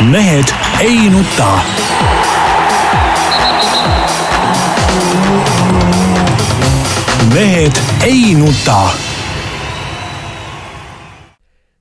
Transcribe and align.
mehed 0.00 0.44
ei 0.80 1.10
nuta. 1.10 1.60
mehed 7.34 7.72
ei 8.06 8.34
nuta. 8.34 8.90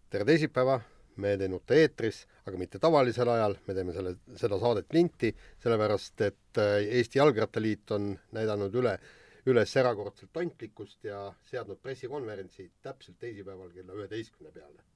tere 0.09 0.25
teisipäeva, 0.25 0.81
Mehed 1.15 1.41
ei 1.41 1.47
nuta 1.47 1.73
eetris, 1.77 2.23
aga 2.45 2.57
mitte 2.57 2.79
tavalisel 2.81 3.29
ajal, 3.29 3.53
me 3.67 3.73
teeme 3.73 3.93
selle, 3.93 4.15
seda 4.37 4.57
saadet 4.61 4.93
linti, 4.93 5.29
sellepärast 5.61 6.21
et 6.25 6.61
äh, 6.61 6.79
Eesti 6.97 7.19
Jalgrattaliit 7.19 7.91
on 7.93 8.15
näidanud 8.33 8.73
üle, 8.81 8.95
üles 9.45 9.75
erakordselt 9.77 10.33
tontlikkust 10.33 11.05
ja 11.05 11.27
seadnud 11.49 11.81
pressikonverentsi 11.81 12.71
täpselt 12.81 13.19
teisipäeval 13.21 13.69
kella 13.75 13.93
üheteistkümne 13.93 14.53
peale. 14.53 14.92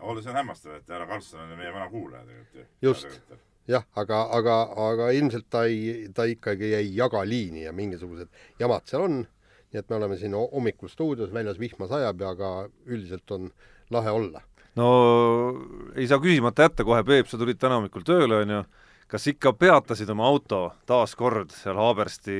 Olles 0.00 0.26
on 0.26 0.36
hämmastav, 0.36 0.76
et 0.78 0.88
härra 0.88 1.06
Karlsson 1.06 1.44
on 1.44 1.56
meie 1.58 1.72
vana 1.74 1.88
kuulaja 1.90 2.24
tegelikult 2.26 2.60
ju. 2.62 2.66
Just. 2.88 3.20
jah, 3.68 3.84
aga, 3.96 4.22
aga, 4.38 4.56
aga 4.88 5.10
ilmselt 5.16 5.46
ta 5.50 5.64
ei, 5.70 6.08
ta 6.14 6.26
ikkagi 6.26 6.74
ei 6.74 6.94
jaga 6.96 7.22
liini 7.26 7.66
ja 7.66 7.72
mingisugused 7.72 8.30
jamad 8.58 8.88
seal 8.90 9.06
on, 9.06 9.20
nii 9.72 9.80
et 9.80 9.90
me 9.90 9.96
oleme 10.00 10.16
siin 10.20 10.34
hommikul 10.36 10.90
stuudios, 10.90 11.32
väljas 11.32 11.60
vihma 11.60 11.86
sajab 11.90 12.20
ja 12.20 12.32
aga 12.34 12.54
üldiselt 12.86 13.30
on 13.36 13.52
lahe 13.90 14.10
olla 14.10 14.42
no 14.78 14.88
ei 15.96 16.06
saa 16.08 16.20
küsimata 16.22 16.68
jätta 16.68 16.86
kohe, 16.86 17.02
Peep, 17.04 17.28
sa 17.28 17.40
tulid 17.40 17.60
täna 17.60 17.78
hommikul 17.80 18.04
tööle, 18.06 18.42
on 18.44 18.54
ju, 18.56 18.60
kas 19.12 19.26
ikka 19.28 19.52
peatasid 19.60 20.10
oma 20.12 20.24
auto 20.28 20.62
taas 20.88 21.14
kord 21.18 21.52
seal 21.54 21.76
Haabersti 21.80 22.36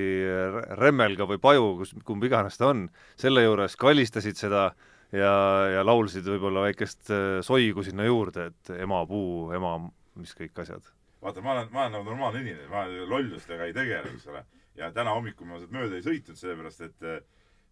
Remmelga 0.81 1.27
või 1.29 1.41
Paju, 1.43 1.69
kus, 1.83 1.93
kumb 2.07 2.25
iganes 2.25 2.57
ta 2.61 2.71
on, 2.73 2.87
selle 3.21 3.45
juures 3.45 3.77
kallistasid 3.81 4.41
seda 4.41 4.71
ja, 5.13 5.35
ja 5.77 5.85
laulsid 5.87 6.27
võib-olla 6.29 6.67
väikest 6.69 7.13
äh, 7.13 7.41
soigu 7.47 7.85
sinna 7.87 8.07
juurde, 8.09 8.51
et 8.53 8.73
ema 8.79 9.03
puu, 9.09 9.51
ema 9.57 9.77
mis 10.19 10.35
kõik 10.39 10.65
asjad? 10.65 10.89
vaata, 11.23 11.45
ma 11.45 11.55
olen, 11.55 11.69
ma 11.71 11.85
olen 11.85 11.95
nagu 11.99 12.09
normaalne 12.09 12.43
inimene, 12.43 12.67
ma 12.71 12.87
lollustega 12.89 13.69
ei 13.69 13.77
tegele, 13.77 14.17
eks 14.17 14.27
ole. 14.33 14.43
ja 14.79 14.91
täna 14.95 15.15
hommikul 15.15 15.47
ma 15.47 15.61
sealt 15.61 15.75
mööda 15.75 15.99
ei 15.99 16.07
sõitnud, 16.07 16.39
sellepärast 16.39 16.89
et 16.89 17.07
äh, 17.07 17.23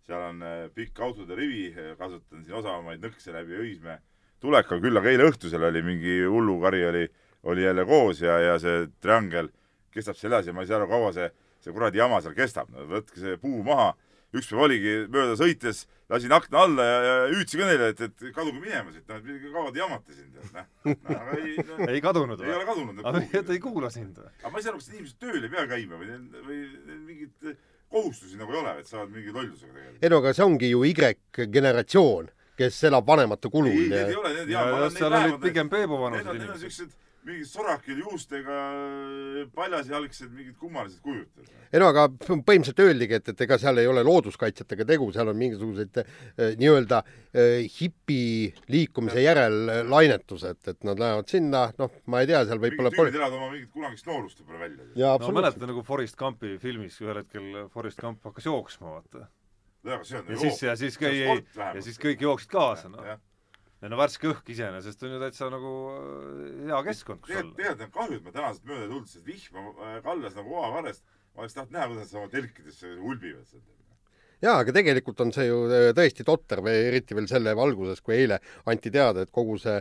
seal 0.07 0.29
on 0.29 0.45
äh, 0.47 0.63
pikk 0.75 1.01
autode 1.03 1.39
rivi, 1.39 1.69
kasutan 1.99 2.45
siin 2.45 2.61
osavamaid 2.61 3.03
nõkse 3.03 3.35
läbi 3.35 3.59
Õismäe 3.59 3.99
tulekul, 4.41 4.81
küll 4.81 4.97
aga 4.97 5.13
eile 5.13 5.29
õhtusel 5.29 5.65
oli 5.69 5.83
mingi 5.85 6.21
hullukari 6.25 6.85
oli, 6.89 7.07
oli 7.51 7.65
jälle 7.65 7.85
koos 7.89 8.23
ja, 8.25 8.39
ja 8.41 8.59
see 8.61 8.87
triangel 9.03 9.51
kestab 9.95 10.17
seal 10.17 10.33
edasi 10.33 10.51
ja 10.51 10.57
ma 10.57 10.65
ei 10.65 10.71
saa 10.71 10.79
aru, 10.81 10.89
kaua 10.91 11.13
see, 11.17 11.29
see 11.61 11.75
kuradi 11.75 12.01
jama 12.01 12.21
seal 12.25 12.37
kestab, 12.37 12.71
no 12.73 12.87
võtke 12.89 13.21
see 13.21 13.37
puu 13.43 13.63
maha. 13.67 13.93
Üks 14.37 14.51
päev 14.51 14.65
oligi 14.67 14.95
mööda 15.11 15.37
sõites, 15.39 15.85
lasin 16.11 16.35
akna 16.35 16.65
alla 16.67 16.87
ja, 16.87 16.99
ja 17.07 17.15
hüüdsin 17.33 17.63
ka 17.63 17.69
neile, 17.71 17.91
et, 17.95 18.03
et 18.07 18.27
kaduge 18.37 18.61
minema 18.61 18.95
siit, 18.95 19.07
noh, 19.09 19.21
et 19.21 19.47
kaua 19.51 19.73
te 19.75 19.83
jamate 19.83 20.17
sind, 20.17 20.39
noh. 20.39 20.69
noh 20.91 21.13
aga 21.17 21.39
ei 21.39 21.57
no,. 21.59 21.79
ei 21.95 22.05
kadunud 22.05 22.43
või? 22.43 22.51
ei 22.51 22.57
ole 22.59 22.69
kadunud. 22.71 23.05
aga 23.11 23.45
ta 23.49 23.57
ei 23.57 23.63
kuula 23.65 23.93
sind 23.95 24.19
või? 24.23 24.33
aga 24.41 24.55
ma 24.55 24.61
ei 24.61 24.67
saa 24.67 24.75
aru, 24.75 24.83
kas 24.83 24.95
inimesed 24.95 25.21
tööl 25.23 25.41
ei 25.43 25.55
pea 25.55 25.67
käima 25.75 26.01
või, 26.01 26.19
või 26.49 26.61
mingit 27.09 27.55
kohustusi 27.91 28.39
nagu 28.39 28.55
ei 28.55 28.63
ole, 28.63 28.77
et 28.83 28.91
saavad 28.91 29.15
mingi 29.15 29.35
lollusega 29.35 29.73
tegeleda. 29.73 29.99
ei 30.03 30.13
no 30.13 30.23
aga 30.23 30.35
see 30.37 30.47
ongi 30.47 30.71
ju 30.71 30.85
Y-generatsioon 30.91 32.31
kes 32.61 32.83
elab 32.91 33.07
vanemate 33.07 33.51
kulul. 33.51 33.73
ei, 33.73 33.89
need 33.89 34.13
ei 34.13 34.19
ole, 34.21 34.33
need 34.37 34.53
ja, 34.53 34.65
ja 34.69 34.91
seal 34.95 35.17
olid 35.17 35.39
pigem 35.43 35.71
Peebu 35.73 36.01
vanused 36.01 36.35
inimesed. 36.37 36.99
Mingid 37.27 37.49
sorakil 37.51 37.99
juustega 38.01 38.59
paljasjalgsed 39.55 40.31
mingid 40.33 40.57
kummalised 40.61 41.03
kujud. 41.05 41.49
ei 41.71 41.83
no 41.83 41.91
aga 41.93 42.07
põhimõtteliselt 42.11 42.81
öeldigi, 42.85 43.19
et, 43.21 43.33
et 43.33 43.43
ega 43.47 43.59
seal 43.61 43.79
ei 43.83 43.89
ole 43.91 44.05
looduskaitsjatega 44.07 44.87
tegu, 44.89 45.11
seal 45.15 45.29
on 45.33 45.37
mingisugused 45.39 46.01
eh, 46.01 46.55
nii-öelda 46.61 47.03
eh, 47.05 47.67
hipi 47.77 48.23
liikumise 48.73 49.25
järel 49.25 49.59
lainetused, 49.91 50.63
et 50.73 50.89
nad 50.89 51.03
lähevad 51.03 51.29
sinna, 51.31 51.67
noh, 51.79 51.93
ma 52.11 52.23
ei 52.25 52.31
tea, 52.31 52.45
seal 52.49 52.63
võib-olla 52.63 52.95
mingid 52.95 53.05
tüübid 53.05 53.21
elavad 53.21 53.39
oma 53.39 53.51
mingit 53.53 53.75
kunagist 53.75 54.09
noorust 54.09 54.41
võib-olla 54.41 54.65
välja. 54.65 55.13
no 55.21 55.35
mäletad 55.37 55.69
nagu 55.71 55.85
Forest 55.87 56.19
Gumpi 56.21 56.57
filmis, 56.63 56.97
ühel 57.05 57.21
hetkel 57.23 57.67
Forest 57.75 58.01
Gump 58.01 58.25
hakkas 58.31 58.49
jooksma, 58.49 58.97
vaata 58.97 59.29
ja, 59.85 60.01
ja 60.29 60.37
siis, 60.37 60.63
ja 60.63 60.77
siis 60.77 60.99
käi-, 60.99 61.23
ja 61.57 61.83
siis 61.83 61.99
kõik 62.01 62.25
jooksid 62.25 62.51
kaasa, 62.53 62.91
noh. 62.93 63.07
Ja 63.81 63.89
no 63.89 63.99
värske 64.01 64.31
õhk 64.31 64.53
iseenesest 64.55 65.03
on 65.07 65.17
ju 65.17 65.23
täitsa 65.23 65.51
nagu 65.53 65.75
äh, 65.95 66.47
hea 66.69 66.85
keskkond, 66.91 67.25
kus 67.25 67.35
olla. 67.35 67.57
tegelikult 67.57 67.89
on 67.89 67.97
kahju, 67.97 68.21
et 68.21 68.29
me 68.29 68.37
tänasest 68.37 68.69
mööda 68.69 68.85
ei 68.85 68.93
tulnud, 68.93 69.11
sest 69.11 69.27
vihma 69.27 69.67
äh, 69.73 69.99
kallas 70.05 70.39
nagu 70.39 70.57
oavarrest, 70.61 71.05
ma 71.35 71.45
oleks 71.45 71.57
tahtnud 71.59 71.77
näha, 71.77 71.93
kuidas 71.93 72.11
sa 72.13 72.21
oma 72.21 72.33
telkides 72.33 72.83
ulbivad 72.87 73.47
seal. 73.49 73.69
Jaa, 74.41 74.55
aga 74.63 74.73
tegelikult 74.73 75.19
on 75.21 75.35
see 75.37 75.45
ju 75.51 75.57
äh, 75.69 75.91
tõesti 75.97 76.25
totter. 76.25 76.63
Või 76.65 76.73
eriti 76.89 77.13
veel 77.13 77.27
selle 77.29 77.53
valguses, 77.57 78.01
kui 78.01 78.15
eile 78.17 78.39
anti 78.73 78.89
teada, 78.93 79.27
et 79.27 79.33
kogu 79.37 79.59
see 79.61 79.75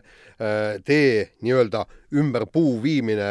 tee 0.84 1.14
nii-öelda 1.48 1.86
ümber 2.20 2.44
puu 2.52 2.74
viimine 2.84 3.30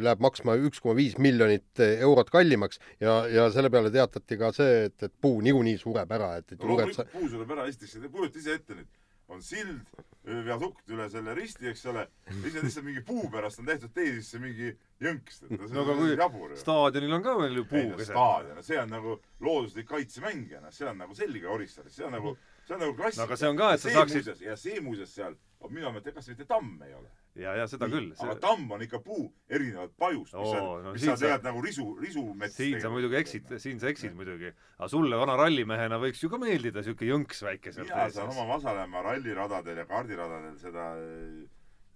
läheb 0.00 0.24
maksma 0.24 0.56
üks 0.64 0.80
koma 0.80 0.96
viis 0.96 1.18
miljonit 1.20 1.82
eurot 1.82 2.32
kallimaks 2.32 2.80
ja, 3.04 3.18
ja 3.28 3.50
selle 3.52 3.68
peale 3.72 3.92
teatati 3.92 4.40
ka 4.40 4.52
see, 4.56 4.88
et, 4.88 4.96
et 5.08 5.12
puu 5.12 5.44
niikuinii 5.44 5.76
sureb 5.80 6.16
ära, 6.16 6.38
et, 6.40 6.56
et 6.56 6.58
no, 6.58 6.72
loomulikult 6.72 7.12
puu 7.12 7.28
sureb 7.36 7.52
ära, 7.56 7.68
esiteks, 7.68 8.00
kujuta 8.08 8.40
ise 8.40 8.56
ette 8.56 8.80
nüüd 8.80 8.88
on 9.32 9.42
sild, 9.44 10.02
viadukt 10.22 10.90
üle 10.94 11.08
selle 11.10 11.34
risti, 11.34 11.66
eks 11.72 11.84
ole, 11.90 12.04
on 12.30 12.42
lihtsalt 12.44 12.86
mingi 12.86 13.02
puu 13.06 13.26
pärast 13.32 13.58
on 13.58 13.66
tehtud 13.66 13.90
tee 13.96 14.12
sisse 14.20 14.38
mingi 14.42 14.70
jõnks. 15.02 15.40
no 15.50 15.82
aga 15.82 15.96
kui 15.98 16.58
staadionil 16.60 17.16
on 17.18 17.24
ka 17.24 17.34
veel 17.40 17.58
ju 17.58 17.64
puu 17.72 18.06
staadion, 18.06 18.62
see 18.62 18.78
on 18.78 18.94
nagu 18.94 19.16
looduslik 19.42 19.88
kaitsemäng 19.90 20.46
ja 20.52 20.62
noh, 20.62 20.74
see 20.74 20.86
on 20.86 21.02
nagu 21.02 21.16
selge 21.18 21.50
Orissares, 21.50 21.96
see 21.96 22.06
on 22.06 22.14
nagu, 22.14 22.36
see 22.66 22.76
on 22.76 22.84
nagu 22.86 22.94
klassika 22.98 23.24
no 23.24 23.30
aga 23.30 23.40
see 23.40 23.50
on 23.50 23.58
ka, 23.58 23.72
et 23.74 23.84
sa 23.84 23.96
saaksid 23.98 24.46
ja 24.46 24.56
see 24.56 24.80
muuseas 24.84 25.14
seal, 25.18 25.36
minu 25.68 25.90
meelest, 25.90 26.12
ega 26.12 26.24
see 26.24 26.36
mitte 26.36 26.48
tamm 26.50 26.78
ei 26.86 26.94
ole 26.94 27.10
ja, 27.38 27.54
ja 27.56 27.66
seda 27.70 27.88
küll. 27.90 28.10
aga 28.20 28.34
tamm 28.42 28.70
on 28.76 28.84
ikka 28.84 29.00
puu 29.04 29.24
erinevalt 29.50 29.94
pajust, 30.00 30.34
mis 30.36 30.52
on, 30.58 30.84
no, 30.84 30.92
mis 30.96 31.06
on 31.06 31.16
tegelikult 31.20 31.46
nagu 31.48 31.64
risu, 31.64 31.86
risumets. 32.02 32.58
siin 32.58 32.80
sa 32.82 32.90
muidugi 32.92 33.18
eksid, 33.22 33.54
siin 33.62 33.80
sa 33.80 33.88
eksid 33.92 34.16
muidugi. 34.18 34.52
aga 34.78 34.90
sulle 34.92 35.20
vana 35.20 35.36
rallimehena 35.40 36.00
võiks 36.02 36.22
ju 36.22 36.30
ka 36.32 36.40
meeldida 36.42 36.84
siuke 36.84 37.08
jõnks 37.08 37.42
väike 37.46 37.72
sealt 37.72 37.88
ees. 37.88 37.96
mina 37.96 38.16
saan 38.18 38.34
oma 38.34 38.46
Vasalemma 38.52 39.04
ralliradadel 39.08 39.82
ja 39.82 39.88
kaardiradadel 39.88 40.58
seda 40.60 40.92
eh, 41.00 41.42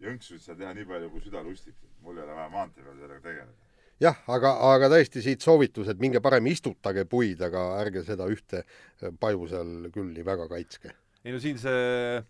jõnksu 0.07 0.41
saad 0.41 0.61
teha 0.63 0.73
nii 0.77 0.89
palju, 0.89 1.13
kui 1.13 1.25
süda 1.29 1.45
lustib. 1.45 1.77
mul 2.01 2.19
ei 2.19 2.25
ole 2.25 2.37
vaja 2.41 2.53
maantee 2.53 2.85
peal 2.85 2.99
sellega 3.03 3.25
tegeleda. 3.29 3.66
Jah, 4.03 4.19
aga, 4.33 4.53
aga 4.75 4.91
tõesti 4.93 5.23
siit 5.25 5.45
soovitus, 5.45 5.89
et 5.93 6.01
minge 6.03 6.21
parem 6.25 6.47
istutage 6.51 7.07
puid, 7.09 7.41
aga 7.43 7.69
ärge 7.81 8.05
seda 8.07 8.29
ühte 8.33 8.65
paju 9.21 9.49
seal 9.51 9.91
küll 9.95 10.13
nii 10.13 10.27
väga 10.27 10.49
kaitske. 10.53 10.93
ei 11.25 11.35
no 11.35 11.41
siin 11.43 11.59
see, 11.59 12.21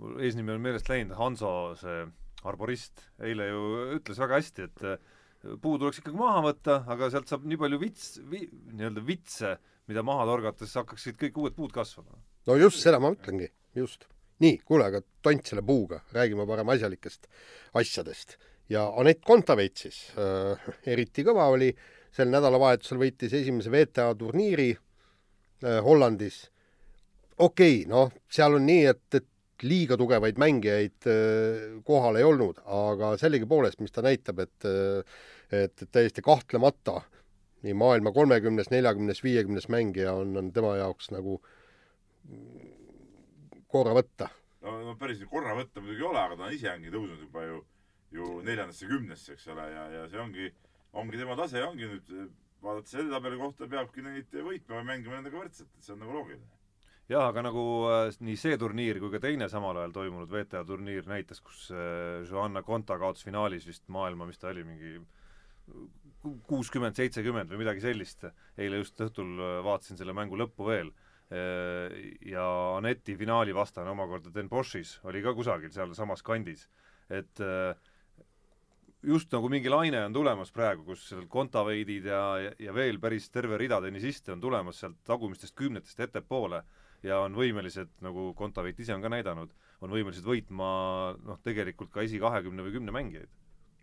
mul 0.00 0.20
eesnimi 0.24 0.56
on 0.56 0.64
meelest 0.64 0.88
läinud, 0.90 1.16
Hanso 1.18 1.52
see 1.80 2.04
arborist 2.48 3.02
eile 3.20 3.50
ju 3.50 3.64
ütles 3.98 4.20
väga 4.20 4.38
hästi, 4.40 4.68
et 4.68 4.84
äh, 4.88 5.00
puu 5.60 5.76
tuleks 5.80 6.00
ikkagi 6.00 6.18
maha 6.18 6.44
võtta, 6.48 6.80
aga 6.90 7.10
sealt 7.12 7.30
saab 7.30 7.44
nii 7.48 7.60
palju 7.60 7.80
vits 7.80 8.06
vi,, 8.30 8.46
nii-öelda 8.72 9.04
vitse, 9.04 9.56
mida 9.90 10.04
maha 10.06 10.26
torgates 10.28 10.76
hakkaksid 10.80 11.18
kõik 11.20 11.40
uued 11.42 11.56
puud 11.56 11.74
kasvama. 11.74 12.20
no 12.48 12.56
just 12.60 12.80
seda 12.82 13.00
ma 13.02 13.12
ütlengi, 13.14 13.50
just. 13.76 14.08
nii, 14.40 14.60
kuule, 14.64 14.88
aga 14.88 15.02
tont 15.24 15.52
selle 15.52 15.64
puuga, 15.66 16.00
räägime 16.16 16.46
parem 16.48 16.72
asjalikest 16.72 17.28
asjadest. 17.76 18.38
Ja 18.70 18.86
Anett 19.00 19.24
Kontaveitsis 19.26 19.98
äh, 20.18 20.70
eriti 20.86 21.24
kõva 21.26 21.48
oli, 21.54 21.70
sel 22.14 22.30
nädalavahetusel 22.30 23.00
võitis 23.00 23.34
esimese 23.36 23.72
WTA 23.72 24.10
turniiri 24.18 24.70
äh, 24.74 25.80
Hollandis. 25.84 26.44
okei 27.38 27.82
okay,, 27.82 27.90
noh, 27.90 28.12
seal 28.30 28.58
on 28.58 28.66
nii, 28.66 28.86
et, 28.92 29.06
et 29.20 29.66
liiga 29.66 29.98
tugevaid 30.00 30.38
mängijaid 30.40 31.10
äh, 31.10 31.80
kohal 31.84 32.16
ei 32.20 32.26
olnud, 32.26 32.62
aga 32.64 33.16
sellegipoolest, 33.20 33.80
mis 33.80 33.92
ta 33.92 34.06
näitab, 34.06 34.46
et 34.46 34.70
et 35.50 35.82
täiesti 35.90 36.22
kahtlemata 36.22 37.00
nii 37.66 37.72
maailma 37.74 38.12
kolmekümnes, 38.14 38.68
neljakümnes, 38.70 39.24
viiekümnes 39.24 39.66
mängija 39.68 40.12
on, 40.14 40.36
on 40.38 40.52
tema 40.54 40.76
jaoks 40.78 41.10
nagu 41.10 41.40
korra 43.70 43.96
võtta. 43.98 44.30
no, 44.62 44.76
no 44.86 44.94
päris 45.00 45.24
korra 45.30 45.56
võtta 45.58 45.82
muidugi 45.82 46.04
ei 46.04 46.08
ole, 46.08 46.22
aga 46.22 46.38
ta 46.38 46.52
ise 46.54 46.70
ongi 46.70 46.92
tõusnud 46.94 47.26
juba 47.26 47.44
ju, 47.48 47.60
ju 48.14 48.40
neljandasse 48.46 48.88
kümnesse, 48.90 49.34
eks 49.36 49.50
ole, 49.54 49.66
ja, 49.70 49.88
ja 49.94 50.06
see 50.10 50.22
ongi, 50.22 50.52
ongi 50.92 51.20
tema 51.20 51.36
tase, 51.38 51.62
ongi 51.66 51.90
nüüd 51.90 52.14
vaadates 52.62 52.96
selle 52.96 53.12
tabeli 53.12 53.38
kohta, 53.40 53.68
peabki 53.70 54.04
neid 54.04 54.32
võitma 54.34 54.80
või 54.80 54.88
mängima 54.94 55.18
nendega 55.18 55.38
võrdselt, 55.40 55.70
et 55.76 55.86
see 55.86 55.94
on 55.94 56.02
nagu 56.04 56.16
loogiline 56.18 56.58
jah, 57.10 57.26
aga 57.26 57.42
nagu 57.48 57.64
äh, 57.90 58.08
nii 58.22 58.38
see 58.38 58.58
turniir 58.60 59.00
kui 59.02 59.10
ka 59.12 59.20
teine 59.22 59.48
samal 59.50 59.78
ajal 59.80 59.94
toimunud 59.96 60.30
WTA 60.30 60.62
turniir 60.66 61.08
näitas, 61.10 61.42
kus 61.42 61.68
äh, 61.74 62.22
Joanna 62.28 62.62
Konta 62.66 62.98
kaotas 63.00 63.26
finaalis 63.26 63.66
vist 63.66 63.86
maailma, 63.92 64.28
mis 64.28 64.38
ta 64.38 64.52
oli, 64.52 64.64
mingi 64.66 64.98
kuuskümmend, 66.46 66.98
seitsekümmend 66.98 67.50
või 67.50 67.62
midagi 67.62 67.82
sellist. 67.82 68.26
eile 68.60 68.82
just 68.82 69.00
õhtul 69.00 69.32
äh, 69.38 69.56
vaatasin 69.66 69.98
selle 70.00 70.16
mängu 70.16 70.38
lõppu 70.40 70.70
veel. 70.70 70.92
ja 72.26 72.44
Aneti 72.74 73.14
finaali 73.14 73.52
vastane 73.54 73.92
omakorda 73.92 74.32
Den 74.34 74.48
Boschis 74.50 74.96
oli 75.06 75.20
ka 75.22 75.30
kusagil 75.30 75.70
sealsamas 75.70 76.24
kandis. 76.26 76.64
et 77.08 77.38
just 79.02 79.32
nagu 79.32 79.48
mingi 79.48 79.70
laine 79.72 80.02
on 80.04 80.12
tulemas 80.12 80.52
praegu, 80.52 80.84
kus 80.84 81.06
seal 81.08 81.24
Kontaveidid 81.30 82.06
ja, 82.10 82.22
ja, 82.60 82.74
veel 82.74 83.00
päris 83.00 83.30
terve 83.32 83.58
rida 83.60 83.80
tennisiste 83.80 84.34
on 84.34 84.40
tulemas 84.40 84.80
sealt 84.82 84.98
tagumistest 85.08 85.56
kümnetest 85.56 86.00
ettepoole 86.00 86.62
ja 87.06 87.22
on 87.24 87.36
võimelised, 87.36 87.88
nagu 88.04 88.30
Kontaveit 88.36 88.80
ise 88.80 88.94
on 88.94 89.04
ka 89.04 89.12
näidanud, 89.12 89.52
on 89.80 89.92
võimelised 89.94 90.26
võitma 90.26 90.70
noh, 91.16 91.38
tegelikult 91.44 91.92
ka 91.94 92.04
esikahekümne 92.04 92.66
või 92.66 92.76
kümne 92.76 92.92
mängijaid. 92.92 93.30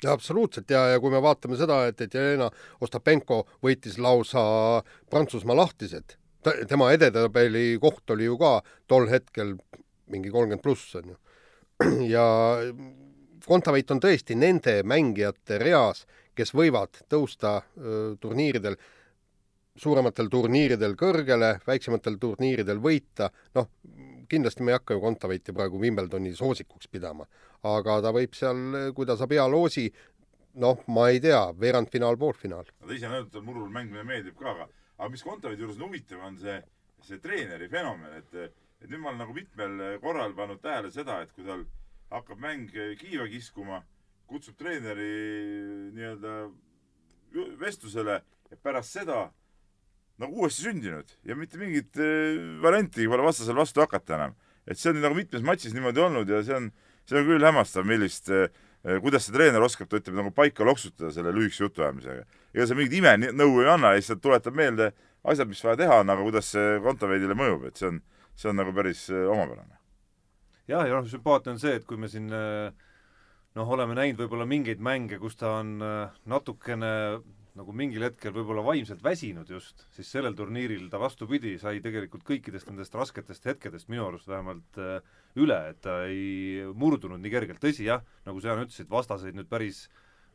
ja 0.03 0.13
absoluutselt 0.13 0.69
ja, 0.69 0.83
ja 0.93 1.01
kui 1.01 1.11
me 1.11 1.21
vaatame 1.21 1.57
seda, 1.57 1.85
et, 1.89 2.01
et 2.01 2.13
Jelena 2.13 2.51
Ostapenko 2.81 3.43
võitis 3.63 3.97
lausa 3.97 4.83
Prantsusmaa 5.09 5.57
lahtised, 5.57 6.17
tema 6.69 6.91
edetabeli 6.93 7.79
koht 7.81 8.13
oli 8.13 8.29
ju 8.29 8.37
ka 8.37 8.59
tol 8.87 9.09
hetkel 9.09 9.57
mingi 10.07 10.29
kolmkümmend 10.29 10.63
pluss, 10.63 10.93
on 10.95 11.15
ju. 11.15 11.17
ja 12.15 12.23
Kontaveit 13.47 13.91
on 13.91 14.01
tõesti 14.03 14.35
nende 14.35 14.81
mängijate 14.83 15.57
reas, 15.61 16.03
kes 16.35 16.51
võivad 16.53 16.99
tõusta 17.09 17.61
turniiridel 18.19 18.75
suurematel 19.77 20.29
turniiridel 20.33 20.95
kõrgele, 20.97 21.57
väiksematel 21.67 22.17
turniiridel 22.21 22.79
võita, 22.81 23.29
noh, 23.57 23.69
kindlasti 24.29 24.65
me 24.65 24.73
ei 24.73 24.77
hakka 24.77 24.97
ju 24.97 25.03
Kontaveiti 25.03 25.55
praegu 25.55 25.79
Wimbledoni 25.81 26.33
soosikuks 26.35 26.89
pidama, 26.91 27.27
aga 27.67 27.99
ta 28.03 28.13
võib 28.15 28.35
seal, 28.37 28.91
kui 28.97 29.07
ta 29.07 29.17
saab 29.19 29.35
hea 29.37 29.45
loosi, 29.49 29.87
noh, 30.63 30.81
ma 30.93 31.07
ei 31.13 31.21
tea, 31.23 31.43
veerandfinaal, 31.61 32.17
poolfinaal. 32.17 32.71
no 32.81 32.87
ta 32.89 32.97
ise 32.97 33.09
on 33.09 33.17
öelnud, 33.19 33.35
et 33.35 33.49
murul 33.49 33.69
mängimine 33.73 34.05
meeldib 34.07 34.37
ka, 34.39 34.55
aga, 34.55 34.69
aga 34.97 35.11
mis 35.13 35.25
Kontaveidi 35.25 35.65
juures 35.65 35.77
on 35.77 35.89
huvitav, 35.89 36.23
on 36.25 36.39
see, 36.41 36.57
see 37.05 37.21
treeneri 37.23 37.69
fenomen, 37.69 38.17
et, 38.17 38.55
et 38.81 38.89
nüüd 38.89 39.03
ma 39.03 39.13
olen 39.13 39.21
nagu 39.25 39.37
mitmel 39.37 39.99
korral 40.01 40.33
pannud 40.37 40.63
tähele 40.63 40.91
seda, 40.93 41.21
et 41.21 41.35
kui 41.35 41.45
tal 41.45 41.67
hakkab 42.11 42.39
mäng 42.39 42.71
kiiva 42.99 43.27
kiskuma, 43.31 43.81
kutsub 44.27 44.57
treeneri 44.59 45.11
nii-öelda 45.95 46.37
vestlusele 47.59 48.21
ja 48.51 48.57
pärast 48.63 48.95
seda 48.95 49.27
nagu 50.21 50.41
uuesti 50.41 50.65
sündinud 50.65 51.11
ja 51.27 51.35
mitte 51.37 51.59
mingit 51.61 51.97
äh, 52.01 52.37
varianti 52.63 53.07
pole 53.09 53.25
vastasel 53.25 53.57
vastu 53.57 53.83
hakata 53.83 54.15
enam. 54.17 54.35
et 54.67 54.79
see 54.79 54.91
on 54.91 55.01
nagu 55.01 55.15
mitmes 55.15 55.43
matšis 55.45 55.75
niimoodi 55.75 56.01
olnud 56.03 56.29
ja 56.29 56.41
see 56.43 56.55
on, 56.57 56.71
see 57.07 57.19
on 57.19 57.27
küll 57.27 57.45
hämmastav, 57.45 57.85
millist 57.87 58.31
äh, 58.33 58.49
kuidas 59.03 59.27
see 59.27 59.35
treener 59.35 59.63
oskab, 59.63 59.89
ta 59.89 59.99
ütleb, 60.01 60.17
nagu 60.17 60.31
paika 60.35 60.65
loksutada 60.67 61.11
selle 61.13 61.31
lühikese 61.35 61.67
jutuajamisega. 61.67 62.25
ega 62.55 62.67
see 62.67 62.79
mingit 62.79 62.97
imenõu 62.99 63.61
ei 63.63 63.71
anna, 63.71 63.93
lihtsalt 63.95 64.23
tuletab 64.23 64.57
meelde 64.57 64.91
asjad, 65.27 65.47
mis 65.47 65.63
vaja 65.63 65.83
teha 65.83 66.01
on, 66.03 66.13
aga 66.13 66.23
kuidas 66.23 66.51
see 66.55 66.77
Kontaveidile 66.83 67.37
mõjub, 67.37 67.67
et 67.69 67.79
see 67.79 67.91
on, 67.91 68.01
see 68.35 68.51
on 68.51 68.59
nagu 68.63 68.73
päris 68.75 69.07
omapärane. 69.11 69.76
Jah, 70.67 70.85
ja 70.87 70.99
noh, 70.99 71.07
sümpaatne 71.09 71.55
on 71.55 71.63
see, 71.63 71.77
et 71.79 71.87
kui 71.87 71.97
me 71.97 72.09
siin 72.11 72.27
noh, 72.29 73.73
oleme 73.73 73.97
näinud 73.97 74.21
võib-olla 74.21 74.45
mingeid 74.49 74.83
mänge, 74.83 75.19
kus 75.21 75.39
ta 75.39 75.57
on 75.61 75.77
natukene 76.29 76.93
nagu 77.57 77.73
mingil 77.75 78.05
hetkel 78.05 78.33
võib-olla 78.35 78.63
vaimselt 78.65 79.01
väsinud 79.05 79.49
just, 79.49 79.85
siis 79.95 80.09
sellel 80.13 80.35
turniiril 80.37 80.87
ta 80.91 80.99
vastupidi, 81.01 81.55
sai 81.61 81.81
tegelikult 81.83 82.25
kõikidest 82.27 82.69
nendest 82.69 82.95
rasketest 82.97 83.47
hetkedest 83.49 83.89
minu 83.91 84.05
arust 84.07 84.29
vähemalt 84.29 84.81
äh, 84.81 85.15
üle, 85.41 85.57
et 85.71 85.79
ta 85.85 86.03
ei 86.09 86.65
murdunud 86.77 87.21
nii 87.23 87.33
kergelt, 87.33 87.61
tõsi 87.63 87.87
jah, 87.87 88.03
nagu 88.27 88.41
sa, 88.41 88.51
Jaan, 88.51 88.67
ütlesid, 88.67 88.89
vastaseid 88.91 89.37
nüüd 89.37 89.49
päris 89.49 89.87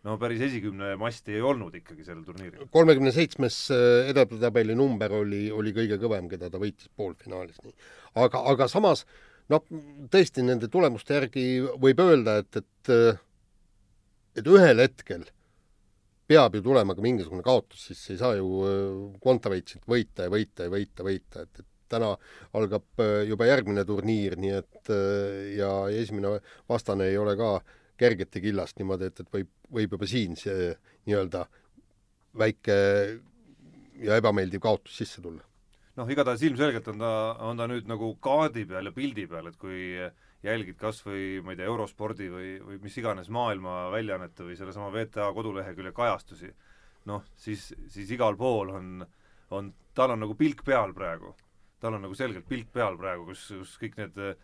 no 0.02 0.16
päris 0.18 0.42
esikümne 0.42 0.96
masti 0.98 1.36
ei 1.36 1.44
olnud 1.46 1.76
ikkagi 1.78 2.02
sellel 2.04 2.24
turniiril. 2.26 2.66
kolmekümne 2.74 3.12
seitsmes 3.14 3.58
äh, 3.74 4.10
edetabeli 4.10 4.74
number 4.78 5.14
oli, 5.22 5.44
oli 5.54 5.74
kõige 5.76 6.00
kõvem, 6.02 6.26
keda 6.32 6.50
ta 6.50 6.62
võitis 6.62 6.90
poolfinaalis, 6.98 7.62
nii. 7.62 7.76
aga, 8.24 8.42
aga 8.50 8.70
samas 8.72 9.06
noh, 9.52 9.66
tõesti 10.12 10.44
nende 10.46 10.70
tulemuste 10.72 11.18
järgi 11.18 11.44
võib 11.80 12.00
öelda, 12.02 12.40
et, 12.42 12.62
et 12.62 12.92
et 14.40 14.48
ühel 14.48 14.80
hetkel 14.80 15.26
peab 16.30 16.54
ju 16.56 16.62
tulema 16.64 16.94
ka 16.96 17.04
mingisugune 17.04 17.44
kaotus, 17.44 17.84
siis 17.90 18.00
ei 18.14 18.20
saa 18.20 18.38
ju 18.38 19.12
Kontaveitsit 19.20 19.84
võita 19.88 20.26
ja 20.26 20.32
võita 20.32 20.66
ja 20.66 20.72
võita, 20.72 21.04
võita, 21.04 21.44
et, 21.44 21.60
et 21.60 21.68
täna 21.92 22.14
algab 22.56 23.02
juba 23.28 23.48
järgmine 23.50 23.84
turniir, 23.84 24.38
nii 24.40 24.54
et 24.56 24.92
ja 25.58 25.72
esimene 25.92 26.38
vastane 26.70 27.10
ei 27.10 27.18
ole 27.20 27.36
ka 27.36 27.58
kergete 28.00 28.40
killast 28.40 28.78
niimoodi, 28.80 29.10
et, 29.10 29.20
et 29.20 29.34
võib, 29.36 29.50
võib 29.76 29.98
juba 29.98 30.08
siin 30.08 30.38
see 30.40 30.72
nii-öelda 31.04 31.44
väike 32.40 32.76
ja 34.02 34.16
ebameeldiv 34.16 34.62
kaotus 34.64 34.96
sisse 35.02 35.20
tulla. 35.20 35.44
Noh, 35.98 36.10
igatahes 36.10 36.42
ilmselgelt 36.48 36.88
on 36.92 37.02
ta, 37.02 37.12
on 37.44 37.60
ta 37.60 37.68
nüüd 37.70 37.88
nagu 37.90 38.14
kaardi 38.24 38.64
peal 38.68 38.88
ja 38.88 38.92
pildi 38.96 39.26
peal, 39.30 39.50
et 39.50 39.58
kui 39.60 39.98
jälgid 40.42 40.78
kas 40.80 41.02
või 41.06 41.40
ma 41.44 41.54
ei 41.54 41.60
tea, 41.60 41.68
Eurospordi 41.70 42.28
või, 42.32 42.52
või 42.64 42.78
mis 42.82 42.96
iganes 42.98 43.30
maailma 43.32 43.90
väljaannete 43.94 44.46
või 44.46 44.56
sellesama 44.58 44.90
VTA 44.94 45.28
kodulehekülje 45.36 45.92
kajastusi, 45.96 46.50
noh, 47.10 47.26
siis, 47.38 47.68
siis 47.92 48.10
igal 48.14 48.36
pool 48.38 48.72
on, 48.74 49.04
on, 49.54 49.70
tal 49.94 50.14
on 50.14 50.24
nagu 50.24 50.36
pilk 50.38 50.64
peal 50.66 50.94
praegu. 50.96 51.34
tal 51.82 51.96
on 51.96 52.04
nagu 52.06 52.14
selgelt 52.14 52.46
pilk 52.46 52.68
peal 52.72 52.96
praegu, 52.98 53.24
kus, 53.26 53.46
kus 53.58 53.78
kõik 53.82 53.96
need 53.98 54.18
eh, 54.22 54.34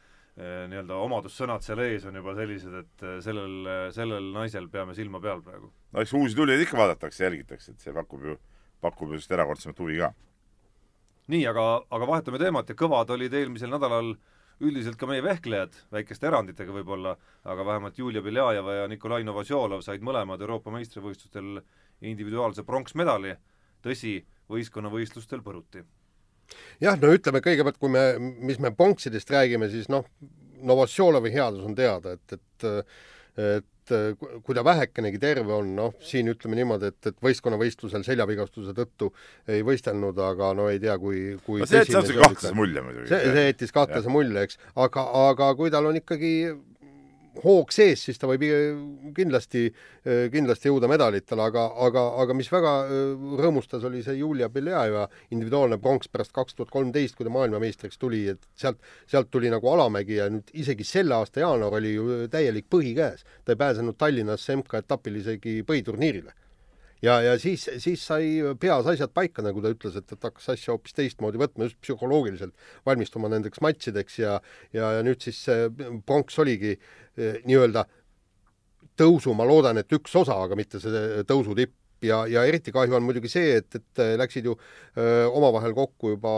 nii-öelda 0.70 0.96
omadussõnad 0.98 1.62
seal 1.62 1.82
ees 1.84 2.06
on 2.10 2.18
juba 2.18 2.34
sellised, 2.34 2.74
et 2.74 3.04
eh, 3.06 3.18
sellel, 3.22 3.68
sellel 3.94 4.32
naisel 4.34 4.66
peame 4.68 4.94
silma 4.94 5.20
peal 5.22 5.42
praegu. 5.42 5.72
no 5.92 6.02
eks 6.02 6.14
uusi 6.18 6.38
tulijaid 6.38 6.66
ikka 6.66 6.78
vaadatakse, 6.78 7.24
jälgitakse, 7.24 7.74
et 7.74 7.86
see 7.86 7.94
pakub 7.94 8.24
ju, 8.26 8.38
pakub 8.82 9.14
ju 9.14 9.22
just 9.22 9.30
erakordsemat 9.34 9.78
huvi 9.78 9.98
ka. 10.02 10.12
Nii, 11.32 11.44
aga, 11.50 11.64
aga 11.90 12.08
vahetame 12.08 12.40
teemat 12.40 12.70
ja 12.70 12.76
kõvad 12.78 13.10
olid 13.14 13.34
eelmisel 13.34 13.70
nädalal 13.72 14.14
üldiselt 14.64 14.98
ka 14.98 15.06
meie 15.06 15.22
vehklejad, 15.22 15.76
väikeste 15.94 16.26
eranditega 16.26 16.74
võib-olla, 16.74 17.14
aga 17.46 17.66
vähemalt 17.66 17.98
Julia 17.98 18.22
Beljajeva 18.24 18.80
ja 18.80 18.88
Nikolai 18.90 19.22
Novosjolov 19.26 19.84
said 19.86 20.02
mõlemad 20.02 20.40
Euroopa 20.42 20.72
meistrivõistlustel 20.74 21.60
individuaalse 22.08 22.64
pronksmedali, 22.66 23.36
tõsi, 23.84 24.16
võistkonnavõistlustel 24.50 25.44
põruti. 25.46 25.84
jah, 26.80 26.98
no 26.98 27.12
ütleme 27.14 27.42
kõigepealt, 27.44 27.78
kui 27.78 27.92
me, 27.92 28.02
mis 28.18 28.58
me 28.58 28.72
pronksidest 28.74 29.30
räägime, 29.30 29.68
siis 29.70 29.88
noh, 29.88 30.06
Novosjolovi 30.58 31.30
headus 31.30 31.62
on 31.68 31.74
teada, 31.78 32.16
et, 32.18 32.32
et 32.32 32.66
et 33.38 33.77
kui 33.88 34.56
ta 34.56 34.64
vähekenegi 34.66 35.20
terve 35.22 35.54
on, 35.56 35.74
noh, 35.78 35.94
siin 36.04 36.30
ütleme 36.32 36.58
niimoodi, 36.58 36.92
et, 36.92 37.10
et 37.10 37.18
võistkonnavõistlusel 37.24 38.04
seljavigastuse 38.06 38.74
tõttu 38.76 39.10
ei 39.50 39.64
võistelnud, 39.66 40.18
aga 40.28 40.52
no 40.58 40.68
ei 40.72 40.80
tea, 40.82 40.98
kui, 41.00 41.36
kui 41.46 41.62
no 41.62 41.68
see 41.68 41.82
jättis 41.82 41.98
natuke 41.98 42.22
kahtlase 42.22 42.54
mulje 42.58 42.84
muidugi. 42.84 43.10
see, 43.12 43.30
see 43.36 43.46
jättis 43.50 43.74
kahtlase 43.76 44.12
mulje, 44.12 44.48
eks, 44.48 44.60
aga, 44.86 45.06
aga 45.28 45.52
kui 45.58 45.72
tal 45.74 45.90
on 45.90 46.00
ikkagi 46.00 46.32
hoog 47.44 47.72
sees, 47.74 48.02
siis 48.06 48.18
ta 48.18 48.28
võib 48.30 48.44
kindlasti, 49.16 49.68
kindlasti 50.32 50.70
jõuda 50.70 50.90
medalitele, 50.90 51.44
aga, 51.50 51.66
aga, 51.86 52.04
aga 52.22 52.36
mis 52.36 52.50
väga 52.52 52.72
rõõmustas, 53.40 53.84
oli 53.88 54.02
see 54.06 54.18
Julia 54.20 54.48
Beljajeva 54.52 55.06
individuaalne 55.34 55.78
pronks 55.82 56.10
pärast 56.12 56.34
kaks 56.36 56.58
tuhat 56.58 56.72
kolmteist, 56.74 57.16
kui 57.18 57.28
ta 57.28 57.34
maailmameistriks 57.34 58.00
tuli, 58.00 58.24
et 58.34 58.48
sealt, 58.58 58.82
sealt 59.10 59.30
tuli 59.30 59.52
nagu 59.52 59.70
alamägi 59.72 60.18
ja 60.18 60.28
nüüd 60.32 60.50
isegi 60.58 60.86
selle 60.88 61.18
aasta 61.18 61.44
jaanuar 61.44 61.78
oli 61.78 61.94
ju 61.94 62.18
täielik 62.32 62.68
põhi 62.72 62.94
käes. 62.98 63.24
ta 63.44 63.54
ei 63.54 63.62
pääsenud 63.62 63.98
Tallinnas 63.98 64.48
MK-etapil 64.56 65.22
isegi 65.22 65.60
põhiturniirile 65.68 66.34
ja, 67.02 67.18
ja 67.24 67.36
siis, 67.40 67.68
siis 67.82 68.04
sai 68.06 68.40
peas 68.60 68.88
asjad 68.90 69.12
paika, 69.14 69.44
nagu 69.44 69.62
ta 69.64 69.72
ütles, 69.74 69.98
et, 70.00 70.12
et 70.12 70.28
hakkas 70.28 70.50
asja 70.54 70.74
hoopis 70.74 70.96
teistmoodi 70.96 71.40
võtma, 71.40 71.68
just 71.68 71.80
psühholoogiliselt 71.84 72.54
valmistuma 72.86 73.30
nendeks 73.32 73.62
matšideks 73.64 74.18
ja 74.22 74.38
ja, 74.72 74.92
ja 74.98 75.04
nüüd 75.06 75.22
siis 75.24 75.44
pronks 76.06 76.38
oligi 76.42 76.74
eh, 76.76 77.40
nii-öelda 77.46 77.86
tõusu, 78.98 79.34
ma 79.36 79.46
loodan, 79.46 79.78
et 79.78 79.92
üks 79.94 80.14
osa, 80.18 80.36
aga 80.42 80.58
mitte 80.58 80.80
see 80.82 81.22
tõusu 81.28 81.54
tipp 81.58 81.76
ja, 82.02 82.22
ja 82.30 82.44
eriti 82.48 82.72
kahju 82.74 82.96
on 82.98 83.06
muidugi 83.06 83.30
see, 83.32 83.58
et, 83.60 83.78
et 83.78 84.02
läksid 84.20 84.48
ju 84.48 84.54
öö, 84.54 85.26
omavahel 85.28 85.74
kokku 85.76 86.14
juba 86.14 86.34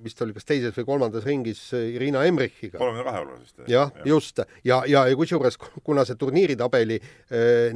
vist 0.00 0.20
oli 0.24 0.34
kas 0.36 0.46
teises 0.48 0.74
või 0.76 0.86
kolmandas 0.88 1.26
ringis 1.28 1.60
Irina 1.76 2.24
Emrichiga. 2.28 2.78
kolmekümne 2.78 3.06
kahe 3.10 3.24
olulisest. 3.24 3.64
jah 3.68 3.92
ja., 3.96 4.06
just. 4.08 4.40
ja, 4.64 4.82
ja, 4.88 5.06
ja 5.10 5.16
kusjuures, 5.16 5.58
kuna 5.84 6.06
see 6.08 6.16
turniiritabeli 6.20 7.00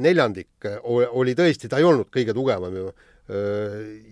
neljandik 0.01 0.69
oli 0.89 1.35
tõesti, 1.37 1.69
ta 1.69 1.81
ei 1.81 1.87
olnud 1.87 2.09
kõige 2.13 2.33
tugevam 2.33 2.81
ju 2.81 2.89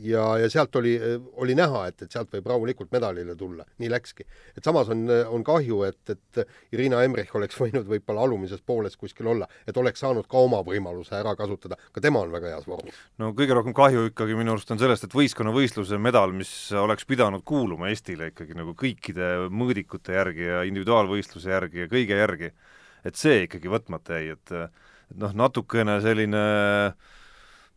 ja, 0.01 0.23
ja 0.41 0.49
sealt 0.49 0.75
oli, 0.75 0.95
oli 1.41 1.53
näha, 1.55 1.83
et, 1.91 2.01
et 2.01 2.13
sealt 2.13 2.31
võib 2.33 2.47
rahulikult 2.49 2.89
medalile 2.95 3.35
tulla, 3.37 3.65
nii 3.81 3.91
läkski. 3.93 4.25
et 4.57 4.65
samas 4.65 4.89
on, 4.89 5.05
on 5.29 5.43
kahju, 5.45 5.83
et, 5.85 6.15
et 6.15 6.41
Irina 6.73 7.03
Emrich 7.05 7.35
oleks 7.37 7.59
võinud 7.61 7.85
võib-olla 7.89 8.25
alumises 8.25 8.63
pooles 8.65 8.97
kuskil 8.97 9.29
olla, 9.35 9.47
et 9.69 9.77
oleks 9.77 10.01
saanud 10.01 10.25
ka 10.29 10.41
oma 10.41 10.63
võimaluse 10.65 11.13
ära 11.19 11.35
kasutada, 11.37 11.77
ka 11.93 12.01
tema 12.01 12.23
on 12.25 12.33
väga 12.33 12.55
heas 12.55 12.67
vormis. 12.67 12.97
no 13.21 13.31
kõige 13.37 13.59
rohkem 13.59 13.77
kahju 13.77 14.09
ikkagi 14.09 14.37
minu 14.39 14.55
arust 14.55 14.73
on 14.73 14.81
sellest, 14.81 15.05
et 15.05 15.17
võistkonnavõistluse 15.17 16.01
medal, 16.01 16.33
mis 16.33 16.53
oleks 16.73 17.05
pidanud 17.05 17.45
kuuluma 17.45 17.93
Eestile 17.93 18.31
ikkagi 18.33 18.57
nagu 18.57 18.73
kõikide 18.77 19.49
mõõdikute 19.53 20.17
järgi 20.17 20.49
ja 20.49 20.63
individuaalvõistluse 20.69 21.53
järgi 21.53 21.85
ja 21.85 21.91
kõige 21.91 22.17
järgi, 22.17 22.53
et 23.05 23.19
see 23.19 23.43
ikkagi 23.45 23.69
võtmata 23.69 24.17
jäi, 24.17 24.33
et 24.39 24.57
et 25.13 25.19
noh, 25.19 25.33
natukene 25.37 25.99
selline 26.01 26.39
äh, 26.41 27.11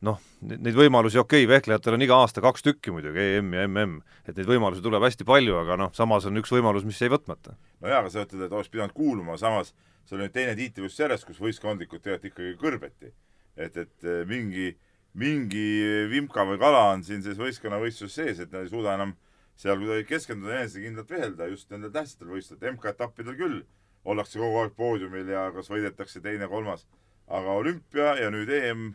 noh, 0.05 0.21
neid 0.45 0.77
võimalusi, 0.77 1.19
okei 1.21 1.45
okay,, 1.47 1.51
vehklejatel 1.55 1.97
on 1.97 2.05
iga 2.05 2.19
aasta 2.21 2.43
kaks 2.45 2.65
tükki 2.67 2.93
muidugi, 2.93 3.23
EM 3.39 3.55
ja 3.57 3.65
MM, 3.69 4.01
et 4.27 4.37
neid 4.37 4.49
võimalusi 4.51 4.85
tuleb 4.85 5.05
hästi 5.07 5.25
palju, 5.29 5.57
aga 5.63 5.79
noh, 5.81 5.93
samas 5.97 6.27
on 6.29 6.37
üks 6.41 6.53
võimalus, 6.53 6.85
mis 6.85 7.01
jäi 7.01 7.11
võtmata. 7.13 7.57
no 7.81 7.89
jaa, 7.89 8.03
aga 8.05 8.13
sa 8.13 8.27
ütled, 8.27 8.45
et 8.45 8.53
oleks 8.53 8.73
pidanud 8.73 8.93
kuuluma, 8.97 9.39
samas 9.41 9.73
see 10.07 10.17
oli 10.17 10.27
nüüd 10.27 10.35
teine 10.35 10.57
tiitel 10.59 10.87
just 10.87 11.01
sellest, 11.01 11.27
kus 11.27 11.41
võistkondlikult 11.43 12.05
tegelikult 12.05 12.33
ikkagi 12.33 12.59
kõrbeti. 12.61 13.13
et, 13.57 13.77
et 13.77 14.05
eh, 14.05 14.25
mingi, 14.29 14.75
mingi 15.17 15.65
vimka 16.11 16.45
või 16.45 16.61
kala 16.61 16.91
on 16.93 17.03
siin 17.07 17.23
selles 17.25 17.41
võistkonnavõistluses 17.41 18.15
sees, 18.15 18.41
et 18.41 18.53
nad 18.53 18.67
ei 18.67 18.71
suuda 18.71 18.95
enam 18.95 19.17
seal 19.57 19.81
kuidagi 19.81 20.05
keskenduda, 20.11 20.61
enesekindlalt 20.61 21.11
vehelda 21.11 21.49
just 21.49 21.71
nendel 21.73 21.91
tähtsatel 21.95 22.29
võistlustel, 22.35 22.77
MK-etappidel 22.77 23.39
küll, 23.39 23.63
ollakse 24.05 24.39
kogu 24.39 24.61
aeg 24.61 24.77
poodiumil 24.77 25.33
ja 25.33 25.49
kas 25.57 25.73
võidetakse 25.73 26.21
teine-kolmas, 26.23 26.85
aga 27.27 27.57
olümpia 27.57 28.13
ja 28.21 28.29
nüüd 28.31 28.53
EM 28.53 28.91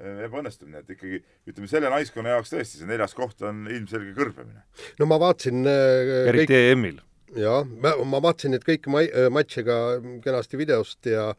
ebaõnnestumine, 0.00 0.82
et 0.82 0.94
ikkagi 0.94 1.20
ütleme, 1.50 1.68
selle 1.70 1.92
naiskonna 1.92 2.36
jaoks 2.36 2.52
tõesti 2.54 2.80
see 2.80 2.88
neljas 2.88 3.14
koht 3.16 3.42
on 3.46 3.66
ilmselge 3.70 4.14
kõrbemine. 4.16 4.64
no 5.00 5.08
ma 5.10 5.20
vaatasin 5.20 5.62
äh, 5.68 6.28
eriti 6.32 6.54
kõik... 6.54 6.72
EM-il. 6.72 7.00
jah, 7.38 7.68
ma, 7.84 7.94
ma 8.08 8.22
vaatasin 8.24 8.54
neid 8.56 8.66
kõiki 8.66 8.92
ma-, 8.92 9.04
äh, 9.06 9.28
matše 9.32 9.64
ka 9.66 9.76
kenasti 10.24 10.60
videost 10.60 11.10
ja 11.10 11.30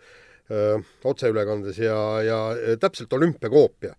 öö, 0.52 0.80
otseülekandes 1.08 1.78
ja, 1.80 1.98
ja 2.26 2.40
täpselt 2.80 3.14
olümpiakoopia 3.14 3.94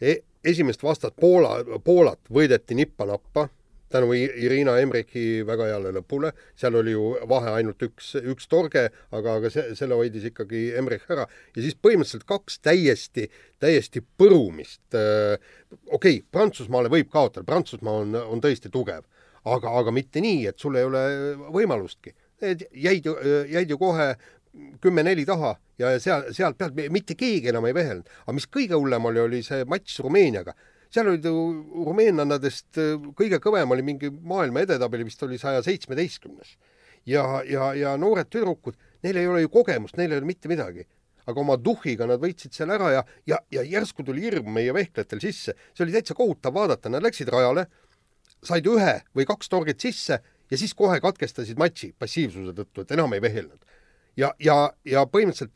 e. 0.00 0.16
esimest 0.44 0.82
vastast 0.82 1.16
Poola, 1.20 1.56
Poolat 1.84 2.20
võideti 2.32 2.76
nippa-nappa 2.78 3.48
tänu 3.94 4.10
Irina 4.16 4.74
Emrichi 4.82 5.44
väga 5.46 5.68
heale 5.70 5.92
lõpule, 5.94 6.32
seal 6.58 6.74
oli 6.80 6.94
ju 6.94 7.14
vahe 7.30 7.54
ainult 7.60 7.82
üks, 7.86 8.14
üks 8.18 8.48
torge, 8.50 8.88
aga, 9.14 9.38
aga 9.38 9.50
see, 9.54 9.74
selle 9.78 9.98
hoidis 9.98 10.26
ikkagi 10.30 10.66
Emrich 10.78 11.10
ära 11.14 11.26
ja 11.28 11.62
siis 11.62 11.78
põhimõtteliselt 11.78 12.26
kaks 12.28 12.58
täiesti, 12.64 13.28
täiesti 13.62 14.02
põrumist. 14.02 14.82
Okei 14.90 15.94
okay,, 15.98 16.20
Prantsusmaale 16.34 16.90
võib 16.92 17.10
kaotada, 17.12 17.46
Prantsusmaa 17.46 18.02
on, 18.02 18.18
on 18.34 18.42
tõesti 18.44 18.72
tugev, 18.74 19.06
aga, 19.44 19.76
aga 19.80 19.94
mitte 19.94 20.22
nii, 20.24 20.44
et 20.50 20.58
sul 20.60 20.78
ei 20.80 20.88
ole 20.88 21.04
võimalustki. 21.54 22.14
Need 22.42 22.66
jäid 22.74 23.06
ju, 23.06 23.14
jäid 23.48 23.70
ju 23.70 23.78
kohe 23.80 24.14
kümme-neli 24.82 25.24
taha 25.26 25.54
ja 25.78 25.94
seal, 26.02 26.28
sealt 26.34 26.58
pealt 26.58 26.76
mitte 26.92 27.16
keegi 27.18 27.50
enam 27.50 27.66
ei 27.66 27.74
vehelnud. 27.74 28.10
aga 28.26 28.34
mis 28.36 28.46
kõige 28.50 28.78
hullem 28.78 29.10
oli, 29.10 29.22
oli 29.22 29.42
see 29.46 29.64
matš 29.70 30.00
Rumeeniaga 30.04 30.54
seal 30.94 31.10
olid 31.10 31.26
ju 31.26 31.34
rumeenlannadest 31.88 32.78
äh, 32.78 33.06
kõige 33.18 33.40
kõvem 33.42 33.72
oli 33.74 33.84
mingi 33.86 34.10
maailma 34.14 34.62
edetabeli 34.64 35.06
vist 35.08 35.22
oli 35.26 35.38
saja 35.40 35.62
seitsmeteistkümnes. 35.66 36.56
ja, 37.06 37.24
ja, 37.48 37.72
ja 37.74 37.96
noored 38.00 38.30
tüdrukud, 38.32 38.76
neil 39.04 39.18
ei 39.20 39.26
ole 39.28 39.42
ju 39.42 39.50
kogemust, 39.52 39.98
neil 40.00 40.12
ei 40.12 40.22
ole 40.22 40.28
mitte 40.28 40.48
midagi. 40.48 40.86
aga 41.26 41.40
oma 41.40 41.56
tuhhiga 41.56 42.06
nad 42.06 42.20
võitsid 42.20 42.52
seal 42.52 42.70
ära 42.70 42.90
ja, 42.92 43.02
ja, 43.26 43.38
ja 43.50 43.62
järsku 43.64 44.04
tuli 44.04 44.20
hirm 44.26 44.50
meie 44.52 44.74
vehklejatel 44.74 45.20
sisse. 45.20 45.56
see 45.74 45.84
oli 45.84 45.96
täitsa 45.96 46.14
kohutav 46.14 46.54
vaadata, 46.54 46.92
nad 46.92 47.02
läksid 47.02 47.28
rajale, 47.32 47.66
said 48.44 48.66
ühe 48.66 49.00
või 49.16 49.26
kaks 49.26 49.48
torget 49.48 49.80
sisse 49.80 50.20
ja 50.50 50.60
siis 50.60 50.74
kohe 50.74 51.00
katkestasid 51.00 51.58
matši 51.58 51.94
passiivsuse 51.98 52.54
tõttu, 52.54 52.84
et 52.84 52.94
enam 52.94 53.12
ei 53.12 53.22
vehelnud. 53.24 53.58
ja, 54.16 54.32
ja, 54.38 54.70
ja 54.84 55.06
põhimõtteliselt 55.10 55.52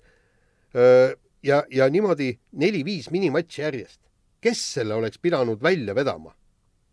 öö, 0.74 1.14
ja, 1.42 1.62
ja 1.70 1.88
niimoodi 1.88 2.32
neli-viis 2.52 3.10
minimatši 3.14 3.62
järjest 3.62 4.07
kes 4.44 4.64
selle 4.78 4.94
oleks 4.94 5.18
pidanud 5.18 5.62
välja 5.62 5.94
vedama? 5.94 6.34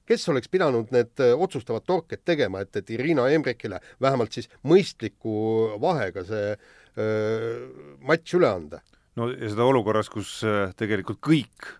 kes 0.06 0.28
oleks 0.30 0.50
pidanud 0.54 0.92
need 0.94 1.22
äh, 1.24 1.34
otsustavad 1.34 1.86
torked 1.86 2.22
tegema, 2.26 2.62
et, 2.62 2.76
et 2.78 2.90
Irina 2.94 3.26
Embrikile 3.34 3.80
vähemalt 4.02 4.36
siis 4.38 4.50
mõistliku 4.68 5.38
vahega 5.82 6.22
see 6.28 6.52
öö, 6.52 7.06
äh, 7.06 7.64
matš 8.06 8.36
üle 8.38 8.52
anda? 8.52 8.84
no 9.18 9.32
ja 9.32 9.50
seda 9.50 9.66
olukorras, 9.66 10.12
kus 10.14 10.38
äh, 10.46 10.70
tegelikult 10.78 11.22
kõik 11.26 11.72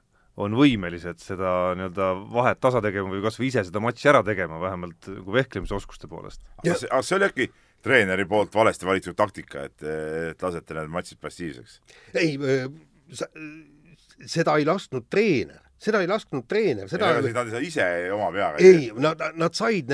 on 0.42 0.56
võimelised 0.58 1.22
seda 1.24 1.76
nii-öelda 1.80 2.10
vahet 2.34 2.60
tasa 2.64 2.82
tegema 2.84 3.14
või 3.14 3.22
kas 3.24 3.38
või 3.40 3.52
ise 3.52 3.64
seda 3.68 3.80
matši 3.84 4.10
ära 4.12 4.24
tegema, 4.28 4.58
vähemalt 4.60 5.08
nagu 5.12 5.38
vehklemisoskuste 5.38 6.10
poolest. 6.12 6.42
aga 6.64 6.76
see, 6.82 6.90
aga 6.90 7.06
see 7.08 7.20
oli 7.20 7.30
äkki 7.30 7.48
treeneri 7.86 8.26
poolt 8.28 8.58
valesti 8.58 8.90
valitud 8.90 9.16
taktika, 9.16 9.68
et, 9.70 9.86
et 10.34 10.44
lasete 10.44 10.76
need 10.76 10.92
matšid 10.92 11.22
passiivseks? 11.24 11.80
ei, 12.18 12.36
seda 14.30 14.56
ei 14.60 14.66
lasknud 14.68 15.08
treener, 15.12 15.62
seda 15.82 16.00
ei 16.04 16.10
lasknud 16.10 16.46
treener, 16.50 16.88
seda 16.90 17.12
ei, 17.18 17.32
nad 17.36 17.50
ei 17.50 17.54
saa 17.54 17.64
ise 17.64 17.88
oma 18.16 18.30
peaga 18.34 18.62
ei, 18.64 18.88
nad, 19.02 19.22
nad 19.40 19.58
said, 19.58 19.92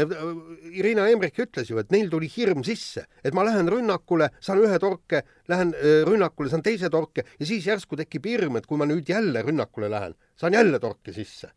Irina 0.70 1.08
Emrich 1.12 1.42
ütles 1.42 1.72
ju, 1.72 1.80
et 1.82 1.92
neil 1.94 2.12
tuli 2.12 2.30
hirm 2.32 2.66
sisse, 2.68 3.08
et 3.25 3.36
ma 3.38 3.46
lähen 3.48 3.70
rünnakule, 3.72 4.30
saan 4.44 4.62
ühe 4.62 4.78
torke, 4.82 5.24
lähen 5.51 5.74
äh, 5.78 6.01
rünnakule, 6.08 6.51
saan 6.54 6.66
teise 6.66 6.92
torke 6.94 7.25
ja 7.25 7.50
siis 7.50 7.68
järsku 7.68 8.00
tekib 8.00 8.30
hirm, 8.30 8.60
et 8.62 8.70
kui 8.70 8.80
ma 8.80 8.88
nüüd 8.90 9.10
jälle 9.10 9.44
rünnakule 9.48 9.90
lähen, 9.92 10.18
saan 10.40 10.58
jälle 10.58 10.80
torke 10.80 11.16
sisse. 11.16 11.51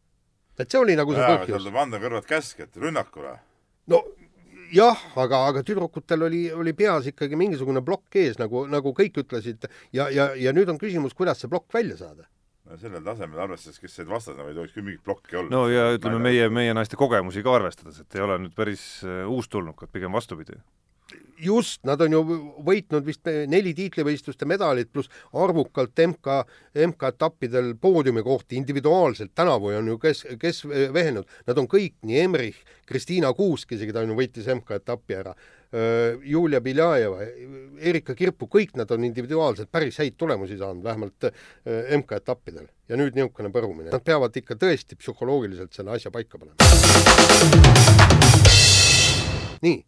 et 0.59 0.71
see 0.71 0.79
oli 0.79 0.95
nagu 0.97 1.13
see 1.13 1.23
ja, 1.23 1.41
põhjus. 1.41 1.65
seal 1.67 1.83
anda 1.83 1.99
kõrvad 2.03 2.29
käsk, 2.29 2.61
et 2.65 2.77
rünnakule. 2.81 3.37
no 3.93 4.05
jah, 4.73 5.01
aga, 5.21 5.47
aga 5.51 5.63
tüdrukutel 5.67 6.25
oli, 6.27 6.45
oli 6.53 6.73
peas 6.73 7.11
ikkagi 7.11 7.37
mingisugune 7.37 7.85
plokk 7.85 8.17
ees, 8.23 8.39
nagu, 8.41 8.65
nagu 8.71 8.95
kõik 8.97 9.21
ütlesid 9.25 9.69
ja, 9.93 10.09
ja, 10.09 10.33
ja 10.35 10.55
nüüd 10.57 10.73
on 10.73 10.81
küsimus, 10.81 11.15
kuidas 11.15 11.43
see 11.43 11.53
plokk 11.53 11.69
välja 11.75 12.01
saada 12.01 12.25
sellel 12.81 13.05
tasemel, 13.05 13.41
arvestades, 13.47 13.81
kes 13.83 13.99
said 13.99 14.09
vastasena, 14.11 14.47
ei 14.51 14.57
tohiks 14.57 14.77
küll 14.77 14.87
mingit 14.87 15.05
plokki 15.05 15.41
olla. 15.41 15.51
no 15.53 15.67
ja 15.73 15.91
ütleme, 15.97 16.23
meie, 16.29 16.49
meie 16.53 16.75
naiste 16.77 16.99
kogemusi 17.01 17.45
ka 17.45 17.59
arvestades, 17.59 18.01
et 18.03 18.17
ei 18.19 18.25
ole 18.25 18.39
nüüd 18.47 18.57
päris 18.57 18.87
äh, 19.07 19.23
uustulnukad, 19.31 19.93
pigem 19.93 20.15
vastupidi. 20.15 20.59
just, 21.39 21.83
nad 21.85 22.01
on 22.01 22.15
ju 22.17 22.21
võitnud 22.65 23.05
vist 23.07 23.29
neli 23.51 23.75
tiitlivõistluste 23.77 24.47
medalit 24.49 24.91
pluss 24.93 25.11
arvukalt 25.33 26.01
MK, 26.07 26.39
MK-etappidel 26.87 27.75
poodiumikohti 27.81 28.57
individuaalselt, 28.57 29.35
tänavu 29.35 29.75
on 29.75 29.93
ju 29.93 29.99
kes, 29.99 30.25
kes 30.41 30.65
vehelnud, 30.69 31.29
nad 31.47 31.61
on 31.61 31.69
kõik, 31.69 31.99
nii 32.03 32.23
Emrich, 32.23 32.65
Kristiina 32.87 33.33
Kuusk 33.37 33.77
isegi, 33.77 33.93
ta 33.93 34.03
on 34.03 34.15
ju 34.15 34.19
võitis 34.23 34.49
MK-etappi 34.57 35.21
ära, 35.21 35.35
Julia 36.23 36.61
Biljajeva, 36.63 37.25
Erika 37.83 38.15
Kirpu, 38.15 38.47
kõik 38.51 38.77
nad 38.79 38.91
on 38.95 39.05
individuaalselt 39.07 39.71
päris 39.75 39.97
häid 39.99 40.15
tulemusi 40.21 40.59
saanud, 40.61 40.85
vähemalt 40.85 41.27
äh, 41.27 41.33
MK-etappidel. 41.99 42.69
ja 42.89 42.99
nüüd 43.01 43.17
niisugune 43.17 43.51
põrumine. 43.51 43.91
Nad 43.91 44.05
peavad 44.05 44.37
ikka 44.37 44.55
tõesti 44.61 44.95
psühholoogiliselt 45.01 45.73
selle 45.75 45.97
asja 45.97 46.13
paika 46.15 46.39
panema. 46.39 46.59
nii, 49.65 49.81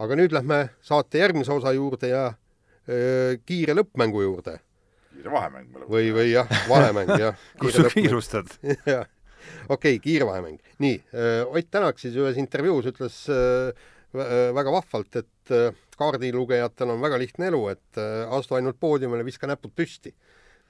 aga 0.00 0.18
nüüd 0.22 0.36
lähme 0.36 0.60
saate 0.86 1.20
järgmise 1.20 1.52
osa 1.52 1.74
juurde 1.76 2.12
ja 2.12 2.22
öö, 2.30 2.94
äh, 2.96 3.42
kiire 3.44 3.76
lõppmängu 3.76 4.22
juurde. 4.24 4.60
kiire 5.16 5.34
vahemäng. 5.34 5.68
või, 5.90 6.14
või 6.16 6.30
jah, 6.30 6.48
vahemäng, 6.70 7.12
jah. 7.20 7.36
kus 7.60 7.76
sa 7.76 7.90
kiirustad? 7.92 8.56
jah, 8.94 9.04
okei 9.68 9.98
okay,, 9.98 10.00
kiire 10.00 10.30
vahemäng. 10.30 10.56
nii, 10.78 11.02
Ott 11.50 11.70
Tänak 11.70 12.00
siis 12.00 12.16
ühes 12.16 12.40
intervjuus 12.40 12.88
ütles 12.94 13.26
öö, 13.28 13.68
Äh, 13.68 13.95
väga 14.56 14.72
vahvalt, 14.74 15.18
et 15.20 15.54
äh, 15.54 15.74
kaardilugejatel 15.98 16.92
on 16.94 17.02
väga 17.02 17.18
lihtne 17.20 17.50
elu, 17.50 17.62
et 17.72 18.00
äh, 18.00 18.22
astu 18.36 18.58
ainult 18.58 18.78
poodiumile, 18.80 19.24
viska 19.26 19.48
näpud 19.50 19.74
püsti. 19.76 20.14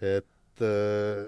et 0.01 0.61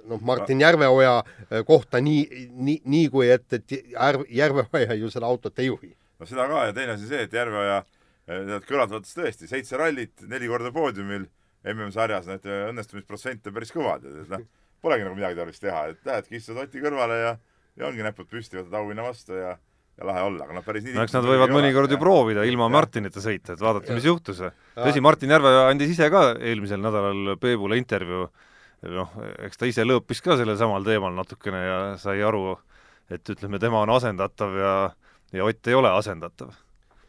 noh, 0.09 0.21
Martin 0.25 0.61
Järveoja 0.61 1.23
kohta 1.69 2.01
nii, 2.01 2.49
nii, 2.53 2.83
nii 2.85 3.09
kui 3.13 3.31
et, 3.33 3.47
et 3.53 3.73
Järv, 3.93 4.27
Järveoja 4.29 4.97
ju 4.97 5.09
seda 5.13 5.29
autot 5.29 5.59
ei 5.59 5.71
juhi. 5.71 5.91
no 6.21 6.29
seda 6.29 6.47
ka 6.49 6.67
ja 6.69 6.75
teine 6.77 6.95
asi 6.97 7.09
see, 7.09 7.23
et 7.25 7.33
Järveoja, 7.33 7.83
need 8.29 8.69
kõlad 8.69 8.93
võttes 8.93 9.17
tõesti, 9.17 9.49
seitse 9.49 9.81
rallit, 9.81 10.13
neli 10.29 10.49
korda 10.49 10.73
poodiumil 10.73 11.25
MM-sarjas, 11.65 12.29
need 12.29 12.49
õnnestumisprotsent 12.49 13.49
on 13.49 13.57
päris 13.57 13.73
kõvad, 13.73 14.05
et 14.05 14.33
noh, 14.33 14.45
polegi 14.85 15.09
nagu 15.09 15.17
midagi 15.17 15.41
tarvis 15.41 15.65
teha, 15.65 15.87
et 15.93 16.09
lähedki, 16.09 16.41
istud 16.41 16.61
Oti 16.65 16.85
kõrvale 16.85 17.21
ja 17.23 17.37
ja 17.79 17.89
ongi 17.89 18.05
näpud 18.05 18.29
püsti, 18.31 18.59
võtad 18.59 18.77
auhinna 18.81 19.07
vastu 19.07 19.37
ja 19.39 19.55
ja 19.99 20.07
lahe 20.07 20.23
olla, 20.29 20.47
aga 20.47 20.57
noh, 20.59 20.65
päris 20.67 20.85
nii 20.87 20.95
no 20.95 21.05
eks 21.05 21.17
nad 21.17 21.27
võivad 21.27 21.53
mõnikord 21.53 21.93
ju 21.93 21.99
proovida 22.01 22.45
ilma 22.47 22.69
ja. 22.69 22.75
Martinita 22.77 23.23
sõita, 23.23 23.57
et 23.57 23.63
vaadata, 23.63 23.97
mis 23.97 24.07
juhtus. 24.07 24.43
tõsi, 24.79 25.03
Martin 25.05 25.35
Järve 25.35 25.55
andis 25.65 25.95
ise 25.95 26.07
ka 26.15 26.23
eelmisel 26.37 26.81
nädalal 26.83 27.35
Peebule 27.43 27.81
intervjuu, 27.81 28.29
noh, 28.95 29.19
eks 29.49 29.59
ta 29.59 29.71
ise 29.71 29.87
lõõpis 29.87 30.23
ka 30.23 30.39
sellel 30.39 30.59
samal 30.61 30.87
teemal 30.87 31.17
natukene 31.17 31.65
ja 31.65 31.81
sai 31.99 32.23
aru, 32.23 32.55
et 33.11 33.35
ütleme, 33.35 33.59
tema 33.63 33.83
on 33.83 33.95
asendatav 33.97 34.57
ja, 34.61 34.75
ja 35.35 35.49
Ott 35.49 35.71
ei 35.71 35.79
ole 35.79 35.91
asendatav. 35.91 36.55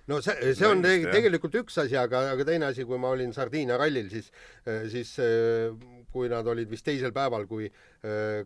No 0.09 0.17
see, 0.25 0.55
see 0.57 0.65
on 0.65 0.81
te 0.81 0.95
tegelikult 1.05 1.59
üks 1.59 1.77
asi, 1.83 1.93
aga, 1.99 2.23
aga 2.31 2.47
teine 2.47 2.71
asi, 2.71 2.81
kui 2.89 2.97
ma 2.97 3.11
olin 3.13 3.29
Sardiinia 3.35 3.77
rallil, 3.77 4.09
siis, 4.09 4.31
siis 4.89 5.13
kui 6.09 6.31
nad 6.31 6.47
olid 6.49 6.71
vist 6.71 6.87
teisel 6.87 7.13
päeval, 7.13 7.45
kui 7.45 7.69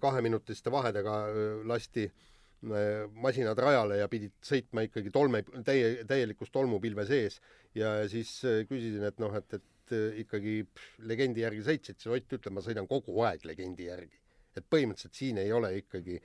kaheminutiste 0.03 0.73
vahedega 0.73 1.21
lasti 1.69 2.09
Äh, 2.09 2.32
masinad 2.63 3.59
rajale 3.59 3.99
ja 3.99 4.07
pidid 4.11 4.33
sõitma 4.45 4.85
ikkagi 4.87 5.11
tolme, 5.13 5.43
täie, 5.67 6.03
täielikus 6.07 6.51
tolmupilve 6.53 7.05
sees 7.07 7.39
ja 7.75 7.95
siis 8.09 8.31
äh, 8.47 8.63
küsisin, 8.69 9.03
et 9.07 9.19
noh, 9.19 9.33
et, 9.35 9.57
et 9.57 9.95
äh, 9.95 10.19
ikkagi 10.23 10.61
pff, 10.69 10.99
legendi 11.09 11.43
järgi 11.43 11.63
sõitsid, 11.67 11.99
siis 11.99 12.13
Ott 12.13 12.37
ütleb, 12.37 12.55
ma 12.55 12.63
sõidan 12.65 12.87
kogu 12.89 13.17
aeg 13.27 13.45
legendi 13.49 13.89
järgi. 13.89 14.19
et 14.55 14.65
põhimõtteliselt 14.69 15.17
siin 15.17 15.39
ei 15.41 15.51
ole 15.51 15.71
ikkagi 15.79 16.19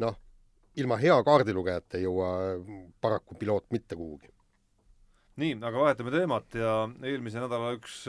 noh, 0.00 0.16
ilma 0.80 0.96
hea 0.96 1.16
kaardilugejata 1.24 1.98
ei 1.98 2.06
jõua 2.06 2.30
paraku 3.00 3.36
piloot 3.36 3.70
mitte 3.70 3.96
kuhugi. 3.96 4.32
nii, 5.36 5.58
aga 5.60 5.78
vahetame 5.78 6.10
teemat 6.10 6.54
ja 6.54 6.78
eelmise 7.02 7.42
nädala 7.42 7.74
üks 7.76 8.06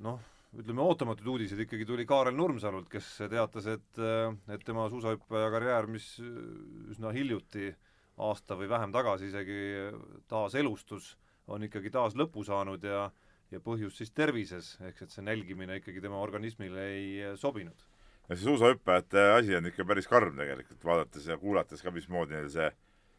noh, 0.00 0.20
ütleme, 0.56 0.82
ootamatuid 0.82 1.28
uudiseid 1.34 1.60
ikkagi 1.66 1.86
tuli 1.88 2.06
Kaarel 2.08 2.36
Nurmsalult, 2.36 2.88
kes 2.92 3.08
teatas, 3.30 3.68
et, 3.70 4.00
et 4.52 4.64
tema 4.64 4.88
suusahüppaja 4.92 5.50
karjäär, 5.54 5.88
mis 5.90 6.08
üsna 6.92 7.12
hiljuti, 7.16 7.70
aasta 8.24 8.56
või 8.56 8.68
vähem 8.70 8.94
tagasi 8.94 9.28
isegi 9.28 9.60
taas 10.28 10.56
elustus, 10.56 11.14
on 11.46 11.66
ikkagi 11.66 11.92
taas 11.92 12.16
lõpu 12.18 12.44
saanud 12.46 12.84
ja 12.84 13.06
ja 13.54 13.60
põhjus 13.62 14.00
siis 14.00 14.10
tervises, 14.10 14.72
ehk 14.82 15.04
et 15.04 15.12
see 15.12 15.22
nälgimine 15.22 15.78
ikkagi 15.78 16.00
tema 16.02 16.18
organismile 16.18 16.86
ei 16.96 17.36
sobinud. 17.38 17.84
ja 18.28 18.34
see 18.34 18.48
suusahüppajate 18.48 19.22
asi 19.36 19.54
on 19.54 19.70
ikka 19.70 19.84
päris 19.86 20.08
karm 20.10 20.34
tegelikult, 20.40 20.82
vaadates 20.84 21.28
ja 21.30 21.36
kuulates 21.38 21.82
ka, 21.82 21.92
mismoodi 21.94 22.34
neil 22.34 22.48
see 22.50 22.72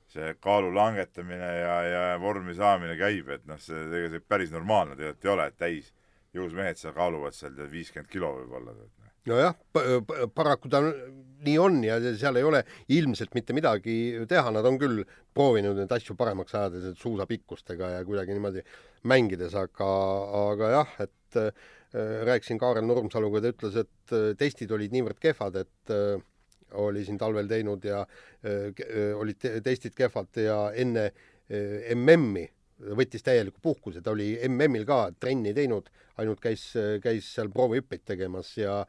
see 0.08 0.34
kaalu 0.40 0.72
langetamine 0.76 1.48
ja, 1.60 1.76
ja 1.84 2.04
vormi 2.20 2.54
saamine 2.56 2.96
käib, 3.00 3.30
et 3.30 3.48
noh, 3.48 3.60
see 3.60 3.76
tegelikult 3.76 4.14
see 4.16 4.28
päris 4.36 4.52
normaalne 4.52 4.96
tegelikult 4.96 5.26
ei 5.26 5.32
ole, 5.34 5.48
et 5.48 5.58
täis 5.60 5.90
jõus 6.38 6.56
mehed 6.58 6.80
seal 6.80 6.96
kaaluvad 6.96 7.36
seal 7.36 7.58
viiskümmend 7.72 8.12
kilo 8.12 8.34
võib-olla. 8.40 8.76
nojah, 9.28 9.56
paraku 10.36 10.70
ta 10.72 10.82
nii 11.46 11.58
on 11.62 11.82
ja 11.86 11.98
seal 12.18 12.40
ei 12.40 12.46
ole 12.48 12.62
ilmselt 12.96 13.36
mitte 13.38 13.56
midagi 13.56 14.26
teha, 14.30 14.52
nad 14.56 14.66
on 14.66 14.80
küll 14.82 15.04
proovinud 15.36 15.78
neid 15.78 15.92
asju 15.94 16.16
paremaks 16.18 16.56
ajada, 16.56 16.94
suusapikkustega 16.98 17.92
ja 17.98 18.06
kuidagi 18.08 18.38
niimoodi 18.38 18.64
mängides, 19.10 19.56
aga, 19.60 19.90
aga 20.48 20.72
jah, 20.74 20.96
et 21.06 21.40
äh, 21.42 21.68
rääkisin 22.28 22.60
Kaarel 22.62 22.88
Nurmsaluga, 22.88 23.44
ta 23.44 23.54
ütles, 23.54 23.78
et 23.84 24.16
äh, 24.16 24.32
testid 24.40 24.74
olid 24.74 24.96
niivõrd 24.96 25.22
kehvad, 25.22 25.62
et 25.62 25.94
äh, 25.94 26.18
oli 26.82 27.06
siin 27.06 27.20
talvel 27.20 27.48
teinud 27.48 27.86
ja 27.86 28.02
äh, 28.02 28.72
äh, 28.72 29.14
olid 29.18 29.40
te 29.42 29.58
testid 29.66 29.96
kehvad 29.98 30.42
ja 30.42 30.60
enne 30.76 31.10
äh, 31.12 31.94
MM-i 31.96 32.48
võttis 32.98 33.26
täieliku 33.26 33.62
puhkuse, 33.64 34.02
ta 34.02 34.14
oli 34.14 34.34
MM-il 34.48 34.86
ka 34.88 35.08
trenni 35.20 35.54
teinud, 35.58 35.90
ainult 36.22 36.42
käis, 36.42 36.70
käis 37.04 37.30
seal 37.34 37.50
proovihüppeid 37.54 38.04
tegemas 38.06 38.54
ja 38.58 38.82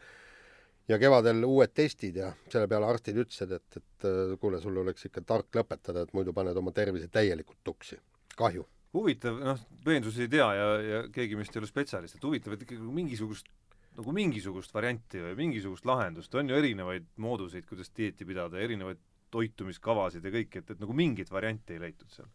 ja 0.88 0.96
kevadel 0.96 1.44
uued 1.44 1.74
testid 1.76 2.16
ja 2.16 2.30
selle 2.48 2.68
peale 2.68 2.88
arstid 2.88 3.18
ütlesid, 3.20 3.52
et, 3.52 3.76
et 3.76 4.08
kuule, 4.40 4.60
sul 4.62 4.76
oleks 4.80 5.04
ikka 5.08 5.20
tark 5.28 5.60
lõpetada, 5.60 6.04
et 6.04 6.14
muidu 6.16 6.32
paned 6.36 6.56
oma 6.56 6.72
tervise 6.72 7.10
täielikult 7.12 7.60
tuksi. 7.64 7.98
kahju. 8.38 8.64
huvitav, 8.94 9.36
noh, 9.44 9.60
peensusi 9.84 10.24
ei 10.24 10.30
tea 10.32 10.46
ja, 10.56 10.68
ja 10.80 11.00
keegi 11.12 11.36
meist 11.36 11.56
ei 11.56 11.60
ole 11.60 11.68
spetsialist, 11.68 12.16
et 12.16 12.24
huvitav, 12.24 12.54
et 12.54 12.64
ikkagi 12.64 12.80
mingisugust 12.80 13.50
nagu 13.98 14.14
mingisugust 14.14 14.72
varianti 14.74 15.20
või 15.20 15.34
mingisugust 15.42 15.86
lahendust, 15.88 16.34
on 16.38 16.48
ju 16.48 16.56
erinevaid 16.56 17.08
mooduseid, 17.18 17.66
kuidas 17.66 17.90
dieeti 17.96 18.24
pidada, 18.24 18.60
erinevaid 18.62 19.00
toitumiskavasid 19.34 20.24
ja 20.24 20.32
kõike, 20.32 20.62
et, 20.62 20.70
et 20.72 20.82
nagu 20.82 20.94
mingit 20.96 21.30
varianti 21.34 21.74
ei 21.74 21.82
leitud 21.82 22.12
seal. 22.14 22.28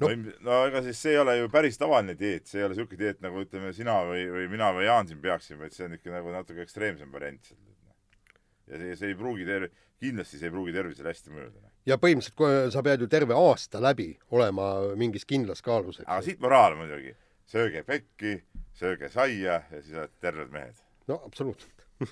No, 0.00 0.10
no, 0.10 0.34
no 0.46 0.58
ega 0.68 0.82
siis 0.86 1.00
see 1.02 1.14
ei 1.14 1.22
ole 1.22 1.36
ju 1.38 1.50
päris 1.52 1.78
tavaline 1.80 2.14
dieet, 2.18 2.46
see 2.48 2.60
ei 2.60 2.66
ole 2.66 2.74
niisugune 2.74 3.00
dieet, 3.00 3.20
nagu 3.24 3.42
ütleme, 3.42 3.72
sina 3.76 3.98
või, 4.08 4.24
või 4.34 4.46
mina 4.52 4.70
või 4.76 4.86
Jaan 4.86 5.10
siin 5.10 5.20
peaksime, 5.22 5.60
vaid 5.64 5.74
see 5.76 5.88
on 5.88 5.96
ikka 5.98 6.14
nagu 6.14 6.34
natuke 6.34 6.64
ekstreemsem 6.64 7.12
variant 7.14 7.48
seal. 7.48 7.60
ja 8.68 8.80
see, 8.82 8.96
see 9.00 9.12
ei 9.12 9.18
pruugi 9.18 9.46
terv-, 9.48 9.72
kindlasti 10.02 10.38
see 10.40 10.50
ei 10.50 10.54
pruugi 10.54 10.74
tervisele 10.76 11.12
hästi 11.12 11.34
mõjuda. 11.34 11.72
ja 11.90 11.98
põhimõtteliselt 12.02 12.76
sa 12.76 12.84
pead 12.86 13.02
ju 13.02 13.10
terve 13.10 13.38
aasta 13.38 13.82
läbi 13.82 14.12
olema 14.34 14.68
mingis 15.00 15.26
kindlas 15.28 15.64
kaalus, 15.64 16.00
aga 16.04 16.20
eks. 16.20 16.30
siit 16.30 16.44
moraal 16.44 16.78
muidugi, 16.78 17.14
sööge 17.50 17.82
pekki, 17.88 18.38
sööge 18.78 19.10
saia 19.12 19.60
ja 19.60 19.82
siis 19.82 19.96
olete 19.96 20.24
terved 20.24 20.54
mehed. 20.54 20.82
no 21.10 21.20
absoluutselt. 21.26 21.74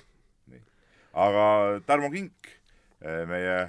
aga 1.27 1.47
Tarmo 1.87 2.11
Kink, 2.11 2.55
meie 3.01 3.59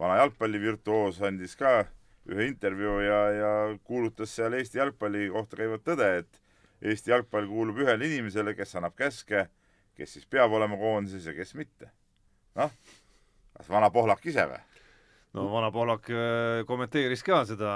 vana 0.00 0.20
jalgpallivirtuoos, 0.22 1.20
andis 1.26 1.56
ka 1.60 1.82
ühe 2.30 2.46
intervjuu 2.50 3.00
ja, 3.04 3.20
ja 3.34 3.52
kuulutas 3.84 4.32
seal 4.36 4.54
Eesti 4.58 4.78
jalgpalli 4.78 5.28
kohta 5.34 5.58
käivat 5.58 5.84
tõde, 5.86 6.10
et 6.22 6.40
Eesti 6.80 7.12
jalgpall 7.12 7.48
kuulub 7.50 7.80
ühele 7.82 8.06
inimesele, 8.08 8.54
kes 8.56 8.76
annab 8.78 8.94
käske, 8.98 9.48
kes 9.98 10.16
siis 10.16 10.28
peab 10.30 10.52
olema 10.56 10.78
koondises 10.80 11.26
ja 11.26 11.34
kes 11.36 11.54
mitte. 11.58 11.90
noh, 12.58 12.72
kas 13.56 13.68
vana 13.70 13.90
Pohlak 13.94 14.24
ise 14.26 14.46
või? 14.50 14.60
no 15.36 15.48
vana 15.52 15.70
Pohlak 15.74 16.08
äh, 16.10 16.62
kommenteeris 16.66 17.22
ka 17.26 17.42
seda 17.48 17.72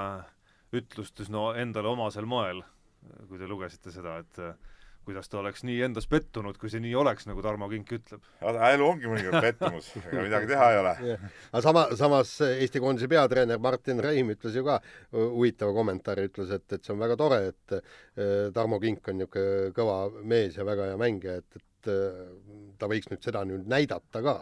ütlust 0.74 1.20
üsna 1.22 1.52
endale 1.62 1.90
omasel 1.92 2.26
moel, 2.26 2.62
kui 3.28 3.38
te 3.38 3.46
lugesite 3.50 3.92
seda, 3.94 4.18
et 4.24 4.40
äh, 4.42 4.54
kuidas 5.06 5.28
ta 5.30 5.38
oleks 5.40 5.64
nii 5.66 5.80
endas 5.86 6.06
pettunud, 6.10 6.56
kui 6.60 6.70
see 6.72 6.82
nii 6.82 6.94
oleks, 7.00 7.26
nagu 7.28 7.42
Tarmo 7.44 7.68
Kink 7.70 7.92
ütleb. 7.96 8.24
elu 8.42 8.86
ongi 8.86 9.10
mõnikord 9.10 9.44
pettumus, 9.44 9.90
ega 10.00 10.24
midagi 10.24 10.50
teha 10.50 10.70
ei 10.72 10.80
ole. 10.80 10.94
aga 11.52 11.62
sama, 11.64 11.84
samas 11.98 12.34
Eesti 12.46 12.82
koondise 12.82 13.08
peatreener 13.10 13.60
Martin 13.62 14.02
Reim 14.04 14.32
ütles 14.34 14.56
ju 14.56 14.64
ka 14.66 14.80
huvitava 15.12 15.76
kommentaari, 15.76 16.28
ütles, 16.30 16.54
et, 16.56 16.66
et 16.72 16.84
see 16.84 16.94
on 16.96 17.02
väga 17.04 17.18
tore, 17.20 17.40
et 17.52 17.76
äh, 17.78 17.84
Tarmo 18.56 18.80
Kink 18.82 19.12
on 19.12 19.20
niisugune 19.20 19.70
kõva 19.76 19.98
mees 20.22 20.58
ja 20.58 20.66
väga 20.66 20.90
hea 20.92 20.98
mängija, 21.00 21.38
et, 21.42 21.60
et 21.60 21.92
äh, 21.92 22.24
ta 22.80 22.90
võiks 22.90 23.12
nüüd 23.12 23.24
seda 23.24 23.44
nüüd 23.48 23.68
näidata 23.70 24.24
ka. 24.24 24.40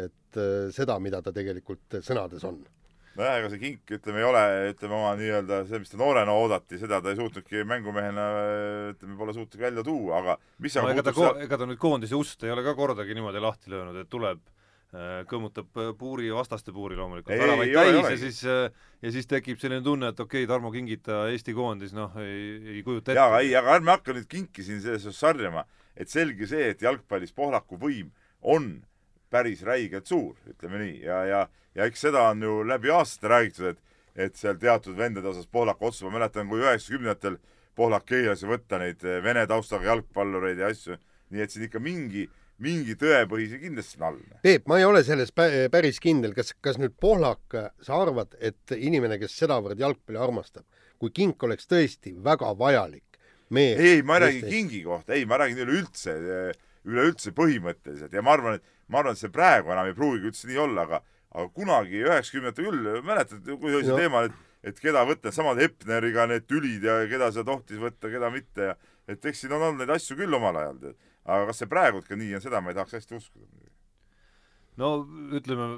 et 0.00 0.38
äh, 0.38 0.68
seda, 0.74 0.98
mida 1.02 1.22
ta 1.22 1.32
tegelikult 1.34 2.00
sõnades 2.06 2.44
on 2.48 2.62
nojah, 3.18 3.40
ega 3.40 3.50
see 3.52 3.60
kink, 3.62 3.82
ütleme, 3.96 4.22
ei 4.22 4.28
ole, 4.28 4.44
ütleme 4.70 4.96
oma 4.96 5.10
nii-öelda 5.18 5.64
see, 5.68 5.80
mis 5.82 5.90
ta 5.92 5.98
noorena 6.00 6.36
oodati, 6.36 6.78
seda 6.80 7.00
ta 7.02 7.12
ei 7.12 7.18
suutnudki 7.18 7.64
mängumehena, 7.68 8.28
ütleme, 8.92 9.18
pole 9.18 9.34
suutnud 9.36 9.60
välja 9.62 9.84
tuua, 9.86 10.20
aga 10.20 10.38
mis 10.62 10.76
no 10.78 10.86
aga 10.86 10.96
ega 10.96 11.06
ta 11.08 11.14
ko-, 11.16 11.34
ega 11.42 11.58
ta 11.60 11.68
nüüd 11.68 11.80
koondise 11.82 12.18
ust 12.18 12.46
ei 12.46 12.54
ole 12.54 12.64
ka 12.66 12.76
kordagi 12.78 13.16
niimoodi 13.18 13.42
lahti 13.42 13.72
löönud, 13.72 13.98
et 13.98 14.10
tuleb 14.12 14.42
äh, 14.94 15.22
kõmmutab 15.30 15.82
äh, 15.82 15.90
puuri, 15.98 16.30
vastaste 16.34 16.74
puuri 16.76 16.98
loomulikult 17.00 17.34
väravaid 17.34 17.74
täis 17.74 17.98
ja 17.98 18.20
siis 18.22 18.42
äh, 18.46 18.86
ja 19.02 19.14
siis 19.16 19.30
tekib 19.30 19.58
selline 19.62 19.82
tunne, 19.86 20.12
et 20.14 20.22
okei 20.22 20.44
okay,, 20.44 20.52
Tarmo 20.52 20.70
Kingita 20.74 21.24
Eesti 21.32 21.56
koondis, 21.56 21.96
noh, 21.96 22.14
ei, 22.22 22.76
ei 22.76 22.84
kujuta 22.86 23.16
jaa, 23.16 23.26
aga 23.32 23.42
ette. 23.42 23.50
ei, 23.50 23.58
aga 23.58 23.74
ärme 23.80 23.96
hakka 23.96 24.16
nüüd 24.16 24.30
kinki 24.30 24.66
siin 24.66 24.82
selles 24.84 25.02
suhtes 25.08 25.22
sarjama, 25.26 25.66
et 25.98 26.12
selge 26.12 26.46
see, 26.50 26.70
et 26.76 26.86
jalgpallis 26.86 27.34
Pohlaku 27.34 27.80
võim 27.80 28.14
on 28.40 28.78
päris 29.30 29.62
räigelt 29.66 30.10
suur, 30.10 30.34
ütleme 30.50 30.82
nii, 30.82 30.96
ja, 31.04 31.22
ja, 31.28 31.44
ja 31.74 31.86
eks 31.86 32.06
seda 32.08 32.26
on 32.32 32.42
ju 32.42 32.60
läbi 32.66 32.90
aastate 32.94 33.32
räägitud, 33.34 33.70
et 33.74 33.86
et 34.20 34.36
seal 34.36 34.58
teatud 34.58 34.96
vendade 34.98 35.28
osas 35.30 35.46
Pohlaku 35.46 35.86
otsus, 35.86 36.02
ma 36.02 36.18
mäletan, 36.18 36.48
kui 36.50 36.60
üheksakümnendatel 36.60 37.38
Pohlak 37.78 38.04
keelas 38.10 38.42
ju 38.42 38.50
võtta 38.50 38.80
neid 38.82 39.04
eh, 39.06 39.20
vene 39.24 39.46
taustaga 39.48 39.86
jalgpallureid 39.86 40.58
ja 40.58 40.68
asju, 40.68 40.98
nii 41.30 41.44
et 41.44 41.54
siin 41.54 41.68
ikka 41.68 41.80
mingi, 41.80 42.26
mingi 42.60 42.96
tõepõhisi 42.98 43.60
kindlasti 43.62 44.00
on 44.00 44.08
all. 44.08 44.18
Peep, 44.42 44.66
ma 44.68 44.80
ei 44.80 44.84
ole 44.84 45.04
selles 45.06 45.30
pä- 45.32 45.68
päris 45.72 46.02
kindel, 46.02 46.34
kas, 46.36 46.52
kas 46.60 46.80
nüüd 46.82 46.98
Pohlak, 47.00 47.54
sa 47.86 48.00
arvad, 48.02 48.34
et 48.42 48.74
inimene, 48.76 49.16
kes 49.22 49.38
sedavõrd 49.38 49.80
jalgpalli 49.80 50.20
armastab, 50.20 50.66
kui 51.00 51.14
kink 51.14 51.46
oleks 51.46 51.70
tõesti 51.70 52.12
väga 52.18 52.50
vajalik 52.58 53.06
mees 53.50 53.78
ei, 53.80 53.94
ei, 53.96 54.02
ma 54.06 54.18
ei 54.18 54.26
räägi 54.26 54.42
kingi 54.50 54.82
kohta, 54.84 55.14
ei, 55.14 55.24
ma 55.26 55.38
räägin 55.40 55.64
üleüldse, 55.64 56.16
üleüldse 56.88 57.32
põhimõtteliselt. 57.36 58.12
Ja 58.14 58.22
ma 58.24 58.36
arvan, 58.36 58.60
et 58.60 58.76
ma 58.88 59.00
arvan, 59.00 59.16
et 59.16 59.22
see 59.22 59.32
praegu 59.32 59.72
enam 59.74 59.90
ei 59.90 59.96
pruugigi 59.96 60.30
üldse 60.32 60.50
nii 60.50 60.60
olla, 60.64 60.86
aga 60.88 61.02
aga 61.30 61.46
kunagi 61.54 62.00
üheksakümnendatel 62.02 62.66
küll, 62.66 62.86
mäletad, 63.06 63.50
kui 63.60 63.74
oli 63.74 63.86
see 63.86 63.98
teema, 63.98 64.24
et 64.26 64.38
et 64.66 64.80
keda 64.80 65.06
võtta, 65.08 65.32
samad 65.32 65.60
Hepneriga 65.62 66.26
need 66.28 66.44
tülid 66.50 66.84
ja 66.84 66.98
keda 67.08 67.30
seda 67.32 67.46
tohtis 67.48 67.80
võtta, 67.80 68.10
keda 68.12 68.28
mitte 68.32 68.66
ja 68.70 68.74
et 69.08 69.24
eks 69.24 69.44
siin 69.44 69.54
on 69.56 69.62
olnud 69.64 69.80
neid 69.80 69.94
asju 69.94 70.18
küll 70.18 70.36
omal 70.36 70.58
ajal, 70.60 70.92
aga 71.24 71.46
kas 71.48 71.62
see 71.62 71.70
praegu 71.70 72.02
ka 72.04 72.18
nii 72.18 72.36
on, 72.36 72.44
seda 72.44 72.60
ma 72.60 72.72
ei 72.72 72.76
tahaks 72.76 72.98
hästi 72.98 73.16
uskuda. 73.16 73.46
no 74.80 74.90
ütleme, 75.38 75.70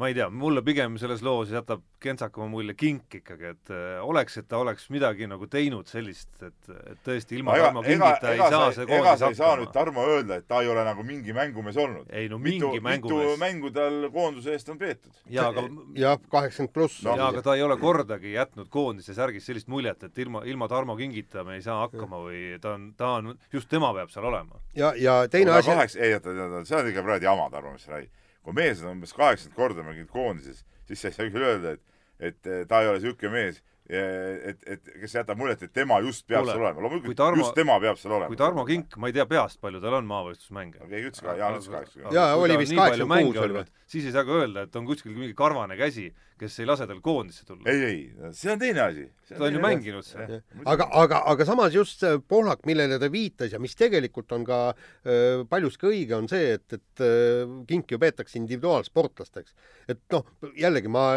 ma 0.00 0.08
ei 0.08 0.14
tea, 0.16 0.30
mulle 0.32 0.62
pigem 0.64 0.94
selles 1.00 1.20
loos 1.24 1.50
jätab 1.52 1.82
kentsakama 2.00 2.46
mulje 2.48 2.72
Kink 2.78 3.18
ikkagi, 3.20 3.50
et 3.52 3.72
äh, 3.74 3.98
oleks, 4.00 4.38
et 4.40 4.46
ta 4.48 4.60
oleks 4.62 4.86
midagi 4.92 5.26
nagu 5.28 5.44
teinud 5.50 5.88
sellist, 5.90 6.30
et, 6.40 6.70
et 6.70 7.02
tõesti 7.04 7.36
ilma 7.36 7.56
ega, 7.58 7.66
Tarmo 7.68 7.82
ega, 7.84 7.90
Kingita 7.90 8.30
ei 8.30 8.38
ega 8.38 8.46
saa 8.48 8.60
sa 8.62 8.76
see, 8.78 8.86
ega 8.86 9.00
koondis 9.02 9.20
sa 9.20 9.28
ei 9.28 9.38
saa 9.40 9.50
nüüd 9.58 9.66
hakkama. 9.68 9.74
Tarmo 9.76 10.04
öelda, 10.08 10.38
et 10.40 10.46
ta 10.48 10.62
ei 10.64 10.70
ole 10.72 10.84
nagu 10.88 11.04
mingi 11.04 11.34
mängumees 11.36 11.80
olnud. 11.84 12.06
ei 12.08 12.30
no 12.32 12.38
mitu 12.40 12.70
mingi, 12.70 12.80
mitu 12.80 12.86
mängumees. 12.88 13.40
mängu 13.42 13.72
tal 13.76 13.98
koonduse 14.14 14.54
eest 14.56 14.72
on 14.72 14.80
peetud. 14.80 15.20
jaa, 15.36 15.50
aga 15.52 15.66
jah, 16.00 16.16
kaheksakümmend 16.32 16.74
pluss 16.78 17.02
No. 17.04 17.16
jaa, 17.16 17.28
aga 17.34 17.42
ta 17.44 17.54
ei 17.58 17.62
ole 17.66 17.76
kordagi 17.80 18.32
jätnud 18.34 18.70
koondise 18.72 19.14
särgis 19.16 19.46
sellist 19.50 19.68
muljet, 19.68 20.02
et 20.08 20.18
ilma, 20.24 20.42
ilma 20.48 20.68
Tarmo 20.68 20.96
Kingita 20.96 21.44
me 21.44 21.58
ei 21.58 21.62
saa 21.66 21.82
hakkama 21.84 22.22
või 22.24 22.56
ta 22.60 22.74
on, 22.78 22.90
ta 22.96 23.12
on, 23.18 23.34
just 23.52 23.68
tema 23.68 23.92
peab 23.96 24.08
seal 24.12 24.24
olema. 24.32 24.60
ja, 24.76 24.94
ja 24.96 25.20
teine 25.28 25.52
asi, 25.58 25.68
kaheksa, 25.70 26.00
ei 26.00 26.16
oota, 26.16 26.32
oota, 26.32 26.64
see 26.64 26.80
on 26.80 26.88
ikka 26.88 27.04
praegu 27.04 27.28
jama, 27.28 27.50
Tarmo, 27.52 27.76
mis 27.76 27.84
sa 27.84 27.98
räägid. 27.98 28.19
Kui 28.44 28.56
mees 28.56 28.82
on 28.84 28.94
umbes 28.96 29.12
kaheksakümmend 29.16 29.56
korda 29.56 29.86
mänginud 29.86 30.12
koondises, 30.12 30.64
siis 30.88 31.02
sa 31.02 31.10
ei 31.10 31.16
saa 31.16 31.32
küll 31.32 31.48
öelda, 31.48 31.74
et, 31.76 31.82
et 32.30 32.46
eh, 32.50 32.62
ta 32.68 32.82
ei 32.82 32.90
ole 32.90 33.00
niisugune 33.00 33.32
mees, 33.34 33.60
et, 33.90 34.60
et 34.70 34.90
kes 35.02 35.14
jätab 35.18 35.38
muljet, 35.38 35.62
et 35.66 35.72
tema 35.74 35.98
just 36.04 36.26
peab 36.28 36.44
Kuule, 36.44 36.54
seal 36.54 36.62
olema. 36.64 36.84
loomulikult 36.84 37.40
just 37.40 37.56
tema 37.58 37.78
peab 37.82 37.98
seal 37.98 38.14
olema. 38.14 38.30
kui 38.30 38.38
Tarmo 38.38 38.64
Kink, 38.68 38.96
ma 39.02 39.10
ei 39.10 39.16
tea 39.16 39.26
peast, 39.26 39.60
palju 39.60 39.80
tal 39.82 39.98
on 39.98 40.08
maavõistlusmänge. 40.10 40.84
keegi 40.86 41.10
ütles 41.10 41.24
ka, 41.24 41.34
Jaan 41.40 41.58
ütles 41.58 41.72
kaheksakümmend. 41.72 42.14
Jaa, 42.14 42.36
oli 42.38 42.58
vist 42.60 42.76
86 42.76 43.42
oli 43.44 43.58
või? 43.58 43.64
Siis 43.90 44.06
ei 44.06 44.14
saa 44.14 44.24
ka 44.26 44.36
öelda, 44.42 44.66
et 44.66 44.76
on 44.78 44.86
kuskil 44.86 45.14
mingi 45.16 45.34
karvane 45.36 45.76
käsi, 45.78 46.08
kes 46.40 46.56
ei 46.62 46.68
lase 46.68 46.86
tal 46.88 47.00
koondisse 47.04 47.44
tulla. 47.46 47.66
ei, 47.68 47.82
ei, 47.84 48.30
see 48.36 48.52
on 48.52 48.60
teine 48.60 48.82
asi. 48.84 49.06
Ta 49.30 49.44
on 49.46 49.56
ju 49.56 49.62
mänginud 49.62 50.06
seal. 50.06 50.38
aga, 50.64 50.86
aga, 51.02 51.22
aga 51.32 51.46
samas 51.48 51.74
just 51.74 52.04
see 52.04 52.20
Pohlak, 52.30 52.62
millele 52.68 53.00
ta 53.02 53.10
viitas 53.12 53.52
ja 53.54 53.60
mis 53.62 53.76
tegelikult 53.78 54.32
on 54.36 54.46
ka 54.46 54.60
öö, 54.70 55.42
paljuski 55.50 55.90
õige, 55.90 56.16
on 56.16 56.30
see, 56.30 56.54
et, 56.56 56.78
et 56.78 57.04
öö, 57.04 57.44
kinki 57.68 57.96
ju 57.96 58.02
peetakse 58.02 58.38
individuaalsportlasteks. 58.40 59.54
et 59.90 60.02
noh, 60.14 60.26
jällegi 60.58 60.90
ma 60.92 61.10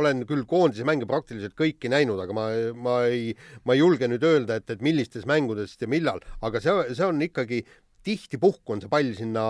olen 0.00 0.24
küll 0.28 0.46
koondise 0.48 0.86
mänge 0.88 1.08
praktiliselt 1.10 1.58
kõiki 1.58 1.90
näinud, 1.92 2.22
aga 2.22 2.36
ma, 2.36 2.48
ma 2.78 2.96
ei, 3.10 3.34
ma 3.66 3.76
ei 3.76 3.82
julge 3.82 4.08
nüüd 4.10 4.24
öelda, 4.26 4.60
et, 4.60 4.70
et 4.70 4.82
millistes 4.84 5.26
mängudes 5.28 5.76
ja 5.80 5.90
millal, 5.90 6.22
aga 6.46 6.62
see, 6.62 6.94
see 6.94 7.06
on 7.06 7.20
ikkagi 7.26 7.64
tihtipuhku 8.06 8.74
on 8.74 8.82
see 8.82 8.90
pall 8.92 9.10
sinna 9.16 9.44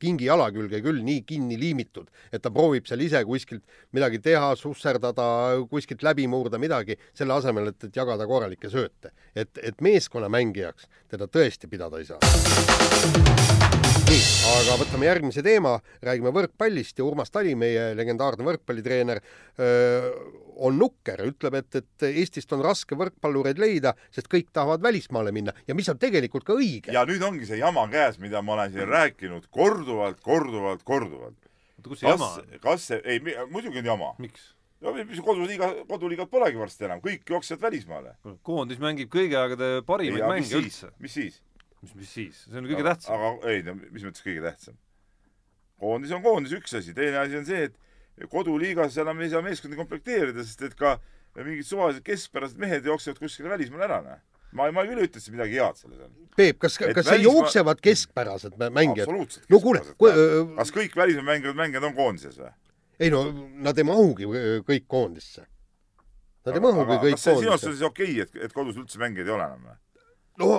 kingi 0.00 0.28
jala 0.28 0.50
külge 0.54 0.80
küll 0.84 1.02
nii 1.04 1.24
kinni 1.28 1.58
liimitud, 1.60 2.08
et 2.32 2.42
ta 2.44 2.52
proovib 2.54 2.88
seal 2.88 3.04
ise 3.04 3.24
kuskilt 3.28 3.64
midagi 3.96 4.20
teha, 4.24 4.54
susserdada, 4.60 5.26
kuskilt 5.70 6.04
läbi 6.06 6.26
murda 6.30 6.60
midagi, 6.60 6.98
selle 7.16 7.36
asemel, 7.38 7.72
et, 7.72 7.88
et 7.88 8.00
jagada 8.02 8.28
korralikke 8.30 8.72
sööte. 8.72 9.12
et, 9.34 9.50
et 9.62 9.80
meeskonnamängijaks 9.80 10.88
teda 11.10 11.28
tõesti 11.28 11.70
pidada 11.70 12.00
ei 12.00 12.08
saa. 12.08 13.63
nii, 14.14 14.26
aga 14.54 14.74
võtame 14.78 15.06
järgmise 15.08 15.42
teema, 15.42 15.74
räägime 16.04 16.30
võrkpallist 16.34 17.00
ja 17.00 17.06
Urmas 17.06 17.32
Tali, 17.34 17.54
meie 17.58 17.92
legendaarne 17.98 18.46
võrkpallitreener, 18.46 19.20
on 20.64 20.76
nukker, 20.78 21.24
ütleb, 21.26 21.56
et, 21.58 21.78
et 21.80 22.06
Eestist 22.12 22.52
on 22.54 22.62
raske 22.62 22.94
võrkpallureid 22.98 23.58
leida, 23.58 23.94
sest 24.14 24.28
kõik 24.30 24.52
tahavad 24.54 24.84
välismaale 24.84 25.32
minna 25.34 25.54
ja 25.66 25.74
mis 25.74 25.88
on 25.90 25.98
tegelikult 25.98 26.46
ka 26.46 26.54
õige. 26.54 26.94
ja 26.94 27.02
nüüd 27.08 27.22
ongi 27.26 27.48
see 27.48 27.58
jama 27.58 27.88
käes, 27.90 28.20
mida 28.22 28.42
ma 28.42 28.54
olen 28.58 28.74
siin 28.76 28.90
rääkinud 28.90 29.48
korduvalt, 29.54 30.20
korduvalt, 30.22 30.84
korduvalt. 30.86 31.40
oota, 31.80 31.88
kus 31.88 32.04
see 32.04 32.12
jama 32.12 32.28
kas 32.28 32.44
on?, 32.44 32.60
kas 32.68 32.90
see, 32.92 33.00
ei, 33.02 33.22
muidugi 33.50 33.82
on 33.82 33.90
jama. 33.94 34.12
miks? 34.22 34.52
no 34.84 34.94
mis 35.00 35.24
koduliiga, 35.26 35.72
koduliigat 35.90 36.30
polegi 36.30 36.60
varsti 36.60 36.86
enam, 36.86 37.02
kõik 37.02 37.34
jooksevad 37.34 37.66
välismaale. 37.66 38.14
koondis 38.46 38.78
mängib 38.82 39.10
kõigi 39.10 39.34
aegade 39.40 39.80
parimaid 39.88 40.28
mänge 40.28 40.52
siis 40.52 40.60
üldse., 40.60 40.92
mis 41.02 41.18
siis? 41.18 41.42
mis, 41.84 41.94
mis 41.98 42.10
siis? 42.16 42.42
see 42.48 42.60
on 42.60 42.68
kõige 42.70 42.84
tähtsam. 42.86 43.14
aga 43.20 43.52
ei 43.52 43.62
no 43.66 43.76
mis 43.78 44.04
mõttes 44.04 44.24
kõige 44.24 44.42
tähtsam? 44.44 44.76
koondis 45.80 46.12
on 46.14 46.22
koondis, 46.24 46.54
üks 46.56 46.76
asi, 46.78 46.94
teine 46.96 47.18
asi 47.20 47.38
on 47.38 47.46
see, 47.48 47.68
et 47.68 48.28
koduliigas 48.30 48.96
enam 49.02 49.20
ei 49.22 49.30
saa 49.32 49.42
meeskondi 49.44 49.78
komplekteerida, 49.78 50.44
sest 50.46 50.62
et 50.68 50.76
ka 50.78 50.96
mingid 51.42 51.66
suvalised 51.66 52.04
keskpärased 52.06 52.60
mehed 52.62 52.86
jooksevad 52.86 53.18
kuskile 53.22 53.50
välismaale 53.50 53.88
ära, 53.88 53.98
noh. 54.04 54.20
ma, 54.54 54.68
ma 54.74 54.84
küll 54.86 55.02
ei 55.02 55.08
ütle, 55.08 55.18
et 55.18 55.26
see 55.26 55.34
midagi 55.34 55.58
head 55.58 55.80
selles 55.80 56.04
on. 56.04 56.12
Peep, 56.38 56.60
kas, 56.62 56.76
kas 56.78 56.92
see 56.94 57.16
välismaa- 57.16 57.40
jooksevad 57.40 57.82
keskpärased 57.82 58.54
mä- 58.60 58.70
mängijad? 58.70 59.08
absoluutselt. 59.08 59.48
no 59.50 59.60
kuule, 59.60 59.82
kas 60.60 60.70
kõik 60.76 60.94
välismaal 60.96 61.26
mängivad 61.32 61.58
mängijad 61.58 61.88
on 61.90 61.98
koondises 61.98 62.38
või? 62.38 62.52
ei 63.02 63.10
no 63.10 63.24
nad 63.66 63.78
ei 63.78 63.84
mahugi 63.84 64.30
kõik 64.68 64.86
koondisse. 64.86 65.48
Nad 66.46 66.58
ei 66.58 66.62
mahugi 66.62 67.00
kõik 67.02 67.16
kas 67.18 67.24
see 67.26 67.38
sinu 67.40 67.50
arust 67.50 67.66
koondisse 67.66 67.72
on. 67.72 67.76
siis 67.78 67.88
okei, 67.88 68.20
et, 68.22 68.36
et 68.46 68.54
kodus 68.54 68.78
üldse 68.78 69.00
mängijaid 69.02 69.26
ei 69.26 69.34
ole 69.34 69.48
enam 69.50 69.66
või? 69.66 69.78
no 70.38 70.50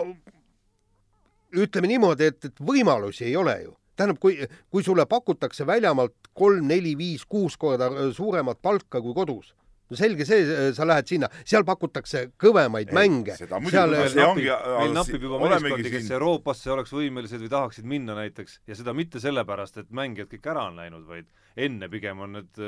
ütleme 1.55 1.87
niimoodi, 1.91 2.31
et, 2.31 2.45
et 2.51 2.59
võimalusi 2.61 3.25
ei 3.29 3.35
ole 3.39 3.57
ju. 3.63 3.75
tähendab, 3.95 4.17
kui, 4.19 4.35
kui 4.69 4.83
sulle 4.83 5.05
pakutakse 5.07 5.63
väljamaalt 5.65 6.27
kolm, 6.35 6.65
neli, 6.67 6.97
viis, 6.99 7.21
kuus 7.25 7.55
korda 7.57 7.87
öö, 7.93 8.09
suuremat 8.13 8.59
palka 8.61 8.99
kui 9.01 9.13
kodus, 9.15 9.53
no 9.89 9.95
selge 9.95 10.25
see, 10.27 10.41
sa 10.75 10.83
lähed 10.83 11.07
sinna, 11.07 11.29
seal 11.47 11.63
pakutakse 11.63 12.25
kõvemaid 12.41 12.89
Ei, 12.91 12.95
mänge. 12.97 13.37
seal 13.39 13.53
ma- 13.55 13.69
meil 13.71 14.17
napib, 14.17 14.49
meil 14.81 14.93
napib 14.97 15.23
juba 15.23 15.39
meeskondi, 15.45 15.91
kes 15.93 16.03
siin- 16.09 16.17
Euroopasse 16.17 16.71
oleks 16.75 16.91
võimelised 16.91 17.39
või 17.39 17.51
tahaksid 17.55 17.85
minna 17.87 18.17
näiteks 18.19 18.59
ja 18.67 18.75
seda 18.75 18.93
mitte 18.97 19.21
sellepärast, 19.23 19.77
et 19.77 19.89
mängijad 19.95 20.27
kõik 20.33 20.51
ära 20.51 20.67
on 20.67 20.75
läinud, 20.81 21.05
vaid 21.07 21.31
enne 21.55 21.87
pigem 21.87 22.19
on 22.19 22.33
need 22.41 22.59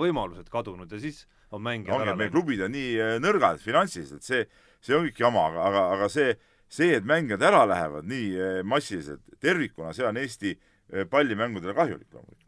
võimalused 0.00 0.48
kadunud 0.48 0.88
ja 0.92 0.98
siis 1.02 1.26
on 1.52 1.60
mängijad 1.66 1.92
ongi, 1.92 2.06
ära 2.08 2.14
et 2.14 2.22
meie 2.22 2.30
läinud. 2.30 2.38
klubid 2.38 2.62
on 2.64 2.72
nii 2.72 2.92
äh, 2.96 3.16
nõrgad 3.20 3.60
finantsiliselt, 3.60 4.22
see, 4.24 4.46
see 4.80 4.96
on 4.96 5.04
kõik 5.10 5.20
jama, 5.26 5.48
aga, 5.50 5.66
aga, 5.68 5.84
aga 5.98 6.08
see, 6.08 6.32
see, 6.70 6.92
et 6.96 7.06
mängijad 7.08 7.42
ära 7.42 7.64
lähevad 7.68 8.06
nii 8.08 8.28
äh, 8.38 8.60
massiliselt 8.66 9.24
tervikuna, 9.42 9.92
see 9.96 10.06
on 10.06 10.20
Eesti 10.20 10.52
äh, 10.54 11.06
pallimängudele 11.10 11.74
kahjulik 11.74 12.06
loomulikult. 12.14 12.46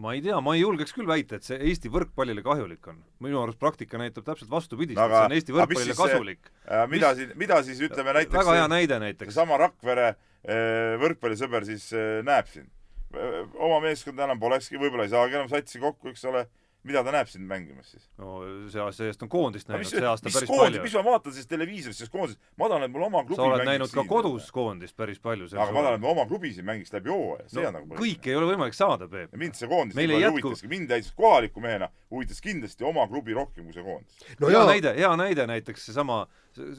ma 0.00 0.14
ei 0.16 0.22
tea, 0.24 0.38
ma 0.40 0.54
ei 0.56 0.62
julgeks 0.62 0.94
küll 0.96 1.08
väita, 1.08 1.38
et 1.38 1.46
see 1.46 1.58
Eesti 1.68 1.90
võrkpallile 1.92 2.42
kahjulik 2.46 2.86
on. 2.92 2.98
minu 3.22 3.40
arust 3.42 3.60
praktika 3.60 3.98
näitab 4.00 4.24
täpselt 4.26 4.50
vastupidist, 4.50 4.98
No 4.98 5.06
et 5.06 5.14
see 5.16 5.24
on 5.28 5.36
Eesti 5.38 5.56
võrkpallile 5.56 5.96
kasulik. 5.98 6.50
Äh, 6.66 6.84
mida 6.90 7.12
Mis- 7.14 7.22
siis, 7.22 7.36
mida 7.36 7.62
siis 7.66 7.80
ütleme 7.86 8.14
näiteks 8.16 8.38
väga 8.42 8.58
hea 8.58 8.68
näide 8.70 8.98
näiteks. 9.02 9.34
seesama 9.34 9.58
Rakvere 9.60 10.08
äh, 10.10 10.96
võrkpallisõber 11.02 11.66
siis 11.68 11.90
äh, 11.92 12.20
näeb 12.26 12.50
siin. 12.50 12.70
oma 13.58 13.80
meeskonda 13.82 14.24
enam 14.28 14.38
polekski, 14.38 14.78
võib-olla 14.78 15.02
ei 15.06 15.10
saagi 15.10 15.34
enam 15.34 15.48
satsi 15.50 15.80
kokku, 15.82 16.12
eks 16.12 16.24
ole, 16.30 16.44
mida 16.86 17.02
ta 17.04 17.12
näeb 17.12 17.28
sind 17.28 17.44
mängimas 17.48 17.90
siis? 17.92 18.06
no 18.18 18.40
see 18.72 18.80
aasta 18.80 19.06
eest 19.08 19.22
on 19.24 19.30
koondist 19.32 19.68
näinud 19.68 19.88
see 19.90 20.04
aasta 20.06 20.32
päris 20.32 20.48
koondis, 20.48 20.78
palju 20.78 20.86
mis. 20.86 20.94
ma 20.96 21.04
vaatan 21.10 21.34
siis 21.36 21.48
televiisorist, 21.50 22.00
siis 22.00 22.12
koondis, 22.12 22.38
ma 22.60 22.70
tahan, 22.72 22.86
et 22.86 22.94
mul 22.94 23.04
oma 23.08 23.22
klubi 23.28 23.40
sa 23.40 23.48
oled 23.48 23.68
näinud 23.68 23.92
ka 23.94 24.04
kodus 24.08 24.48
koondist 24.54 24.96
päris 24.96 25.20
palju. 25.20 25.48
aga 25.52 25.68
ma 25.76 25.84
tahan, 25.84 25.98
et 25.98 26.04
mu 26.04 26.12
oma 26.14 26.24
klubi 26.30 26.52
siin 26.56 26.68
mängiks 26.68 26.94
läbi 26.96 27.12
hooaja, 27.12 27.48
see 27.52 27.60
on 27.66 27.76
no, 27.76 27.82
nagu 27.82 28.00
kõike 28.00 28.32
ei 28.32 28.38
ole 28.40 28.48
võimalik 28.54 28.78
saada, 28.78 29.10
Peep 29.10 29.36
mind 29.44 29.60
see 29.60 29.68
koondis 29.70 29.98
ei 29.98 30.06
palju 30.06 30.22
jätku- 30.24 30.36
huvitaski, 30.38 30.72
mind 30.72 30.92
täitsa 30.94 31.14
kohaliku 31.18 31.64
mehena 31.64 31.90
huvitas 32.10 32.40
kindlasti 32.40 32.88
oma 32.88 33.06
klubi 33.12 33.36
rohkem 33.36 33.68
kui 33.68 33.76
see 33.76 33.84
koondis. 33.84 34.24
no 34.40 34.52
hea 34.54 34.64
näide, 34.72 34.94
hea 34.96 35.12
näide 35.20 35.46
näiteks 35.50 35.86
seesama, 35.90 36.22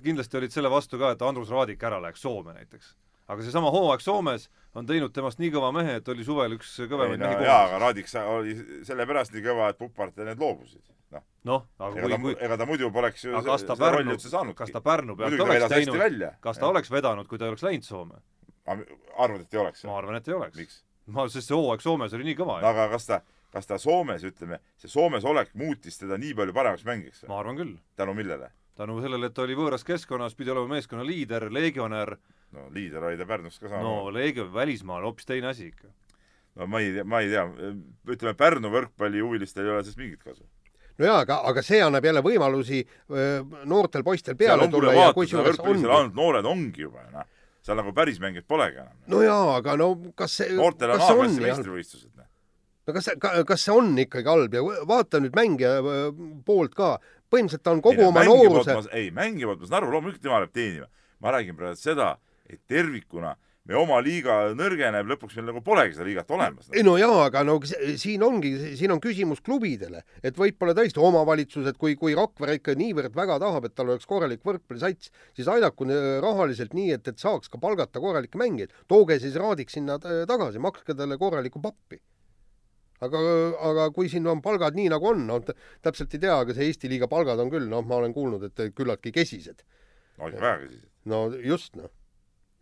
kindlasti 0.04 0.42
olid 0.42 0.58
selle 0.58 0.74
vastu 0.74 1.00
ka, 1.02 1.14
et 1.16 1.22
Andrus 1.22 1.54
Raadik 1.54 1.84
ära 1.84 2.02
läheks 2.02 2.26
Soome 2.26 2.58
näiteks. 2.58 2.96
Aga 3.32 3.46
seesama 3.46 3.72
hooaeg 3.72 4.04
Soomes 4.04 4.48
on 4.76 4.88
teinud 4.88 5.14
temast 5.16 5.40
nii 5.42 5.52
kõva 5.54 5.72
mehe, 5.76 5.98
et 6.00 6.10
oli 6.12 6.26
suvel 6.28 6.58
üks 6.58 6.74
kõvemaid 6.90 7.22
no, 7.22 7.30
mehi 7.30 7.48
jaa, 7.48 7.78
aga 7.78 8.08
sa- 8.12 8.26
oli 8.32 8.56
sellepärast 8.88 9.36
nii 9.36 9.46
kõva, 9.46 9.70
et 9.72 9.80
Pupart 9.80 10.18
ja 10.18 10.28
need 10.28 10.40
loobusid. 10.40 10.84
noh, 11.12 11.24
noh, 11.44 11.66
aga 11.80 12.00
ega 12.00 12.08
ta 12.08 12.20
kui, 12.22 12.24
kui, 12.24 12.36
ega 12.46 12.58
ta 12.58 12.68
muidu 12.70 12.92
poleks 12.92 13.26
ju 13.26 13.36
aga 13.36 13.52
kas 13.56 13.66
ta 13.68 13.76
seda 13.76 13.92
rolli 13.92 14.04
Pärnu 14.04 14.16
üldse, 14.16 14.30
saanudki. 14.32 14.58
kas 14.64 14.72
ta 14.72 14.82
Pärnu 14.82 15.18
pealt 15.20 15.38
ta 15.38 15.44
oleks 15.44 15.74
teinud, 15.76 16.28
kas 16.42 16.58
ta 16.62 16.68
oleks 16.68 16.92
vedanud, 16.92 17.28
kui 17.28 17.38
ta 17.38 17.46
ei 17.46 17.56
oleks 17.56 17.68
läinud 17.68 17.88
Soome? 17.88 18.22
arvad, 19.18 19.42
et 19.42 19.54
ei 19.54 19.60
oleks? 19.60 19.84
ma 19.86 19.98
arvan, 19.98 20.16
et 20.16 20.28
ei 20.28 20.34
oleks. 20.34 20.84
ma, 21.08 21.28
sest 21.28 21.48
see 21.48 21.58
hooaeg 21.58 21.84
Soomes 21.84 22.14
oli 22.14 22.32
nii 22.32 22.40
kõva 22.40 22.62
aga 22.64 22.88
kas 22.96 23.10
ta, 23.10 23.22
kas 23.52 23.68
ta 23.68 23.78
Soomes, 23.78 24.24
ütleme, 24.24 24.62
see 24.80 24.92
Soomes 24.92 25.28
olek 25.28 25.52
muutis 25.60 26.00
teda 26.00 26.20
nii 26.22 26.34
palju 26.38 26.56
paremaks 26.56 26.88
mängiks 26.88 27.26
ma 27.28 27.40
arvan 27.40 27.60
küll. 27.60 27.76
tänu 27.96 28.16
millele? 28.16 28.52
tänu 28.76 29.02
sellele, 29.02 29.28
et 29.28 29.36
ta 29.36 29.44
oli 29.44 29.56
võõras 29.58 29.84
keskkonnas, 29.86 30.36
pidi 30.36 30.54
olema 30.54 30.76
meeskonna 30.78 31.04
liider, 31.06 31.50
legionär, 31.54 32.16
no 32.56 32.68
liider 32.74 33.04
oli 33.08 33.20
ta 33.20 33.28
Pärnus 33.28 33.60
ka 33.60 33.70
sama 33.70 33.82
no 33.86 34.14
leegion, 34.14 34.52
välismaal 34.54 35.06
hoopis 35.08 35.28
teine 35.28 35.52
asi 35.52 35.70
ikka. 35.72 35.92
no 36.60 36.68
ma 36.68 36.82
ei 36.84 36.94
tea, 36.96 37.06
ma 37.08 37.22
ei 37.24 37.30
tea, 37.32 37.46
ütleme 38.16 38.34
Pärnu 38.38 38.72
võrkpallihuvilistel 38.74 39.68
ei 39.68 39.76
ole 39.76 39.84
sellest 39.84 40.02
mingit 40.02 40.24
kasu. 40.24 40.44
no 40.98 41.08
jaa, 41.08 41.20
aga, 41.26 41.42
aga 41.52 41.64
see 41.66 41.82
annab 41.84 42.08
jälle 42.08 42.24
võimalusi 42.26 42.82
noortel 43.66 44.04
poistel 44.08 44.40
peale 44.40 44.68
on 44.68 44.74
tulla 44.74 44.96
ja 44.98 45.14
kusjuures 45.16 45.62
ongi. 45.64 45.88
ainult 45.88 46.18
noored 46.18 46.50
ongi 46.50 46.88
juba 46.88 47.06
ju 47.06 47.16
noh. 47.16 47.30
seal 47.62 47.80
nagu 47.80 47.94
päris 47.96 48.20
mängijaid 48.20 48.48
polegi 48.50 48.82
enam. 48.84 48.98
no 49.08 49.24
jaa, 49.26 49.56
aga 49.62 49.78
no 49.80 49.94
kas 50.16 50.42
see, 50.42 50.52
noortel 50.58 50.96
on 50.96 51.00
on 51.00 51.08
A-klassi 51.08 51.46
meistrivõistlused. 51.46 52.12
noh. 52.18 52.28
no 52.88 52.98
kas 52.98 53.10
see, 53.10 53.44
kas 53.48 53.68
see 53.68 53.78
on 53.78 53.94
ikkagi 54.06 54.34
halb 54.34 54.60
ja 54.60 54.66
vaata 54.92 55.24
nüüd 55.24 55.38
mängija 55.40 55.78
poolt 56.46 56.76
ka, 56.76 56.98
põhimõtteliselt 57.32 57.64
ta 57.64 57.78
on 57.78 57.86
kogu 57.86 58.04
Ei, 58.04 58.10
oma 58.10 58.26
nooruse 58.28 58.76
ei, 58.92 59.08
mängija 59.16 59.48
poolt 59.48 59.64
ma 59.64 59.72
saan 59.72 59.80
aru, 59.86 59.96
loomulikult 59.96 60.26
tema 60.26 60.42
läheb 60.44 60.52
teenima. 60.52 60.92
ma 61.22 61.32
räägin 61.32 61.56
praegu 61.56 61.78
seda, 61.78 62.16
et 62.54 62.62
tervikuna 62.68 63.36
me 63.70 63.78
oma 63.78 64.00
liiga 64.02 64.36
nõrgeneb, 64.58 65.08
lõpuks 65.12 65.36
meil 65.38 65.48
nagu 65.52 65.62
polegi 65.66 65.96
seda 65.96 66.08
liigat 66.08 66.32
olemas. 66.34 66.70
ei 66.74 66.84
no 66.86 66.96
jaa, 66.98 67.28
aga 67.28 67.44
no 67.46 67.58
siin 67.64 68.24
ongi, 68.26 68.54
siin 68.80 68.94
on 68.96 69.02
küsimus 69.04 69.44
klubidele, 69.46 70.02
et 70.26 70.38
võib-olla 70.38 70.74
tõesti 70.78 71.02
omavalitsused, 71.02 71.78
kui, 71.82 71.96
kui 72.00 72.16
Rakvere 72.18 72.58
ikka 72.58 72.76
niivõrd 72.80 73.18
väga 73.18 73.38
tahab, 73.44 73.68
et 73.70 73.76
tal 73.78 73.94
oleks 73.94 74.10
korralik 74.10 74.42
võrkpallisats, 74.48 75.12
siis 75.38 75.52
aidaku 75.52 75.88
rahaliselt 76.26 76.74
nii, 76.78 76.90
et, 76.98 77.12
et 77.14 77.22
saaks 77.22 77.52
ka 77.52 77.62
palgata 77.62 78.02
korralikke 78.02 78.42
mängijaid. 78.42 78.74
tooge 78.90 79.20
siis 79.22 79.38
Raadik 79.38 79.70
sinna 79.70 80.00
ta- 80.02 80.24
tagasi, 80.30 80.62
makske 80.62 80.98
talle 80.98 81.20
korralikku 81.22 81.62
pappi. 81.62 82.02
aga, 83.02 83.20
aga 83.70 83.88
kui 83.94 84.10
siin 84.10 84.28
on 84.30 84.42
palgad 84.42 84.76
nii, 84.78 84.90
nagu 84.94 85.08
on, 85.14 85.26
no 85.28 85.40
t- 85.42 85.56
täpselt 85.82 86.14
ei 86.14 86.26
tea, 86.26 86.36
aga 86.38 86.54
see 86.54 86.68
Eesti 86.70 86.90
liiga 86.90 87.08
palgad 87.10 87.40
on 87.42 87.50
küll, 87.50 87.70
noh, 87.70 87.86
ma 87.86 87.98
olen 88.02 88.14
kuulnud, 88.14 88.44
et 88.50 88.74
küllaltki 88.74 89.14
kesised. 89.14 89.66
no 90.18 90.30
ikka 90.30 90.42
väga 90.42 90.70
siis. 90.70 90.86
no 91.06 91.26
just 91.46 91.76
noh 91.78 91.90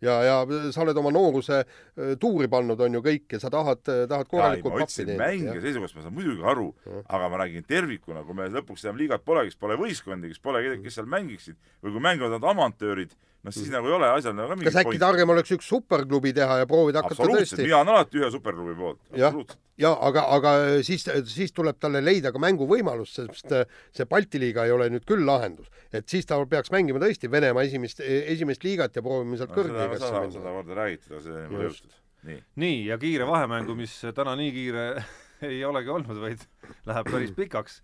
ja, 0.04 0.16
ja 0.24 0.36
sa 0.72 0.82
oled 0.84 0.98
oma 1.00 1.12
nooruse 1.14 1.62
öö, 1.62 2.16
tuuri 2.20 2.48
pannud, 2.52 2.80
on 2.80 2.98
ju 2.98 3.02
kõik 3.04 3.36
ja 3.36 3.40
sa 3.42 3.50
tahad, 3.52 3.82
tahad 3.84 4.26
ma 4.26 4.30
korralikult 4.30 4.78
pappi 4.80 5.00
teenida 5.02 5.18
mängija. 5.22 5.56
seisukohast 5.64 5.98
ma 5.98 6.04
saan 6.06 6.16
muidugi 6.16 6.46
aru, 6.52 6.68
aga 7.06 7.30
ma 7.32 7.42
räägin 7.44 7.66
tervikuna, 7.68 8.24
kui 8.26 8.38
me 8.38 8.48
lõpuks 8.52 8.86
enam 8.86 9.00
liigat 9.00 9.24
pole, 9.26 9.46
kes 9.48 9.58
pole 9.60 9.78
võistkondi, 9.80 10.32
kes 10.32 10.42
pole 10.42 10.62
kedagi, 10.64 10.86
kes 10.86 11.00
seal 11.00 11.10
mängiksid 11.10 11.58
või 11.84 11.96
kui 11.96 12.04
mängivad 12.08 12.36
nad 12.36 12.48
amatöörid, 12.54 13.16
no 13.44 13.52
siis 13.54 13.70
nagu 13.72 13.88
ei 13.88 13.94
ole 13.96 14.08
asjal 14.12 14.34
nagu 14.36 14.56
kas 14.66 14.76
äkki 14.82 15.00
targem 15.00 15.32
oleks 15.32 15.54
üks 15.56 15.68
superklubi 15.70 16.32
teha 16.36 16.60
ja 16.62 16.68
proovida 16.68 17.02
hakata 17.04 17.28
tõesti 17.30 17.64
mina 17.64 17.80
olen 17.80 17.94
alati 17.94 18.20
ühe 18.20 18.30
superklubi 18.34 18.74
poolt, 18.76 19.00
absoluutselt. 19.12 19.60
ja 19.80 19.92
aga, 20.08 20.24
aga 20.36 20.52
siis, 20.86 21.06
siis 21.32 21.54
tuleb 21.56 21.78
talle 21.80 22.02
leida 22.04 22.34
ka 22.34 22.42
mänguvõimalust, 22.42 23.20
sest 23.22 23.54
äh, 23.56 23.64
see 23.96 24.08
Balti 24.10 24.42
liiga 24.42 24.66
ei 24.68 24.74
ole 24.74 24.90
nüüd 24.92 25.06
küll 25.08 25.24
lahendus, 25.26 25.70
et 25.92 26.08
siis 26.12 26.28
ta 26.28 26.36
peaks 26.50 26.72
mängima 26.74 27.00
tõesti 27.02 27.30
Venemaa 27.32 27.64
esimest, 27.64 28.02
esimest 28.04 28.66
liigat 28.66 28.98
ja 29.00 29.04
proovima 29.06 29.40
sealt 29.40 29.54
No, 29.54 29.62
kõrgliigasse 29.62 30.10
minna. 30.12 30.34
seda 30.36 30.52
korda 30.58 30.76
räägitud, 30.82 31.14
aga 31.16 31.22
see 31.24 31.38
ei 31.46 31.64
jõutud. 31.64 31.94
nii, 32.28 32.42
nii, 32.64 32.80
ja 32.90 32.98
kiire 33.00 33.28
vahemängu, 33.30 33.78
mis 33.78 33.94
täna 34.16 34.36
nii 34.36 34.52
kiire 34.58 34.84
ei 35.48 35.62
olegi 35.64 35.94
olnud, 35.96 36.20
vaid 36.20 36.44
läheb 36.90 37.08
päris 37.08 37.32
pikaks. 37.36 37.80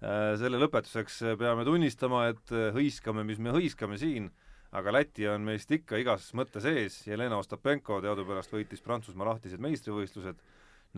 selle 0.00 0.56
lõpetuseks 0.62 1.18
peame 1.36 1.66
tunnistama, 1.66 2.28
et 2.30 2.54
hõiskame, 2.76 3.26
mis 3.28 3.42
me 3.42 3.52
hõiskame 3.52 3.98
siin, 4.00 4.30
aga 4.72 4.92
Läti 4.94 5.26
on 5.28 5.42
meist 5.46 5.70
ikka 5.74 5.98
igas 5.98 6.28
mõttes 6.38 6.64
ees, 6.70 7.00
Jelena 7.08 7.38
Ostapenko 7.42 8.00
teadupärast 8.04 8.52
võitis 8.54 8.82
Prantsusmaa 8.84 9.26
lahtised 9.32 9.58
meistrivõistlused, 9.62 10.38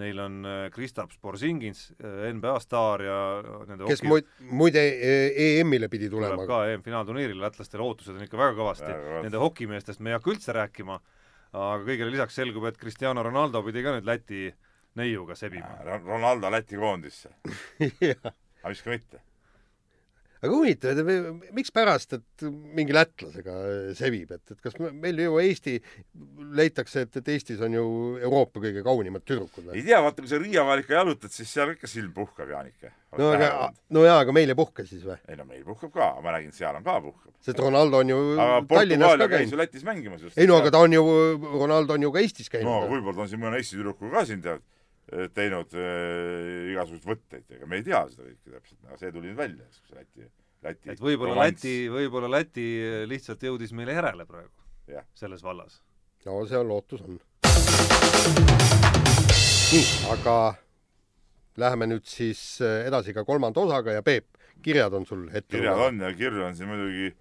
neil 0.00 0.20
on 0.24 0.38
äh, 0.48 0.60
Kristaps 0.72 1.18
Porzingis, 1.20 1.86
NBA 2.00 2.52
staar 2.64 3.02
ja 3.04 3.16
nende 3.68 3.84
kes 3.88 4.00
hoki- 4.00 4.08
muid, 4.08 4.28
muide 4.60 4.82
e- 4.88 5.58
EM-ile 5.60 5.88
pidi 5.92 6.08
tulema 6.12 6.36
tuleb. 6.36 6.48
ka 6.48 6.60
EM-finaalturniiril, 6.72 7.40
lätlastel 7.40 7.80
ootused 7.84 8.16
on 8.16 8.24
ikka 8.24 8.40
väga 8.40 8.54
kõvasti. 8.60 8.92
Nende 9.26 9.40
hokimeestest 9.42 10.00
me 10.00 10.12
ei 10.12 10.16
hakka 10.18 10.32
üldse 10.32 10.56
rääkima, 10.56 10.96
aga 11.52 11.82
kõigele 11.84 12.12
lisaks 12.14 12.36
selgub, 12.40 12.64
et 12.70 12.78
Cristiano 12.80 13.24
Ronaldo 13.24 13.60
pidi 13.66 13.82
ka 13.84 13.92
nüüd 13.98 14.08
Läti 14.08 14.46
neiuga 14.96 15.36
sebima. 15.36 15.74
Ronaldo 16.04 16.48
Läti 16.52 16.76
koondisse, 16.80 17.32
Jah. 18.00 18.32
aga 18.62 18.72
miks 18.72 18.82
ka 18.84 18.90
mitte. 18.96 19.20
Aga 20.42 20.50
huvitav, 20.50 20.98
et 20.98 21.52
mikspärast, 21.54 22.16
et 22.18 22.44
mingi 22.74 22.94
lätlasega 22.96 23.54
sevib, 23.98 24.32
et, 24.34 24.42
et 24.50 24.64
kas 24.64 24.74
me- 24.82 24.90
meil 24.90 25.20
ju 25.22 25.36
Eesti 25.38 25.76
leitakse, 26.58 27.04
et, 27.06 27.20
et 27.20 27.30
Eestis 27.36 27.62
on 27.62 27.76
ju 27.76 27.84
Euroopa 28.20 28.62
kõige 28.64 28.82
kaunimad 28.82 29.22
tüdrukud 29.28 29.70
ei 29.76 29.84
tea, 29.86 30.00
vaata, 30.02 30.24
kui 30.24 30.32
sa 30.32 30.40
Riiavaal 30.42 30.82
ikka 30.82 30.98
jalutad, 30.98 31.34
siis 31.34 31.52
seal 31.54 31.74
ikka 31.76 31.90
silm 31.90 32.10
puhkab, 32.16 32.50
Jaanike. 32.50 32.90
no 33.20 33.30
aga, 33.36 33.70
no 33.94 34.04
jaa, 34.06 34.18
aga 34.24 34.34
meil 34.34 34.50
ei 34.50 34.58
puhka 34.58 34.86
siis 34.88 35.06
või? 35.06 35.18
ei 35.30 35.38
no 35.38 35.46
meil 35.46 35.62
puhkab 35.68 35.94
ka, 35.94 36.10
ma 36.24 36.34
räägin, 36.34 36.52
seal 36.56 36.80
on 36.80 36.86
ka 36.86 36.98
puhkab. 37.06 37.30
sest 37.42 37.62
Ronaldo 37.62 38.02
on 38.02 38.12
ju 38.14 38.20
aga 38.34 38.58
Tallinnas 38.74 39.16
ka 39.16 39.28
käis 39.28 39.46
ju 39.46 39.54
käinud. 39.54 39.62
Lätis 39.62 39.86
mängimas 39.86 40.26
just. 40.26 40.38
ei 40.38 40.50
no 40.50 40.58
aga 40.58 40.74
ta 40.74 40.82
on 40.82 40.98
ju, 40.98 41.06
Ronaldo 41.54 41.94
on 41.94 42.08
ju 42.08 42.12
ka 42.12 42.22
Eestis 42.26 42.50
no 42.50 42.58
käinud. 42.58 42.90
võib-olla 42.96 43.20
ta 43.20 43.26
on 43.28 43.32
siin 43.32 43.42
mõne 43.46 43.62
Eesti 43.62 43.78
tüdrukuga 43.78 44.18
ka 44.18 44.26
siin 44.32 44.42
tead 44.42 44.66
teinud 45.34 45.74
äh, 45.76 46.72
igasuguseid 46.72 47.08
võtteid, 47.08 47.44
ega 47.56 47.68
me 47.68 47.80
ei 47.80 47.86
tea 47.86 48.00
seda 48.12 48.28
kõike 48.28 48.54
täpselt, 48.54 48.80
aga 48.88 48.98
see 49.00 49.12
tuli 49.12 49.30
nüüd 49.30 49.40
välja, 49.40 49.66
see 49.76 49.98
Läti, 49.98 50.28
Läti 50.64 50.92
et 50.94 51.02
võib-olla. 51.02 51.36
Läti, 51.42 51.74
võib-olla 51.92 52.30
Läti 52.32 52.66
lihtsalt 53.10 53.44
jõudis 53.44 53.74
meile 53.76 53.98
järele 53.98 54.26
praegu 54.28 54.54
Jah. 54.90 55.04
selles 55.14 55.44
vallas. 55.44 55.80
no 56.26 56.40
see 56.48 56.58
on 56.58 56.68
lootus 56.70 57.04
on. 57.04 57.18
nii, 59.72 59.84
aga 60.14 60.36
läheme 61.60 61.90
nüüd 61.92 62.08
siis 62.08 62.40
edasi 62.62 63.12
ka 63.12 63.26
kolmanda 63.28 63.60
osaga 63.60 63.98
ja 63.98 64.02
Peep, 64.06 64.30
kirjad 64.64 64.94
on 64.96 65.06
sul 65.06 65.26
ette 65.28 65.58
kirjad 65.58 65.86
on 65.88 66.00
ja 66.00 66.12
kirju 66.16 66.46
on 66.46 66.56
siin 66.56 66.70
muidugi, 66.72 67.12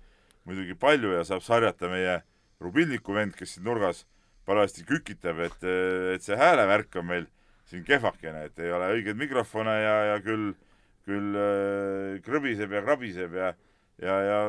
muidugi 0.47 0.77
palju 0.79 1.11
ja 1.17 1.25
saab 1.27 1.43
sarjata 1.43 1.91
meie 1.91 2.21
Rubilniku 2.61 3.15
vend, 3.17 3.33
kes 3.33 3.55
siin 3.55 3.65
nurgas 3.65 4.05
parajasti 4.45 4.83
kükitab, 4.85 5.39
et, 5.41 5.63
et 6.15 6.23
see 6.23 6.37
häälevärk 6.37 6.99
on 7.01 7.07
meil 7.09 7.29
siin 7.71 7.85
kehvakene, 7.87 8.47
et 8.49 8.59
ei 8.61 8.73
ole 8.75 8.89
õigeid 8.97 9.19
mikrofone 9.19 9.75
ja, 9.79 9.95
ja 10.11 10.17
küll, 10.23 10.51
küll 11.07 11.37
äh, 11.39 12.17
krõbiseb 12.25 12.73
ja 12.75 12.83
krabiseb 12.85 13.37
ja, 13.37 13.53
ja, 14.01 14.17
ja 14.27 14.41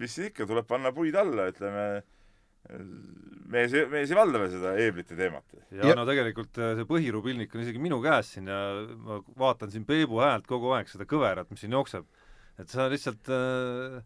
mis 0.00 0.16
siin 0.16 0.30
ikka, 0.30 0.48
tuleb 0.48 0.68
panna 0.68 0.92
puid 0.96 1.18
alla, 1.20 1.50
ütleme, 1.52 1.84
mees, 3.50 3.74
mees 3.92 4.12
ei 4.12 4.18
valda 4.18 4.40
veel 4.42 4.52
seda 4.54 4.74
eeblite 4.80 5.18
teemat. 5.18 5.58
ja, 5.74 5.94
no 5.98 6.06
tegelikult 6.08 6.60
äh, 6.60 6.74
see 6.78 6.88
põhirubilnik 6.88 7.54
on 7.54 7.64
isegi 7.64 7.82
minu 7.82 8.00
käes 8.04 8.34
siin 8.36 8.48
ja 8.50 8.60
ma 9.04 9.20
vaatan 9.40 9.72
siin 9.72 9.86
Peebu 9.88 10.22
häält 10.22 10.48
kogu 10.50 10.74
aeg, 10.76 10.90
seda 10.92 11.08
kõverat, 11.08 11.50
mis 11.52 11.64
siin 11.64 11.76
jookseb. 11.76 12.08
et 12.60 12.72
sa 12.72 12.88
lihtsalt 12.92 13.32
äh, 13.34 14.00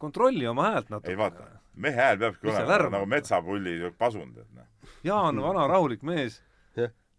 kontrolli 0.00 0.46
oma 0.48 0.72
häält 0.72 0.92
natuke. 0.94 1.12
ei 1.12 1.20
vaata, 1.20 1.48
mehe 1.76 2.00
hääl 2.00 2.20
peabki 2.20 2.52
olema 2.52 2.82
nagu 2.88 3.04
on? 3.04 3.14
metsapulli 3.16 3.80
pasund, 3.98 4.36
et 4.40 4.52
noh. 4.56 4.68
Jaan, 5.04 5.38
vana 5.42 5.66
rahulik 5.70 6.02
mees 6.06 6.40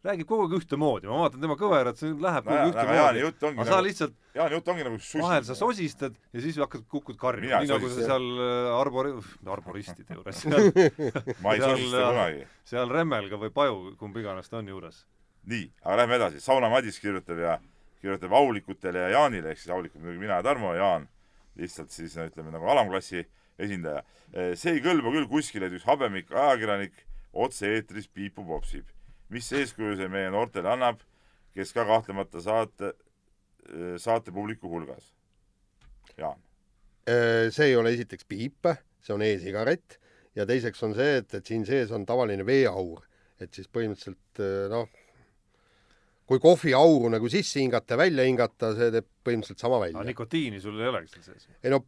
räägib 0.06 0.30
kogu 0.30 0.46
aeg 0.46 0.56
ühtemoodi, 0.60 1.10
ma 1.10 1.20
vaatan 1.24 1.44
tema 1.44 1.58
kõverat, 1.60 2.00
see 2.00 2.14
läheb 2.24 2.48
no 2.48 2.56
kogu 2.56 2.96
ja, 2.96 3.06
aeg 3.10 3.22
ühtemoodi. 3.30 3.60
aga 3.60 3.68
sa 3.68 3.76
nagu, 3.76 3.86
lihtsalt 3.88 4.16
Jaani 4.38 4.58
jutt 4.58 4.72
ongi 4.74 4.86
nagu 4.88 5.00
susi. 5.00 5.22
vahel 5.24 5.46
sa 5.48 5.58
sosistad 5.60 6.16
ja 6.34 6.44
siis 6.46 6.60
hakkad, 6.62 6.86
kukud 6.92 7.20
karjuma, 7.20 7.60
nii 7.64 7.72
nagu 7.74 7.92
sa 7.92 8.08
seal 8.08 8.28
äh, 8.46 8.70
arbori-, 8.78 9.16
arboristide 9.56 10.20
juures, 10.20 10.46
ma 11.44 11.56
ei 11.56 11.64
seal, 11.64 11.76
sosista 11.76 12.04
äh, 12.04 12.10
kunagi. 12.14 12.48
seal 12.74 12.96
Remmelga 12.96 13.42
või 13.44 13.54
Paju, 13.56 13.80
kumb 14.00 14.20
iganes 14.22 14.52
ta 14.52 14.62
on 14.62 14.72
juures. 14.72 15.04
nii, 15.50 15.68
aga 15.84 16.02
lähme 16.04 16.20
edasi, 16.22 16.44
Sauna 16.44 16.72
Madis 16.72 17.00
kirjutab 17.04 17.44
ja 17.44 17.60
kirjutab 18.00 18.34
Aulikutele 18.40 19.08
ja 19.08 19.16
Jaanile, 19.18 19.52
ehk 19.52 19.64
siis 19.64 19.76
Aulikud 19.76 20.00
muidugi 20.00 20.24
mina 20.24 20.40
ja 20.40 20.46
Tarmo, 20.46 20.72
Jaan 20.78 21.10
lihtsalt 21.60 21.92
siis 21.92 22.16
no 22.18 22.26
ütleme 22.30 22.54
nagu 22.54 22.70
alamklassi 22.72 23.26
esindaja. 23.60 24.04
see 24.56 24.78
ei 24.78 24.84
kõlba 24.84 25.12
küll 25.16 25.28
kuskile, 25.28 25.68
et 25.68 25.76
üks 25.76 25.88
habemik 25.88 26.32
ajakirjanik 26.32 27.04
otse-eetris 27.34 28.08
piipu 28.14 28.46
popsib. 28.48 28.88
Mis 29.34 29.52
eeskuju 29.54 29.96
see 30.00 30.10
meie 30.12 30.32
noortele 30.34 30.72
annab, 30.74 31.02
kes 31.56 31.74
ka 31.76 31.86
kahtlemata 31.86 32.42
saate, 32.42 32.94
saatepubliku 34.02 34.70
hulgas? 34.72 35.12
Jaan. 36.18 36.40
Äh, 37.10 37.50
see 37.54 37.72
ei 37.72 37.76
ole 37.80 37.94
esiteks 37.96 38.28
piip, 38.30 38.70
see 39.02 39.16
on 39.16 39.24
e-sigaret 39.26 40.00
ja 40.38 40.46
teiseks 40.50 40.82
on 40.86 40.96
see, 40.98 41.20
et, 41.22 41.34
et 41.40 41.46
siin 41.46 41.66
sees 41.68 41.92
on 41.96 42.06
tavaline 42.08 42.46
veeaur, 42.46 43.04
et 43.42 43.54
siis 43.56 43.70
põhimõtteliselt 43.72 44.42
äh, 44.44 44.66
noh, 44.72 44.90
kui 46.30 46.42
kohviauru 46.44 47.10
nagu 47.10 47.30
sisse 47.32 47.62
hingata 47.62 47.96
ja 47.96 48.02
välja 48.04 48.26
hingata, 48.28 48.74
see 48.78 48.92
teeb 48.94 49.08
põhimõtteliselt 49.26 49.64
sama 49.64 49.80
välja. 49.82 50.04
nikotiini 50.06 50.62
sul 50.62 50.78
ei 50.82 50.92
olegi 50.92 51.16
seal 51.16 51.26
sees? 51.32 51.50
ei 51.64 51.74
no 51.74 51.82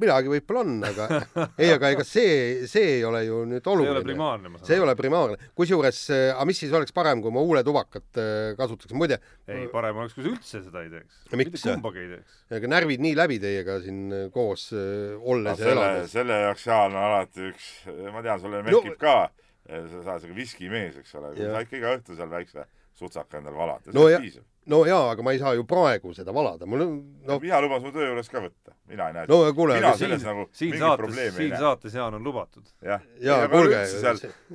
midagi 0.00 0.30
võib-olla 0.30 0.62
on, 0.62 0.72
aga 0.86 1.06
ei, 1.62 1.70
aga 1.74 1.90
ega 1.94 2.04
see, 2.06 2.66
see 2.70 2.96
ei 2.98 3.04
ole 3.08 3.22
ju 3.26 3.40
nüüd 3.48 3.62
see 3.64 3.72
ei 3.72 3.76
ole 3.76 3.86
oluline. 3.90 4.04
primaarne, 4.10 4.52
ma 4.52 4.60
saan 4.60 4.68
see 4.68 4.78
ei 4.78 4.84
ole 4.84 4.94
primaarne, 4.98 5.50
kusjuures, 5.58 6.00
aga 6.26 6.46
mis 6.50 6.60
siis 6.62 6.74
oleks 6.76 6.94
parem, 6.96 7.22
kui 7.24 7.34
ma 7.34 7.44
huuletubakat 7.46 8.20
äh, 8.22 8.52
kasutaks, 8.58 8.94
muide, 8.98 9.20
ei, 9.48 9.66
parem 9.72 10.02
oleks, 10.02 10.16
kui 10.16 10.26
sa 10.26 10.32
üldse 10.32 10.62
seda 10.66 10.84
ei 10.84 10.92
teeks. 10.92 11.20
Ja 11.32 11.40
miks? 11.40 11.52
mitte 11.56 11.74
kumbagi 11.74 12.04
ei 12.04 12.12
teeks. 12.14 12.38
ega 12.60 12.72
närvid 12.74 13.04
nii 13.06 13.16
läbi 13.18 13.40
teiega 13.42 13.80
siin 13.84 14.04
äh, 14.12 14.26
koos 14.34 14.68
äh, 14.76 15.16
olles 15.20 15.56
ja 15.56 15.70
selle, 15.70 15.76
elades. 15.90 16.14
selle 16.14 16.40
jaoks 16.44 16.66
Jaan 16.70 16.94
on 16.96 17.02
alati 17.10 17.50
üks, 17.50 17.70
ma 18.14 18.24
tean, 18.26 18.42
sulle 18.42 18.62
No- 18.62 18.68
mehkib 18.70 18.98
ka, 19.00 19.18
sa 19.66 19.82
oled 19.82 20.22
siuke 20.22 20.36
viskimees, 20.36 21.00
eks 21.02 21.16
ole, 21.18 21.32
sa 21.38 21.62
ikka 21.64 21.80
iga 21.80 21.96
õhtu 21.98 22.18
seal 22.18 22.30
väikse 22.30 22.68
sutsaka 22.96 23.38
endale 23.40 23.56
valad 23.58 23.86
ja 23.86 23.92
No 23.96 24.06
see 24.06 24.12
ja- 24.12 24.18
on 24.18 24.24
piisav. 24.26 24.44
no 24.66 24.80
jaa, 24.88 25.10
aga 25.12 25.22
ma 25.22 25.32
ei 25.36 25.38
saa 25.38 25.52
ju 25.54 25.64
praegu 25.68 26.14
seda 26.16 26.32
valada, 26.34 26.66
mul 26.66 26.80
on, 26.82 26.94
no, 27.28 27.38
mina 27.42 27.60
luban 27.62 27.80
su 27.84 27.92
töö 27.94 28.08
juures 28.08 28.28
ka 28.32 28.40
võtta, 28.42 28.74
mina 28.90 29.08
ei 29.10 29.14
näe 29.18 29.26
no 29.30 29.38
kuule, 29.54 29.76
mina 29.78 29.92
aga 29.92 30.00
selles 30.00 30.22
siin 30.24 30.30
nagu 30.32 30.48
siin 30.52 30.70
mingit 30.72 30.82
saates, 30.86 31.02
probleemi 31.04 31.36
ei 31.36 31.50
siin 31.50 31.56
saates 31.60 31.94
Jaan 31.94 32.14
on 32.18 32.24
lubatud. 32.26 32.66
jah, 32.82 33.04
Jaa, 33.20 33.46
kuulge, 33.52 33.84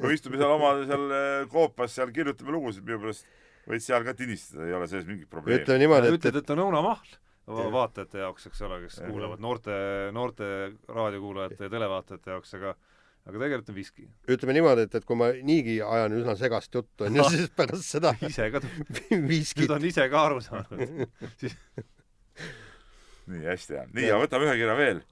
kui 0.01 0.13
istume 0.17 0.38
seal 0.41 0.51
oma 0.58 0.73
seal 0.89 1.06
äh, 1.15 1.47
koopas, 1.54 1.95
seal 1.95 2.12
kirjutame 2.12 2.51
lugusid 2.58 2.84
minu 2.84 2.99
pärast, 3.06 3.25
võid 3.71 3.86
seal 3.88 4.04
ka 4.04 4.13
tinistada, 4.17 4.65
ei 4.67 4.73
ole 4.73 4.88
selles 4.91 5.06
mingit 5.08 5.30
probleemi. 5.30 5.63
ütleme 5.63 5.80
niimoodi, 5.86 6.08
et, 6.12 6.19
ütled, 6.19 6.41
et 6.43 6.49
on 6.58 6.63
õunamahl 6.67 7.17
vaatajate 7.51 8.19
jaoks, 8.21 8.45
eks 8.47 8.62
ole, 8.67 8.77
kes 8.86 8.99
kuulavad, 9.08 9.39
noorte, 9.43 9.73
noorte 10.15 10.45
raadiokuulajate 10.88 11.63
ja 11.67 11.69
televaatajate 11.73 12.32
jaoks, 12.36 12.54
aga 12.60 12.75
aga 13.27 13.38
tegelikult 13.38 13.71
on 13.71 13.77
viski. 13.77 14.07
ütleme 14.34 14.55
niimoodi, 14.57 14.88
et, 14.88 14.97
et 14.97 15.05
kui 15.07 15.17
ma 15.19 15.29
niigi 15.45 15.77
ajan 15.86 16.17
üsna 16.17 16.36
segast 16.39 16.73
juttu, 16.75 17.07
onju, 17.07 17.27
siis 17.34 17.53
pärast 17.57 17.88
seda 17.97 18.13
ise 18.29 18.49
ka, 18.53 18.63
viskit 19.31 19.65
nüüd 19.65 19.75
on 19.77 19.88
ise 19.91 20.07
ka 20.12 20.25
aru 20.29 20.41
saanud. 20.45 21.07
siis 21.41 21.57
nii 23.31 23.45
hästi 23.47 23.77
hea, 23.77 23.88
nii 23.95 24.10
ja 24.10 24.19
võtame 24.21 24.49
ühe 24.49 24.57
kirja 24.60 24.77
veel 24.79 25.03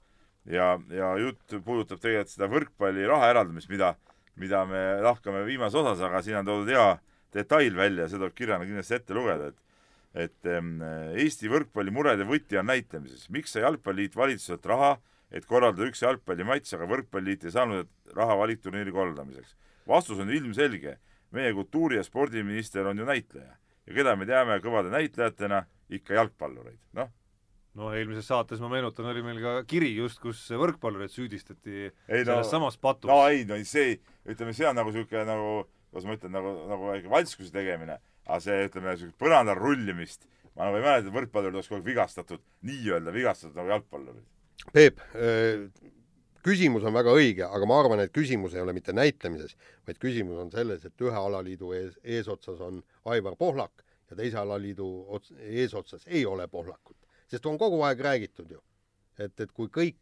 ja, 0.50 0.72
ja 0.92 1.14
jutt 1.22 1.58
puudutab 1.64 2.02
tegelikult 2.02 2.34
seda 2.34 2.50
võrkpalli 2.50 3.06
raha 3.08 3.30
eraldamist, 3.32 3.70
mida, 3.72 3.94
mida 4.40 4.64
me 4.68 4.82
lahkame 5.04 5.44
viimases 5.46 5.80
osas, 5.82 6.02
aga 6.08 6.22
siin 6.26 6.40
on 6.40 6.48
toodud 6.48 6.72
hea 6.74 6.90
detail 7.34 7.76
välja, 7.78 8.08
see 8.10 8.18
tuleb 8.18 8.34
kirjana 8.34 8.66
kindlasti 8.66 8.98
ette 8.98 9.16
lugeda, 9.16 9.52
et 9.52 9.66
et 10.10 10.48
em, 10.50 10.80
Eesti 11.22 11.46
võrkpalli 11.46 11.92
murede 11.94 12.24
võti 12.26 12.58
on 12.58 12.66
näitlemises. 12.66 13.28
miks 13.30 13.52
sai 13.54 13.62
Jalgpalliliit 13.62 14.16
valitsuselt 14.18 14.64
raha, 14.66 14.96
et 15.30 15.46
korraldada 15.46 15.86
üks 15.88 16.02
jalgpallimatš, 16.02 16.74
aga 16.74 16.88
Võrkpalliliit 16.90 17.44
ei 17.46 17.54
saanud 17.54 17.88
raha 18.16 18.36
valikturniiri 18.42 18.92
korraldamiseks? 18.92 19.56
vastus 19.88 20.18
on 20.18 20.30
ilmselge. 20.30 20.98
meie 21.30 21.52
kultuuri- 21.54 21.96
ja 21.96 22.02
spordiminister 22.02 22.86
on 22.86 22.98
ju 22.98 23.04
näitleja 23.04 23.54
ja 23.86 23.94
keda 23.94 24.16
me 24.18 24.26
teame 24.26 24.58
kõvade 24.62 24.90
näitlejatena, 24.90 25.64
ikka 25.90 26.14
jalgpallureid. 26.14 26.78
noh, 26.98 27.10
no 27.74 27.90
eelmises 27.94 28.26
saates 28.30 28.60
ma 28.62 28.68
meenutan, 28.72 29.06
oli 29.10 29.22
meil 29.22 29.40
ka 29.42 29.54
kiri 29.70 29.92
just, 29.96 30.20
kus 30.22 30.42
võrkpallureid 30.50 31.12
süüdistati 31.14 31.90
Ei, 32.08 32.24
no- 32.24 32.32
selles 32.32 32.50
samas 32.50 32.76
patus 32.78 33.10
no 33.10 33.22
ei, 33.28 33.44
no 33.48 33.58
see, 33.64 33.98
ütleme, 34.26 34.54
see 34.56 34.66
on 34.68 34.78
nagu 34.78 34.92
siuke 34.94 35.24
nagu, 35.26 35.68
kuidas 35.90 36.06
ma 36.08 36.18
ütlen, 36.18 36.34
nagu, 36.38 36.54
nagu 36.70 36.90
väike 36.92 37.10
valtskuse 37.12 37.54
tegemine, 37.54 37.98
aga 38.26 38.40
see, 38.42 38.66
ütleme, 38.68 38.96
siuke 38.98 39.16
põrandal 39.22 39.58
rullimist, 39.58 40.26
ma 40.56 40.68
nagu 40.68 40.80
ei 40.80 40.86
mäleta, 40.86 41.08
et 41.08 41.14
võrkpallurid 41.14 41.58
oleks 41.58 41.70
kogu 41.70 41.80
aeg 41.80 41.88
vigastatud, 41.92 42.42
nii-öelda 42.66 43.14
vigastatud 43.14 43.58
nagu 43.58 43.74
jalgpallurid. 43.74 44.26
Peep, 44.72 45.00
küsimus 46.44 46.84
on 46.86 46.94
väga 46.94 47.12
õige, 47.16 47.44
aga 47.46 47.68
ma 47.68 47.78
arvan, 47.80 48.02
et 48.04 48.12
küsimus 48.14 48.54
ei 48.54 48.62
ole 48.62 48.74
mitte 48.76 48.94
näitlemises, 48.96 49.56
vaid 49.86 50.00
küsimus 50.02 50.40
on 50.40 50.50
selles, 50.52 50.84
et 50.84 51.04
ühe 51.04 51.16
alaliidu 51.16 51.72
ees, 51.76 51.96
eesotsas 52.04 52.60
on 52.64 52.82
Aivar 53.12 53.36
Pohlak 53.40 53.84
ja 54.10 54.18
teise 54.18 54.40
alaliidu 54.40 54.88
ots-, 55.16 55.34
eesotsas 55.38 56.06
ei 56.06 56.26
ole 56.26 56.48
Pohlakut. 56.48 56.96
sest 57.30 57.46
on 57.46 57.58
kogu 57.58 57.82
aeg 57.86 58.00
räägitud 58.00 58.50
ju, 58.50 58.60
et, 59.18 59.40
et 59.40 59.52
kui 59.52 59.68
kõik, 59.70 59.98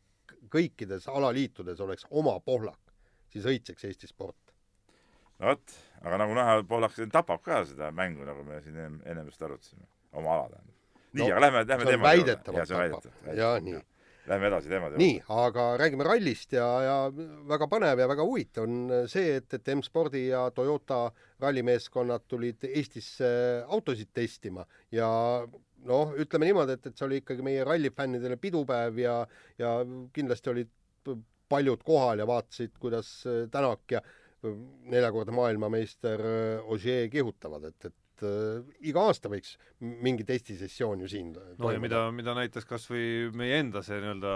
kõikides 0.53 1.09
alaliitudes 1.09 1.81
oleks 1.81 2.07
oma 2.11 2.39
Pohlak, 2.41 2.81
siis 3.33 3.45
õitseks 3.45 3.85
Eesti 3.85 4.09
sport. 4.09 4.55
no 5.39 5.53
vot, 5.53 5.77
aga 6.03 6.19
nagu 6.25 6.35
näha, 6.35 6.63
Poolak 6.69 6.97
siin 6.97 7.13
tapab 7.13 7.43
ka 7.43 7.65
seda 7.69 7.93
mängu, 7.93 8.25
nagu 8.25 8.45
me 8.45 8.63
siin 8.63 8.77
ennem, 8.77 9.03
ennem 9.05 9.29
just 9.29 9.43
arutasime, 9.43 9.87
oma 10.13 10.35
ala 10.35 10.49
tähendab. 10.49 10.75
nii 11.13 11.23
No, 11.23 11.31
aga 11.35 11.41
lähme, 11.41 11.65
lähme 11.69 11.85
on 11.85 11.89
teemade 11.93 12.09
väidetavalt 12.09 12.69
tapab. 12.69 13.37
Jaa, 13.37 13.61
nii.. 13.65 13.81
Lähme 14.29 14.51
edasi 14.51 14.69
teemade 14.69 15.01
nii, 15.01 15.21
aga 15.33 15.69
räägime 15.81 16.05
rallist 16.05 16.53
ja, 16.53 16.67
ja 16.85 16.97
väga 17.49 17.69
põnev 17.71 18.03
ja 18.03 18.09
väga 18.11 18.27
huvitav 18.29 18.67
on 18.69 19.07
see, 19.11 19.39
et, 19.41 19.49
et 19.57 19.71
M-spordi 19.75 20.27
ja 20.29 20.43
Toyota 20.55 21.07
rallimeeskonnad 21.41 22.27
tulid 22.29 22.67
Eestisse 22.69 23.31
autosid 23.67 24.13
testima. 24.15 24.67
Ja 24.93 25.09
noh, 25.89 26.15
ütleme 26.19 26.49
niimoodi, 26.49 26.77
et, 26.77 26.91
et 26.91 26.99
see 26.99 27.07
oli 27.07 27.23
ikkagi 27.23 27.45
meie 27.47 27.65
rallifännidele 27.67 28.37
pidupäev 28.41 28.99
ja, 29.01 29.21
ja 29.61 29.79
kindlasti 30.15 30.53
olid 30.53 30.75
paljud 31.49 31.83
kohal 31.85 32.21
ja 32.21 32.27
vaatasid, 32.29 32.77
kuidas 32.81 33.11
äh, 33.27 33.47
Tänak 33.51 33.91
ja 33.91 34.03
äh, 34.03 34.53
neljakordne 34.93 35.33
maailmameister 35.37 36.21
äh, 36.21 36.71
Ogier 36.73 37.09
kihutavad, 37.13 37.71
et, 37.71 37.91
et 37.91 37.95
et 38.19 38.27
äh, 38.27 38.63
iga 38.91 39.07
aasta 39.09 39.31
võiks 39.31 39.57
mingi 39.81 40.27
testisessioon 40.27 41.05
ju 41.05 41.11
siin 41.11 41.35
no 41.59 41.71
ja 41.73 41.81
mida, 41.83 42.09
mida 42.13 42.35
näitas 42.35 42.67
kas 42.67 42.89
või 42.91 43.31
meie 43.37 43.61
enda 43.63 43.83
see 43.87 44.01
nii-öelda 44.03 44.35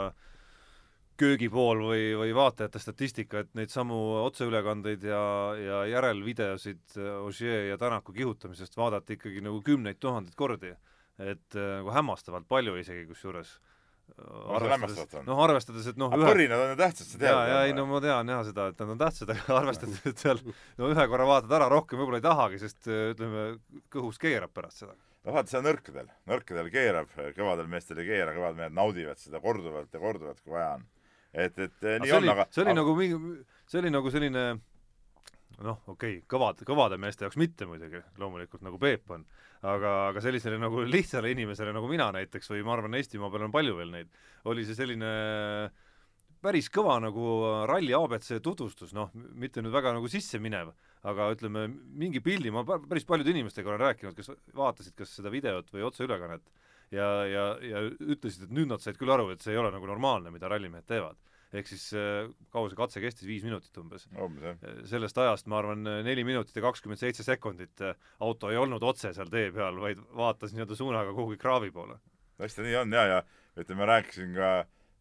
köögipool 1.23 1.83
või, 1.87 2.05
või 2.18 2.33
vaatajate 2.35 2.81
statistika, 2.83 3.42
et 3.42 3.51
neid 3.55 3.71
samu 3.71 3.99
otseülekandeid 4.25 5.05
ja, 5.07 5.23
ja 5.59 5.83
järelvideosid 5.90 6.97
Ogier 7.21 7.68
ja 7.68 7.79
Tänaku 7.79 8.14
kihutamisest 8.16 8.77
vaadati 8.77 9.18
ikkagi 9.18 9.45
nagu 9.45 9.61
kümneid 9.62 10.01
tuhandeid 10.01 10.35
kordi. 10.38 10.75
et 11.18 11.55
äh, 11.55 11.79
nagu 11.79 11.92
hämmastavalt 11.92 12.49
palju 12.49 12.77
isegi 12.81 13.07
kusjuures. 13.07 13.59
see 13.59 13.71
on? 14.22 15.24
noh, 15.26 15.40
arvestades, 15.44 15.86
et 15.92 16.00
noh, 16.00 16.12
aga 16.12 16.30
põrinad 16.30 16.62
on 16.64 16.72
ju 16.72 16.78
tähtsad, 16.80 17.08
sa 17.08 17.18
tead. 17.18 17.28
jaa, 17.28 17.44
jaa, 17.50 17.62
ei 17.68 17.74
no 17.76 17.84
ma 17.90 18.00
tean 18.04 18.32
jah 18.32 18.42
seda, 18.46 18.66
et 18.72 18.82
nad 18.82 18.92
on 18.94 19.00
tähtsad, 19.00 19.32
aga 19.34 19.56
arvestades, 19.60 20.02
et 20.10 20.24
seal 20.24 20.42
no 20.80 20.90
ühe 20.92 21.06
korra 21.12 21.28
vaatad 21.28 21.54
ära, 21.58 21.68
rohkem 21.72 22.00
võib-olla 22.00 22.20
ei 22.20 22.26
tahagi, 22.26 22.60
sest 22.62 22.90
äh, 22.90 23.12
ütleme, 23.14 23.46
kõhus 23.92 24.20
keerab 24.22 24.52
pärast 24.54 24.84
seda. 24.84 24.96
no 25.26 25.36
vaata, 25.36 25.52
see 25.52 25.60
on 25.60 25.68
nõrkadel, 25.68 26.10
nõrkadel 26.32 26.72
keerab, 26.74 27.14
kõvadel 27.38 27.70
meestel 27.72 28.02
ei 28.02 28.10
keera, 28.10 28.34
kõvad 28.36 28.58
mehed 28.58 28.76
naudivad 28.78 29.22
seda 29.22 29.42
korduvalt 29.44 29.94
ja 29.94 30.02
korduvalt, 30.02 30.42
kui 30.44 30.56
vaja 30.56 30.74
on. 30.78 30.86
et, 31.32 31.56
et 31.56 31.88
eh, 31.88 31.98
nii 32.02 32.12
see 32.12 32.20
on, 32.20 32.34
aga, 32.34 32.48
see 32.50 32.64
oli 32.64 32.74
aga 32.74 32.80
nagu 32.82 32.98
mingi, 32.98 33.34
see 33.70 33.82
oli 33.82 33.94
nagu 33.96 34.14
selline 34.14 34.46
noh, 35.60 35.80
okei 35.86 36.18
okay,, 36.18 36.26
kõvad, 36.30 36.62
kõvade 36.66 36.98
meeste 37.00 37.26
jaoks 37.26 37.38
mitte 37.40 37.68
muidugi, 37.68 38.00
loomulikult 38.20 38.64
nagu 38.64 38.80
Peep 38.82 39.10
on, 39.14 39.24
aga, 39.62 39.94
aga 40.10 40.24
sellisele 40.24 40.58
nagu 40.60 40.84
lihtsale 40.88 41.32
inimesele 41.34 41.74
nagu 41.76 41.90
mina 41.90 42.10
näiteks 42.16 42.52
või 42.54 42.64
ma 42.66 42.76
arvan, 42.76 42.96
Eestimaa 42.98 43.30
peal 43.32 43.46
on 43.48 43.54
palju 43.54 43.76
veel 43.78 43.92
neid, 43.94 44.12
oli 44.50 44.66
see 44.68 44.78
selline 44.78 45.12
päris 46.42 46.68
kõva 46.74 46.96
nagu 47.02 47.26
ralli 47.70 47.94
abc 47.94 48.32
tutvustus, 48.42 48.94
noh, 48.96 49.12
mitte 49.14 49.62
nüüd 49.62 49.74
väga 49.74 49.92
nagu 49.94 50.10
sisseminev, 50.10 50.72
aga 51.06 51.28
ütleme, 51.34 51.68
mingi 51.98 52.22
pildi, 52.22 52.50
ma 52.54 52.64
pä- 52.66 52.80
päris 52.88 53.06
paljude 53.06 53.30
inimestega 53.30 53.70
olen 53.70 53.84
rääkinud, 53.86 54.16
kes 54.18 54.32
vaatasid 54.56 54.96
kas 54.98 55.14
seda 55.18 55.30
videot 55.30 55.70
või 55.74 55.86
otseülekannet 55.86 56.50
ja, 56.94 57.08
ja, 57.26 57.44
ja 57.62 57.84
ütlesid, 57.88 58.46
et 58.46 58.54
nüüd 58.54 58.70
nad 58.70 58.82
said 58.82 58.98
küll 59.00 59.12
aru, 59.14 59.30
et 59.32 59.44
see 59.44 59.54
ei 59.54 59.60
ole 59.60 59.72
nagu 59.74 59.88
normaalne, 59.88 60.32
mida 60.34 60.50
rallimehed 60.50 60.86
teevad. 60.88 61.18
Ehk 61.52 61.68
siis 61.68 61.84
äh, 61.98 62.30
kaua 62.52 62.70
see 62.70 62.78
katse 62.78 63.02
kestis, 63.02 63.28
viis 63.28 63.44
minutit 63.44 63.76
umbes. 63.80 64.06
umbes 64.16 64.46
jah. 64.46 64.78
sellest 64.88 65.18
ajast 65.20 65.48
ma 65.52 65.60
arvan, 65.60 65.84
neli 66.06 66.24
minutit 66.24 66.56
ja 66.56 66.64
kakskümmend 66.64 67.00
seitse 67.00 67.26
sekundit 67.26 67.84
äh, 67.84 67.96
auto 68.24 68.52
ei 68.52 68.60
olnud 68.60 68.82
otse 68.88 69.12
seal 69.12 69.30
tee 69.32 69.50
peal, 69.52 69.80
vaid 69.82 70.00
vaatas 70.16 70.54
nii-öelda 70.56 70.78
suunaga 70.78 71.12
kuhugi 71.16 71.40
kraavi 71.40 71.72
poole. 71.74 71.98
eks 72.40 72.56
ta 72.56 72.64
nii 72.66 72.78
on 72.80 72.96
ja, 72.96 73.04
ja 73.10 73.18
ütleme, 73.60 73.86
rääkisin 73.86 74.32
ka 74.36 74.52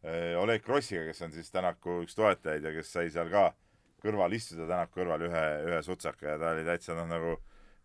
eh, 0.04 0.36
Oleg 0.40 0.66
Krossiga, 0.66 1.06
kes 1.08 1.24
on 1.26 1.32
siis 1.32 1.52
Tänaku 1.52 2.02
üks 2.06 2.18
toetajaid 2.18 2.68
ja 2.68 2.74
kes 2.76 2.92
sai 2.94 3.08
seal 3.14 3.32
ka 3.32 3.48
kõrval 4.04 4.36
istuda 4.36 4.68
Tänaku 4.68 5.00
kõrval 5.00 5.24
ühe, 5.30 5.46
ühe 5.70 5.80
sutsaka 5.88 6.34
ja 6.34 6.42
ta 6.42 6.52
oli 6.56 6.68
täitsa 6.68 6.98
noh, 6.98 7.08
nagu 7.10 7.38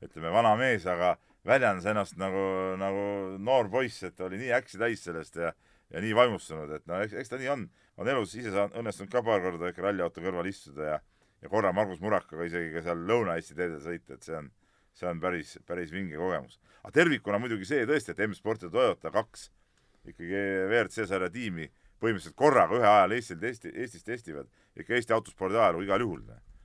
ütleme, 0.03 0.33
vana 0.35 0.57
mees, 0.59 0.85
aga 0.91 1.15
väljendas 1.47 1.87
ennast 1.87 2.19
nagu, 2.19 2.43
nagu 2.81 3.07
noor 3.39 3.71
poiss, 3.71 4.03
et 4.05 4.21
oli 4.21 4.43
nii 4.43 4.53
äksi 4.59 4.83
täis 4.83 5.07
sellest 5.07 5.39
ja 5.39 5.55
ja 5.95 6.03
nii 6.03 6.15
vaimustunud, 6.19 6.73
et 6.75 6.87
no 6.91 7.01
eks, 7.03 7.15
eks 7.21 7.31
ta 7.31 7.41
nii 7.41 7.51
on. 7.53 7.67
On 7.97 8.09
elus 8.09 8.35
ise 8.35 8.53
saanud, 8.53 8.77
õnnestunud 8.81 9.13
ka 9.13 9.23
paar 9.25 9.45
korda 9.45 9.73
ikka 9.73 9.87
ralliauto 9.89 10.25
kõrval 10.25 10.49
istuda 10.51 10.91
ja 10.95 10.97
ja 11.43 11.49
korra 11.49 11.73
Margus 11.73 12.01
Murakaga 12.01 12.47
isegi 12.49 12.73
ka 12.75 12.83
seal 12.85 13.03
Lõuna-Eesti 13.09 13.57
teedel 13.57 13.81
sõita, 13.83 14.17
et 14.17 14.27
see 14.27 14.37
on, 14.39 14.49
see 14.97 15.09
on 15.11 15.21
päris, 15.23 15.57
päris 15.69 15.93
vinge 15.95 16.19
kogemus. 16.19 16.59
aga 16.83 16.95
tervikuna 17.01 17.41
muidugi 17.43 17.69
see 17.69 17.87
tõesti, 17.89 18.15
et 18.15 18.23
M-Sport 18.29 18.67
ja 18.67 18.71
Toyota 18.73 19.13
kaks 19.15 19.51
ikkagi 20.07 20.43
WRC 20.71 21.07
sarja 21.11 21.31
tiimi 21.31 21.69
põhimõtteliselt 22.01 22.37
korraga 22.39 22.79
ühe 22.79 22.89
ajal 22.89 23.17
Eestil 23.17 23.41
testi, 23.43 23.73
Eestis 23.75 24.05
testivad 24.05 24.49
ikka 24.77 24.95
Eesti 24.97 25.15
autospordi 25.17 25.59
ajaloo 25.59 25.85
igal 25.85 26.01
juhul. 26.01 26.23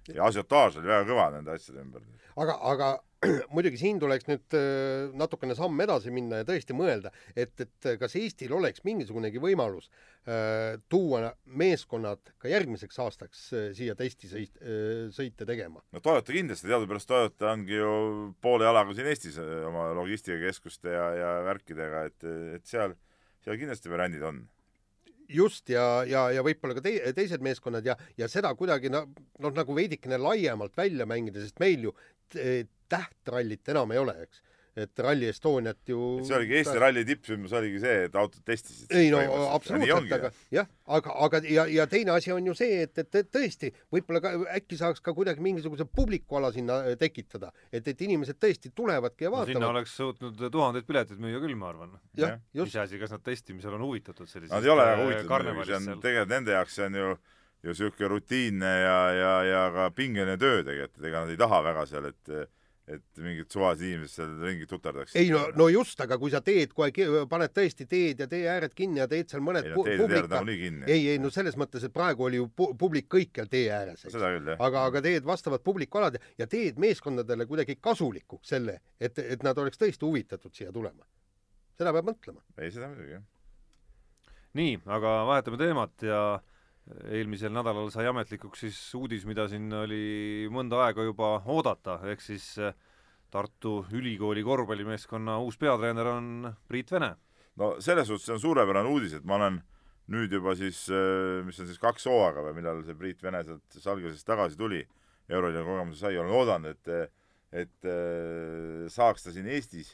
ja 0.08 0.26
asiotaaž 0.26 0.78
oli 0.78 0.88
väga 0.88 1.06
kõva 1.10 1.30
nende 1.36 1.52
asjade 1.52 1.82
ümber. 1.82 2.02
aga, 2.36 2.58
aga 2.62 2.92
muidugi 3.54 3.78
siin 3.78 4.00
tuleks 4.02 4.26
nüüd 4.30 4.56
äh, 4.58 5.12
natukene 5.18 5.54
samm 5.58 5.82
edasi 5.84 6.10
minna 6.14 6.40
ja 6.42 6.46
tõesti 6.48 6.74
mõelda, 6.74 7.12
et, 7.38 7.54
et 7.62 7.90
kas 8.02 8.16
Eestil 8.18 8.54
oleks 8.58 8.82
mingisugunegi 8.88 9.42
võimalus 9.42 9.90
äh, 10.26 10.80
tuua 10.90 11.30
meeskonnad 11.46 12.34
ka 12.42 12.50
järgmiseks 12.50 12.98
aastaks 13.04 13.44
äh, 13.54 13.68
siia 13.78 13.94
testisõit 14.00 14.58
äh,, 14.62 15.12
sõite 15.14 15.46
tegema. 15.46 15.84
no 15.94 16.02
Toyota 16.02 16.34
kindlasti, 16.34 16.70
teadupärast 16.72 17.10
Toyota 17.12 17.52
ongi 17.54 17.78
ju 17.78 17.92
poole 18.42 18.66
jalaga 18.66 18.96
siin 18.98 19.12
Eestis 19.12 19.38
äh, 19.42 19.52
oma 19.70 19.92
logistikakeskuste 20.00 20.96
ja, 20.96 21.06
ja 21.20 21.36
värkidega, 21.46 22.08
et, 22.10 22.26
et 22.58 22.66
seal, 22.66 22.96
seal 23.46 23.60
kindlasti 23.62 23.92
variandid 23.94 24.26
on. 24.26 24.40
just 25.30 25.70
ja, 25.70 26.02
ja, 26.10 26.24
ja 26.34 26.42
võib-olla 26.48 26.80
ka 26.80 26.86
tei-, 26.88 27.14
teised 27.14 27.46
meeskonnad 27.46 27.86
ja, 27.86 27.94
ja 28.18 28.32
seda 28.32 28.50
kuidagi 28.58 28.90
noh, 28.90 29.06
nagu 29.46 29.78
veidikene 29.78 30.18
laiemalt 30.18 30.74
välja 30.74 31.06
mängida, 31.06 31.46
sest 31.46 31.62
meil 31.62 31.86
ju 31.92 31.94
tähtrallit 32.92 33.70
enam 33.74 33.92
ei 33.96 34.02
ole, 34.02 34.16
eks. 34.26 34.42
et 34.82 35.00
Rally 35.04 35.28
Estoniat 35.28 35.90
ju 35.92 35.98
see 36.24 36.36
oligi 36.38 36.56
Eesti 36.62 36.78
ralli 36.80 37.02
tippsündmus 37.04 37.52
oligi 37.60 37.82
see, 37.84 38.06
et 38.08 38.14
autod 38.16 38.44
testisid. 38.48 38.94
ei 38.96 39.10
no 39.12 39.20
absoluutselt, 39.52 40.14
aga 40.16 40.30
jah, 40.56 40.70
aga, 40.98 41.16
aga 41.26 41.42
ja, 41.44 41.66
ja 41.68 41.88
teine 41.92 42.14
asi 42.16 42.32
on 42.32 42.48
ju 42.48 42.56
see, 42.56 42.78
et, 42.86 42.94
et, 43.04 43.18
et 43.20 43.32
tõesti 43.36 43.74
võib-olla 43.92 44.22
ka 44.24 44.32
äkki 44.56 44.80
saaks 44.80 45.04
ka 45.04 45.12
kuidagi 45.18 45.44
mingisuguse 45.44 45.84
publikuala 46.00 46.54
sinna 46.56 46.80
äh, 46.86 46.96
tekitada, 47.00 47.52
et, 47.68 47.84
et 47.92 48.06
inimesed 48.08 48.40
tõesti 48.40 48.72
tulevadki 48.76 49.28
ja 49.28 49.34
no 49.34 49.44
sinna 49.44 49.60
vaatavad. 49.60 49.76
oleks 49.76 49.98
suutnud 50.00 50.48
tuhandeid 50.56 50.88
pileteid 50.88 51.20
müüa 51.20 51.44
küll, 51.44 51.60
ma 51.60 51.74
arvan. 51.74 52.00
iseasi, 52.16 53.02
kas 53.02 53.12
nad 53.18 53.28
testimisel 53.28 53.76
on 53.76 53.86
huvitatud 53.90 54.32
sellisest 54.32 54.56
Nad 54.56 54.68
ei 54.68 54.72
ole 54.72 54.88
väga 54.88 54.98
äh, 54.98 55.06
huvitatud 55.06 55.68
see 55.68 55.82
on 55.82 56.08
tegelikult 56.08 56.36
nende 56.38 56.56
jaoks 56.56 56.80
see 56.80 56.88
on 56.88 57.00
ju 57.02 57.14
ju 57.64 57.76
siuke 57.78 58.08
rutiinne 58.10 58.72
ja, 58.82 58.98
ja, 59.14 59.36
ja 59.46 59.62
ka 59.76 59.92
pingeline 59.96 60.38
töö 60.42 60.64
tegelikult, 60.64 60.98
et 60.98 61.12
ega 61.12 61.22
nad 61.26 61.34
ei 61.34 61.38
taha 61.38 61.62
väga 61.70 61.86
seal, 61.90 62.10
et 62.10 62.50
et 62.92 63.20
mingid 63.22 63.52
suvalised 63.54 63.86
inimesed 63.86 64.16
seal 64.18 64.32
ringi 64.44 64.66
tuterdaks. 64.68 65.14
ei 65.20 65.30
no, 65.32 65.44
no 65.56 65.68
just, 65.72 66.00
aga 66.04 66.18
kui 66.20 66.32
sa 66.34 66.42
teed 66.44 66.74
kohe, 66.76 66.92
paned 67.30 67.54
tõesti 67.56 67.86
teed 67.90 68.24
ja 68.24 68.28
tee 68.32 68.42
ääred 68.52 68.74
kinni 68.76 69.00
ja 69.00 69.08
teed 69.12 69.30
seal 69.32 69.44
mõned 69.46 69.70
ei 69.70 69.74
no 69.76 69.86
teed 69.86 70.02
publika, 70.02 70.28
nagunii 70.34 70.58
kinni. 70.60 70.90
ei, 70.92 71.06
ei 71.14 71.22
no 71.22 71.32
selles 71.34 71.56
mõttes, 71.62 71.86
et 71.88 71.94
praegu 71.94 72.26
oli 72.28 72.42
ju 72.42 72.50
pu- 72.58 72.72
publik 72.82 73.08
kõikjal 73.14 73.48
tee 73.52 73.70
ääres, 73.72 74.04
eks. 74.04 74.16
seda 74.18 74.34
küll 74.36 74.52
jah. 74.54 74.64
aga, 74.68 74.86
aga 74.92 75.04
teed 75.08 75.28
vastavad 75.30 75.64
publikualad 75.64 76.18
ja- 76.18 76.24
ja 76.44 76.50
teed 76.52 76.82
meeskondadele 76.82 77.48
kuidagi 77.48 77.78
kasuliku 77.80 78.42
selle, 78.44 78.80
et, 79.00 79.20
et 79.20 79.44
nad 79.46 79.58
oleks 79.58 79.80
tõesti 79.80 80.08
huvitatud 80.08 80.54
siia 80.58 80.74
tulema. 80.74 81.06
seda 81.78 81.94
peab 81.94 82.10
mõtlema. 82.12 82.42
ei, 82.58 82.72
seda 82.72 82.90
muidugi 82.92 83.20
jah. 83.20 83.24
nii, 84.58 84.80
aga 84.86 85.20
vahetame 85.30 85.62
teemat 85.62 86.10
ja 86.10 86.24
eelmisel 87.12 87.54
nädalal 87.54 87.92
sai 87.94 88.08
ametlikuks 88.10 88.66
siis 88.66 88.80
uudis, 88.98 89.26
mida 89.30 89.48
siin 89.52 89.72
oli 89.74 90.48
mõnda 90.52 90.82
aega 90.88 91.06
juba 91.06 91.36
oodata, 91.46 92.00
ehk 92.12 92.24
siis 92.24 92.54
eh, 92.60 92.74
Tartu 93.32 93.86
Ülikooli 93.96 94.44
korvpallimeeskonna 94.44 95.38
uus 95.40 95.56
peatreener 95.58 96.10
on 96.12 96.50
Priit 96.68 96.92
Vene. 96.92 97.14
no 97.56 97.76
selles 97.80 98.08
suhtes 98.08 98.26
see 98.28 98.36
on 98.36 98.44
suurepärane 98.44 98.90
uudis, 98.90 99.14
et 99.16 99.24
ma 99.28 99.38
olen 99.38 99.62
nüüd 100.12 100.34
juba 100.34 100.56
siis, 100.60 100.84
mis 101.46 101.60
on 101.62 101.70
siis 101.70 101.80
kaks 101.80 102.10
hooaega 102.10 102.44
või 102.44 102.58
millal 102.58 102.82
see 102.84 102.98
Priit 103.00 103.24
Vene 103.24 103.44
sealt 103.48 103.80
Salgisest 103.80 104.28
tagasi 104.28 104.60
tuli, 104.60 104.82
euroliiga 105.32 105.64
kogemuse 105.64 106.04
sai, 106.04 106.18
olen 106.20 106.36
oodanud, 106.36 106.76
et 106.76 107.12
et 107.52 107.88
äh, 107.88 108.88
saaks 108.92 109.26
ta 109.26 109.34
siin 109.36 109.50
Eestis 109.52 109.94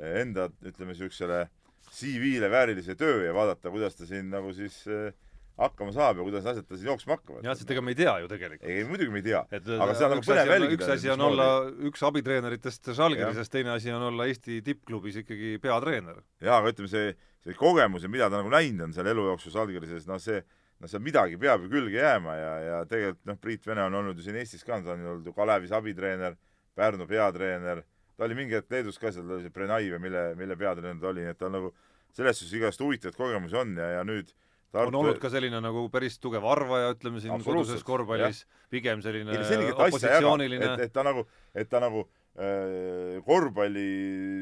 enda, 0.00 0.48
ütleme 0.64 0.94
niisugusele 0.94 1.44
CV-le 1.94 2.48
väärilise 2.50 2.96
töö 2.98 3.26
ja 3.26 3.34
vaadata, 3.36 3.70
kuidas 3.70 3.98
ta 3.98 4.08
siin 4.08 4.30
nagu 4.32 4.52
siis 4.56 4.80
äh, 4.88 5.12
hakkama 5.58 5.92
saab 5.94 6.18
ja 6.18 6.24
kuidas 6.26 6.46
asjad 6.50 6.66
siin 6.72 6.88
jooksma 6.88 7.14
hakkavad. 7.14 7.44
jah, 7.46 7.54
sest 7.54 7.70
ega 7.70 7.82
me 7.84 7.92
ei 7.94 7.98
tea 8.00 8.14
ju 8.24 8.28
tegelikult. 8.32 8.64
ei, 8.70 8.82
muidugi 8.88 9.12
me 9.14 9.20
ei 9.20 9.26
tea. 9.28 9.44
Aga 9.52 9.94
see 9.94 10.06
on 10.08 10.10
nagu 10.16 10.22
üks 10.24 10.30
põnev 10.32 10.48
on- 10.48 10.54
jälgida, 10.56 10.74
üks 10.80 10.92
asi 10.96 11.10
on 11.14 11.20
olla 11.28 11.46
üks 11.90 12.02
abitreeneritest 12.08 12.90
Žalgirisest, 12.98 13.52
teine 13.52 13.70
asi 13.76 13.92
on 13.94 14.02
olla 14.10 14.26
Eesti 14.26 14.60
tippklubis 14.66 15.20
ikkagi 15.22 15.54
peatreener. 15.62 16.18
jaa, 16.42 16.58
aga 16.58 16.72
ütleme, 16.74 16.90
see, 16.90 17.14
see 17.46 17.54
kogemus 17.54 18.02
ja 18.02 18.10
mida 18.10 18.30
ta 18.30 18.40
nagu 18.42 18.50
näinud 18.50 18.88
on 18.88 18.92
seal 18.96 19.06
elu 19.14 19.28
jooksul 19.30 19.54
Salgirises, 19.54 20.06
noh 20.10 20.18
see, 20.18 20.42
noh 20.82 20.90
seal 20.90 21.02
midagi 21.06 21.38
peab 21.38 21.62
ju 21.62 21.70
külge 21.70 22.00
jääma 22.02 22.34
ja, 22.40 22.52
ja 22.66 22.84
tegelikult 22.90 23.24
noh, 23.30 23.38
Priit 23.40 23.66
Vene 23.66 23.86
on 23.86 23.94
olnud 24.02 24.18
ju 24.18 24.26
siin 24.26 24.36
Eestis 24.42 24.64
ka, 24.66 24.80
ta 24.82 24.96
on 24.98 25.06
olnud 25.06 25.26
ju 25.30 25.32
Kalevis 25.36 25.70
abitreener, 25.72 26.34
Pärnu 26.74 27.06
peatreener, 27.06 27.84
ta 28.18 28.24
oli 28.26 28.34
mingi 28.34 28.56
hetk 28.58 28.72
Leedus 28.74 28.98
ka 28.98 29.12
seal, 29.14 29.28
ta 29.28 29.38
oli 29.38 29.46
see 29.46 29.54
Brenai 29.54 29.86
või 29.94 30.02
mille, 30.08 30.24
mille 30.34 30.56
peatreener 30.58 30.98
ta 31.00 31.12
oli, 31.14 31.22
nii 31.22 31.30
et 31.36 31.38
tal 31.38 31.54
nagu 31.54 31.70
selles 32.14 32.38
suhtes 32.42 32.58
igast 32.58 32.82
huvitavaid 32.82 33.14
kogemusi 33.18 33.54
on 33.58 33.76
ja, 33.78 33.88
ja 34.00 34.02
nüüd 34.06 34.34
on 34.82 34.98
olnud 35.00 35.20
ka 35.22 35.30
selline 35.32 35.60
nagu 35.62 35.86
päris 35.92 36.18
tugev 36.22 36.44
arvaja, 36.50 36.92
ütleme 36.96 37.22
siin 37.22 37.42
koduses 37.44 37.84
korvpallis, 37.86 38.44
pigem 38.72 39.02
selline 39.04 39.34
ei 39.34 39.40
no 39.40 39.48
selge, 39.48 39.72
et 39.72 39.82
asja 39.86 39.88
jagab, 39.88 39.94
opositsiooniline. 39.94 40.70
Et, 40.74 40.84
et 40.88 40.94
ta 40.94 41.04
nagu, 41.06 41.26
et 41.54 41.70
ta 41.70 41.82
nagu 41.84 42.04
äh, 42.04 43.20
korvpalli 43.26 43.88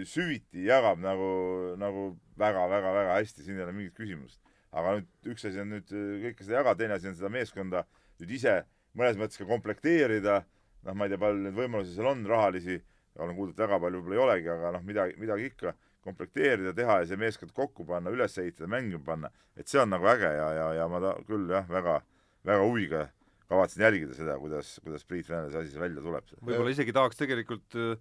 süviti 0.08 0.66
jagab 0.68 1.02
nagu, 1.02 1.32
nagu 1.80 2.06
väga-väga-väga 2.40 3.18
hästi, 3.18 3.46
siin 3.46 3.60
ei 3.60 3.66
ole 3.66 3.76
mingit 3.76 3.98
küsimust. 3.98 4.40
aga 4.72 4.94
nüüd 4.96 5.34
üks 5.34 5.44
asi 5.44 5.60
on 5.60 5.74
nüüd 5.74 5.90
äh, 5.92 6.14
kõike 6.26 6.46
seda 6.46 6.62
jagada, 6.62 6.78
teine 6.80 6.96
asi 6.96 7.10
on 7.10 7.18
seda 7.18 7.32
meeskonda 7.32 7.84
nüüd 8.22 8.38
ise 8.38 8.62
mõnes 8.98 9.18
mõttes 9.20 9.40
ka 9.40 9.48
komplekteerida, 9.48 10.42
noh, 10.86 10.96
ma 10.96 11.06
ei 11.06 11.12
tea, 11.12 11.20
palju 11.20 11.46
neid 11.46 11.56
võimalusi 11.56 11.94
seal 11.96 12.10
on, 12.12 12.24
rahalisi, 12.28 12.78
olen 13.20 13.36
kuulnud, 13.36 13.56
et 13.56 13.64
väga 13.64 13.78
palju 13.80 14.00
võib-olla 14.00 14.18
ei 14.18 14.24
olegi, 14.26 14.52
aga 14.52 14.72
noh, 14.76 14.84
midagi, 14.86 15.16
midagi 15.20 15.48
ikka 15.52 15.74
komplekteerida, 16.04 16.72
teha 16.76 17.00
ja 17.02 17.08
see 17.10 17.18
meeskond 17.20 17.52
kokku 17.56 17.86
panna, 17.88 18.10
üles 18.14 18.38
ehitada, 18.42 18.68
mängima 18.70 19.04
panna, 19.06 19.30
et 19.56 19.70
see 19.70 19.80
on 19.82 19.92
nagu 19.92 20.08
äge 20.10 20.30
ja, 20.36 20.48
ja, 20.58 20.68
ja 20.80 20.88
ma 20.90 21.00
ta 21.02 21.16
küll 21.28 21.50
jah, 21.50 21.68
väga, 21.70 22.00
väga 22.48 22.64
huviga 22.66 23.04
kavatsen 23.52 23.84
jälgida 23.84 24.16
seda, 24.16 24.38
kuidas, 24.40 24.78
kuidas 24.82 25.04
Priit 25.04 25.28
Vene 25.30 25.50
see 25.52 25.60
asi 25.62 25.78
välja 25.80 26.02
tuleb. 26.02 26.32
võib-olla 26.40 26.72
isegi 26.72 26.94
tahaks 26.96 27.20
tegelikult 27.20 27.78
äh, 27.78 27.94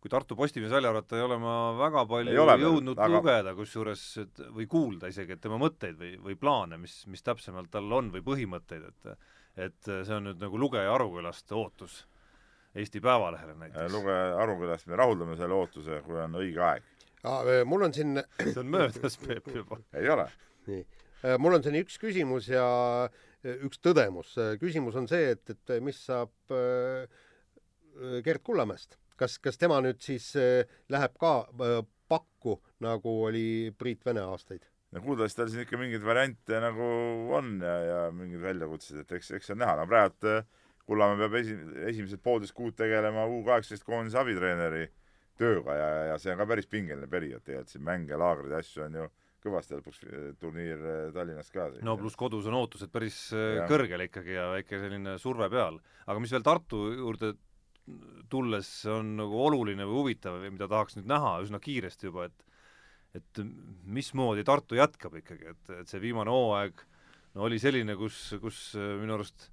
kui 0.00 0.12
Tartu 0.12 0.36
Postimees 0.38 0.72
välja 0.72 0.90
arvata, 0.92 1.16
ei 1.18 1.24
ole 1.24 1.38
ma 1.42 1.54
väga 1.78 2.04
palju 2.08 2.42
ole 2.42 2.56
jõudnud 2.62 2.98
aga- 2.98 3.12
lugeda, 3.12 3.54
kusjuures 3.58 4.02
et 4.22 4.42
või 4.54 4.66
kuulda 4.70 5.10
isegi, 5.12 5.34
et 5.36 5.42
tema 5.42 5.58
mõtteid 5.60 5.98
või, 6.00 6.12
või 6.22 6.36
plaane, 6.38 6.78
mis, 6.78 7.00
mis 7.10 7.24
täpsemalt 7.26 7.72
tal 7.74 7.90
on 7.92 8.12
või 8.14 8.24
põhimõtteid, 8.26 8.92
et 8.92 9.16
et 9.56 9.88
see 9.88 10.12
on 10.12 10.26
nüüd 10.28 10.42
nagu 10.42 10.58
lugeja 10.60 10.90
Arukülast 10.92 11.52
ootus 11.56 12.02
Eesti 12.76 13.00
Päevalehele 13.00 13.54
näiteks. 13.56 13.92
lugeja 13.92 14.36
Arukülast 14.42 14.86
me 14.86 14.98
rahuldame 15.00 15.36
selle 15.38 15.56
ootuse, 15.56 16.02
kui 16.04 16.18
on 16.20 16.36
õige 16.36 16.60
aeg. 16.60 16.84
Mul 17.66 17.86
on 17.88 17.94
siin, 17.96 18.20
see 18.42 18.58
on 18.62 18.70
möödas, 18.70 19.18
Peep, 19.22 19.48
juba. 19.54 19.80
ei 19.98 20.10
ole? 20.12 20.26
nii, 20.66 20.82
mul 21.42 21.58
on 21.58 21.64
siin 21.64 21.78
üks 21.80 21.98
küsimus 22.02 22.50
ja 22.50 22.66
äh, 23.06 23.24
üks 23.66 23.80
tõdemus. 23.82 24.34
küsimus 24.60 24.96
on 24.98 25.08
see, 25.10 25.32
et, 25.34 25.54
et 25.54 25.74
mis 25.84 25.98
saab 26.08 26.54
äh, 26.54 27.06
Gerd 28.24 28.42
Kullamäest. 28.44 28.98
kas, 29.16 29.38
kas 29.40 29.56
tema 29.56 29.78
nüüd 29.84 30.00
siis 30.04 30.34
äh, 30.36 30.66
läheb 30.92 31.14
ka 31.20 31.46
äh, 31.48 31.78
pakku, 32.08 32.58
nagu 32.84 33.14
oli 33.28 33.72
Priit 33.78 34.04
Vene 34.04 34.24
aastaid? 34.26 34.66
no 34.92 35.02
kuuldes 35.02 35.34
tal 35.34 35.48
siin 35.50 35.64
ikka 35.64 35.78
mingeid 35.80 36.04
variante 36.04 36.60
nagu 36.62 36.84
on 37.36 37.56
ja, 37.62 37.76
ja 37.84 37.98
mingeid 38.14 38.42
väljakutsed, 38.42 39.02
et 39.02 39.16
eks, 39.18 39.32
eks 39.38 39.50
see 39.50 39.56
on 39.56 39.64
näha, 39.64 39.78
no 39.80 39.88
praegu 39.90 40.32
äh, 40.32 40.44
Kullamäe 40.86 41.18
peab 41.24 41.40
esi-, 41.40 41.58
esimesed 41.90 42.22
poolteist 42.22 42.54
kuud 42.56 42.76
tegelema 42.78 43.26
U 43.26 43.42
kaheksateist 43.46 43.86
koondise 43.86 44.20
abitreeneri 44.20 44.86
tööga 45.38 45.76
ja, 45.76 45.88
ja 46.12 46.18
see 46.22 46.32
on 46.32 46.42
ka 46.42 46.48
päris 46.48 46.68
pingeline 46.70 47.08
periood 47.10 47.44
tegelikult, 47.44 47.72
siin 47.72 47.86
mänge, 47.86 48.18
laagreid 48.20 48.54
ja 48.54 48.60
asju 48.64 48.84
on 48.86 49.00
ju 49.00 49.08
kõvasti 49.46 49.78
lõpuks 49.78 50.04
äh, 50.06 50.28
turniir 50.40 50.80
äh, 50.82 51.00
Tallinnas 51.14 51.50
ka. 51.54 51.68
no 51.86 51.96
pluss 52.00 52.18
kodus 52.18 52.48
on 52.50 52.56
ootused 52.58 52.92
päris 52.92 53.18
äh, 53.36 53.60
Jah. 53.60 53.68
kõrgel 53.70 54.06
ikkagi 54.06 54.36
ja 54.36 54.48
väike 54.54 54.80
selline 54.82 55.16
surve 55.22 55.48
peal. 55.52 55.78
aga 56.06 56.22
mis 56.22 56.34
veel 56.34 56.46
Tartu 56.46 56.82
juurde 56.94 57.34
tulles 58.32 58.68
on 58.90 59.14
nagu 59.20 59.42
oluline 59.46 59.86
või 59.86 60.00
huvitav 60.00 60.40
või 60.42 60.50
mida 60.56 60.66
tahaks 60.70 60.96
nüüd 60.98 61.06
näha 61.10 61.36
üsna 61.44 61.62
kiiresti 61.62 62.10
juba, 62.10 62.30
et 62.30 62.42
et 63.16 63.38
mismoodi 63.88 64.42
Tartu 64.44 64.76
jätkab 64.76 65.14
ikkagi, 65.22 65.54
et, 65.54 65.70
et 65.80 65.88
see 65.88 66.02
viimane 66.02 66.28
hooaeg 66.28 66.82
no 67.36 67.46
oli 67.46 67.60
selline, 67.62 67.94
kus, 67.96 68.34
kus 68.42 68.58
minu 68.76 69.14
arust 69.14 69.46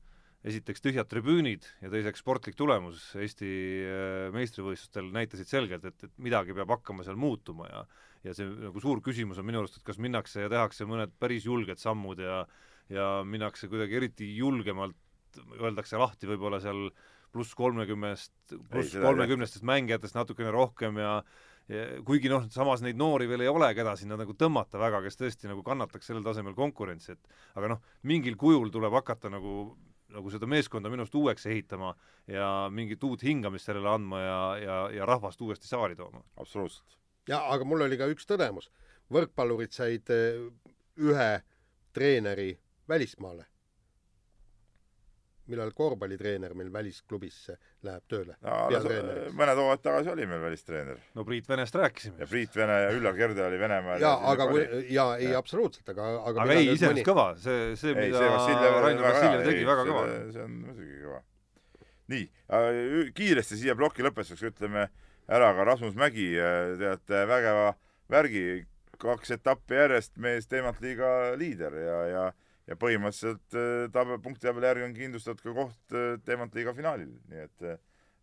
esiteks 0.43 0.83
tühjad 0.83 1.07
tribüünid 1.07 1.65
ja 1.81 1.91
teiseks 1.91 2.23
sportlik 2.23 2.57
tulemus. 2.59 3.05
Eesti 3.19 3.49
äh, 3.87 4.31
meistrivõistlustel 4.35 5.07
näitasid 5.15 5.49
selgelt, 5.49 5.85
et, 5.87 6.09
et 6.09 6.17
midagi 6.23 6.55
peab 6.57 6.73
hakkama 6.75 7.05
seal 7.07 7.19
muutuma 7.19 7.69
ja 7.71 7.85
ja 8.23 8.31
see 8.31 8.47
nagu 8.47 8.79
suur 8.79 9.01
küsimus 9.03 9.39
on 9.41 9.47
minu 9.47 9.59
arust, 9.59 9.81
et 9.81 9.83
kas 9.87 9.97
minnakse 9.99 10.45
ja 10.45 10.51
tehakse 10.51 10.85
mõned 10.87 11.11
päris 11.19 11.43
julged 11.43 11.81
sammud 11.81 12.21
ja 12.23 12.43
ja 12.91 13.07
minnakse 13.27 13.67
kuidagi 13.71 13.95
eriti 13.95 14.27
julgemalt, 14.35 14.95
öeldakse 15.59 15.99
lahti 15.99 16.27
võib-olla 16.29 16.59
seal 16.63 16.89
pluss 17.33 17.55
kolmekümnest, 17.57 18.55
pluss 18.69 18.95
kolmekümnestest 18.99 19.65
mängijatest 19.65 20.15
natukene 20.15 20.51
rohkem 20.53 20.99
ja 21.01 21.17
ja 21.71 21.83
kuigi 22.03 22.27
noh, 22.27 22.43
samas 22.51 22.81
neid 22.83 22.99
noori 22.99 23.27
veel 23.31 23.45
ei 23.45 23.49
ole, 23.51 23.69
keda 23.75 23.95
sinna 23.99 24.17
nagu 24.19 24.35
tõmmata 24.35 24.79
väga, 24.81 24.99
kes 25.05 25.15
tõesti 25.19 25.47
nagu 25.47 25.63
kannataks 25.63 26.09
sellel 26.09 26.25
tasemel 26.25 26.55
konkurentsi, 26.57 27.15
et 27.15 27.59
aga 27.59 27.71
noh, 27.71 27.85
mingil 28.03 28.35
kujul 28.39 28.67
tuleb 28.73 28.91
hakata 28.99 29.31
nagu 29.31 29.71
nagu 30.13 30.31
seda 30.33 30.47
meeskonda 30.49 30.91
minu 30.91 31.03
arust 31.05 31.15
uueks 31.17 31.45
ehitama 31.49 31.93
ja 32.27 32.49
mingit 32.71 33.03
uut 33.03 33.23
hingamist 33.23 33.69
sellele 33.69 33.89
andma 33.89 34.21
ja, 34.21 34.41
ja, 34.61 34.77
ja 34.99 35.05
rahvast 35.09 35.41
uuesti 35.41 35.67
saali 35.67 35.95
tooma. 35.95 36.23
absoluutselt. 36.37 36.97
ja 37.27 37.41
aga 37.53 37.65
mul 37.65 37.85
oli 37.87 37.97
ka 37.97 38.09
üks 38.11 38.27
tõdemus. 38.29 38.69
võrkpallurid 39.13 39.73
said 39.75 40.09
äh, 40.13 40.45
ühe 40.97 41.31
treeneri 41.93 42.53
välismaale. 42.89 43.45
Millal 45.51 45.71
korvpallitreener 45.75 46.53
meil 46.55 46.69
välisklubisse 46.73 47.57
läheb 47.83 48.05
tööle? 48.11 48.35
peatreeneriks. 48.41 49.35
mõned 49.37 49.59
hooajad 49.59 49.83
tagasi 49.83 50.11
oli 50.13 50.27
meil 50.29 50.41
välistreener 50.45 51.01
no 51.17 51.25
Priit 51.27 51.49
Venest 51.49 51.75
rääkisime 51.75 52.23
ja 52.23 52.27
Priit 52.29 52.55
Vene 52.55 52.79
ja 52.85 52.93
Üllar 52.95 53.17
Kerde 53.17 53.45
oli 53.47 53.59
Venemaal. 53.59 54.01
ja 54.01 54.13
aga 54.31 54.47
kui, 54.51 54.65
ja 54.93 55.07
ei 55.19 55.35
absoluutselt, 55.35 55.89
aga, 55.95 56.09
aga 56.23 56.47
aga 56.47 56.57
ei, 56.57 56.71
iseenesest 56.71 57.09
kõva, 57.09 57.27
see, 57.43 57.73
see, 57.79 57.93
ei, 57.93 58.11
mida 58.11 58.73
Rainer 58.87 59.07
Vassiljev 59.07 59.47
tegi, 59.49 59.65
väga 59.67 59.87
kõva. 59.89 60.03
see 60.35 60.45
on 60.47 60.59
muidugi 60.63 60.99
kõva. 61.03 61.23
nii, 62.13 62.27
kiiresti 63.17 63.59
siia 63.63 63.75
ploki 63.79 64.05
lõpetuseks 64.05 64.51
ütleme 64.53 64.87
ära 65.31 65.53
ka 65.55 65.67
Rasmus 65.67 65.95
Mägi, 65.99 66.29
teate, 66.79 67.25
vägeva 67.27 67.73
värgi, 68.11 68.63
kaks 69.01 69.35
etappi 69.35 69.75
järjest 69.75 70.17
mees 70.21 70.47
teemantliiga 70.47 71.33
liider 71.39 71.75
ja, 71.75 71.99
ja 72.07 72.25
ja 72.69 72.77
põhimõtteliselt 72.79 73.57
äh, 73.59 73.91
tabel, 73.93 74.19
punktitabeli 74.23 74.69
järgi 74.69 74.87
on 74.87 74.95
kindlustatud 74.97 75.43
ka 75.43 75.55
koht 75.57 75.97
äh, 75.97 76.15
teemantliiga 76.27 76.75
finaalil, 76.77 77.11
nii 77.31 77.45
et 77.47 77.69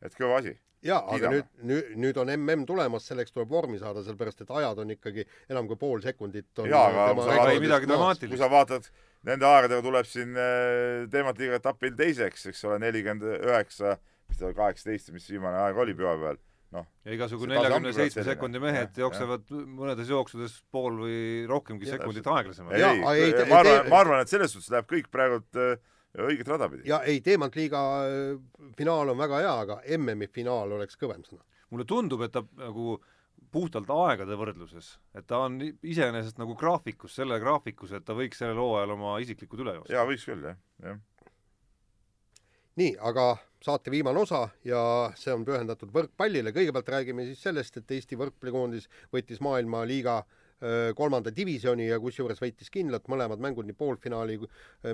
et 0.01 0.17
kõva 0.17 0.39
asi. 0.41 0.55
jaa, 0.85 1.03
aga 1.13 1.31
nüüd, 1.35 1.49
nüüd, 1.69 1.93
nüüd 2.01 2.19
on 2.23 2.33
mm 2.33 2.65
tulemas, 2.69 3.05
selleks 3.11 3.35
tuleb 3.37 3.51
vormi 3.53 3.81
saada, 3.81 4.05
sellepärast 4.07 4.47
et 4.47 4.53
ajad 4.61 4.81
on 4.81 4.95
ikkagi 4.97 5.27
enam 5.53 5.69
kui 5.69 5.77
pool 5.81 6.01
sekundit 6.05 6.63
on 6.63 6.71
Jaa, 6.73 6.87
aga 6.89 7.15
kui 7.15 7.69
sa 7.69 7.85
dramaatilist. 7.85 8.33
kui 8.33 8.41
sa 8.41 8.49
vaatad, 8.53 8.89
nende 9.29 9.49
aegadega 9.49 9.85
tuleb 9.85 10.09
siin 10.09 10.33
äh, 10.33 11.09
teemantliiga 11.13 11.61
etapil 11.61 11.93
teiseks, 11.99 12.49
eks 12.53 12.65
ole, 12.69 12.81
nelikümmend 12.87 13.29
üheksa, 13.43 13.99
mis 14.31 14.41
ta 14.41 14.49
oli, 14.49 14.57
kaheksateist, 14.57 15.13
mis 15.13 15.29
viimane 15.29 15.61
aeg 15.67 15.85
oli 15.85 15.97
püha 15.99 16.17
peal, 16.23 16.41
noh, 16.75 16.87
ja 17.05 17.15
igasugu 17.17 17.49
neljakümne 17.51 17.93
seitsme 17.95 18.25
sekundi 18.27 18.63
mehed 18.63 18.91
Jah, 18.95 19.05
jooksevad 19.05 19.51
mõnedes 19.51 20.11
jooksudes 20.11 20.57
pool 20.73 21.01
või 21.05 21.21
rohkemgi 21.51 21.89
Jah, 21.89 21.99
sekundit 21.99 22.27
aeglasemalt. 22.31 22.77
ei, 22.77 23.31
ei, 23.31 23.47
ma 23.51 23.63
arvan 23.63 23.91
ma 23.91 24.03
arvan, 24.05 24.25
et 24.25 24.33
selles 24.33 24.55
suhtes 24.55 24.71
läheb 24.75 24.89
kõik 24.91 25.11
praegult 25.13 25.61
äh, 25.61 25.77
õiget 26.27 26.51
rada 26.51 26.71
pidi. 26.71 26.87
ja 26.91 27.01
ei, 27.07 27.23
teemantliiga 27.27 27.85
äh, 28.07 28.35
finaal 28.79 29.15
on 29.15 29.19
väga 29.21 29.43
hea, 29.45 29.55
aga 29.67 29.81
MM-i 29.99 30.31
finaal 30.33 30.79
oleks 30.79 30.99
kõvem 31.01 31.25
sõna. 31.27 31.43
mulle 31.71 31.89
tundub, 31.89 32.23
et 32.27 32.35
ta 32.35 32.45
nagu 32.63 33.01
puhtalt 33.51 33.91
aegade 33.91 34.37
võrdluses, 34.39 34.93
et 35.17 35.27
ta 35.27 35.45
on 35.49 35.59
iseenesest 35.63 36.39
nagu 36.39 36.55
graafikus, 36.59 37.17
selle 37.19 37.41
graafikus, 37.43 37.95
et 37.97 38.05
ta 38.07 38.15
võiks 38.15 38.39
sellel 38.39 38.61
hooajal 38.63 38.95
oma 38.95 39.19
isiklikud 39.25 39.65
üle 39.65 39.79
joosta. 39.81 39.95
jaa, 39.97 40.07
võiks 40.07 40.27
küll, 40.29 40.45
jah, 40.53 40.59
jah. 40.85 41.01
nii, 42.79 42.95
aga 43.11 43.33
saate 43.61 43.93
viimane 43.93 44.19
osa 44.19 44.47
ja 44.65 44.83
see 45.19 45.33
on 45.35 45.45
pühendatud 45.45 45.91
võrkpallile. 45.93 46.53
kõigepealt 46.57 46.93
räägime 46.97 47.27
siis 47.29 47.43
sellest, 47.45 47.77
et 47.77 47.91
Eesti 47.97 48.17
võrkpallikoondis 48.17 48.89
võttis 49.13 49.41
maailmaliiga 49.45 50.15
öö, 50.23 50.95
kolmanda 50.97 51.33
divisjoni 51.37 51.91
ja 51.91 51.99
kusjuures 52.01 52.41
võitis 52.41 52.73
kindlalt 52.73 53.09
mõlemad 53.13 53.43
mängud 53.43 53.69
nii 53.69 53.77
poolfinaali 53.77 54.39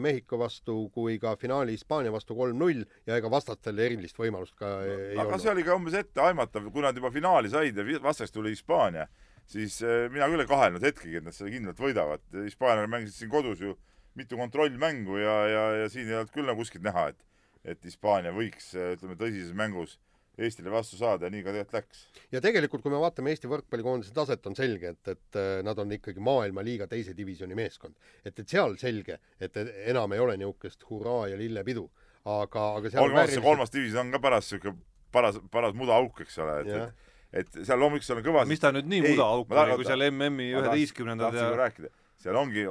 Mehhiko 0.03 0.39
vastu 0.43 0.79
kui 0.95 1.21
ka 1.23 1.37
finaali 1.39 1.77
Hispaania 1.77 2.14
vastu 2.14 2.35
kolm-null 2.39 2.83
ja 3.07 3.21
ega 3.21 3.31
vastastel 3.31 3.79
erilist 3.87 4.19
võimalust 4.19 4.59
ka 4.59 4.73
ei 4.83 5.14
aga 5.14 5.29
olnud. 5.29 5.45
see 5.45 5.55
oli 5.55 5.67
ka 5.67 5.79
umbes 5.79 5.99
etteaimatav, 6.03 6.67
kui 6.75 6.83
nad 6.83 6.99
juba 6.99 7.12
finaali 7.14 7.53
said 7.53 7.79
ja 7.79 7.87
vastaseks 8.03 8.35
tuli 8.35 8.55
Hispaania, 8.57 9.07
siis 9.47 9.79
mina 10.11 10.27
küll 10.33 10.43
ei 10.43 10.51
kahelnud 10.51 10.83
hetkegi, 10.83 11.21
et 11.21 11.29
nad 11.29 11.35
selle 11.37 11.55
kindlalt 11.55 11.79
võidavad. 11.79 12.27
Hispaaniaga 12.35 12.91
mängisid 12.91 13.23
siin 13.23 13.31
kodus 13.31 13.62
ju 13.62 13.77
mitu 14.17 14.39
kontrollmängu 14.41 15.21
ja, 15.21 15.37
ja, 15.47 15.64
ja 15.85 15.89
siin 15.93 16.09
ei 16.09 16.19
olnud 16.19 16.35
küll 16.35 16.49
nagu 16.49 16.64
kuskilt 16.64 16.83
näha, 16.83 17.11
et 17.12 17.23
et 17.67 17.85
Hispaania 17.85 18.33
võiks, 18.35 18.73
ütleme, 18.97 19.19
tõsises 19.19 19.55
mängus 19.57 19.97
Eestile 20.37 20.69
vastu 20.69 20.99
saada 21.01 21.27
ja 21.27 21.33
nii 21.33 21.41
ka 21.41 21.53
tegelikult 21.55 21.77
läks. 21.79 22.01
ja 22.35 22.41
tegelikult, 22.45 22.83
kui 22.85 22.93
me 22.93 22.99
vaatame 23.01 23.33
Eesti 23.33 23.49
võrkpallikoondise 23.49 24.12
taset, 24.17 24.45
on 24.49 24.57
selge, 24.59 24.93
et, 24.93 25.12
et 25.14 25.39
äh, 25.41 25.62
nad 25.64 25.79
on 25.81 25.95
ikkagi 25.97 26.21
maailmaliiga 26.21 26.89
teise 26.91 27.14
divisjoni 27.17 27.57
meeskond. 27.57 27.97
et, 28.23 28.35
et 28.37 28.45
seal 28.45 28.77
selge, 28.81 29.17
et 29.41 29.57
enam 29.87 30.12
ei 30.12 30.21
ole 30.21 30.37
niisugust 30.37 30.85
hurraa 30.91 31.31
ja 31.33 31.41
lillepidu. 31.41 31.89
aga, 32.27 32.67
aga 32.81 32.93
seal 32.93 33.07
olgem 33.07 33.23
ausad, 33.23 33.35
see 33.39 33.47
kolmas 33.49 33.73
divisjon 33.73 34.05
on 34.05 34.12
ka 34.12 34.23
paras 34.29 34.53
siuke 34.53 34.75
paras, 35.14 35.41
paras 35.51 35.77
mudaauk, 35.79 36.21
eks 36.27 36.39
ole, 36.45 36.61
et, 36.61 36.73
et 36.77 37.05
et 37.37 37.59
seal 37.67 37.81
loomulikult 37.81 38.07
seal 38.07 38.21
on 38.21 38.27
kõva 38.27 38.45
mis 38.49 38.61
ta 38.62 38.71
nüüd 38.75 38.87
nii 38.91 39.03
mudaauk 39.09 39.51
oli, 39.51 39.81
kui 39.81 39.89
seal 39.89 40.05
MM-i 40.11 40.53
üheteistkümnendad 40.53 41.37
ja 41.37 41.49
rääkida, 41.59 41.91
seal 42.23 42.39
ongi 42.39 42.69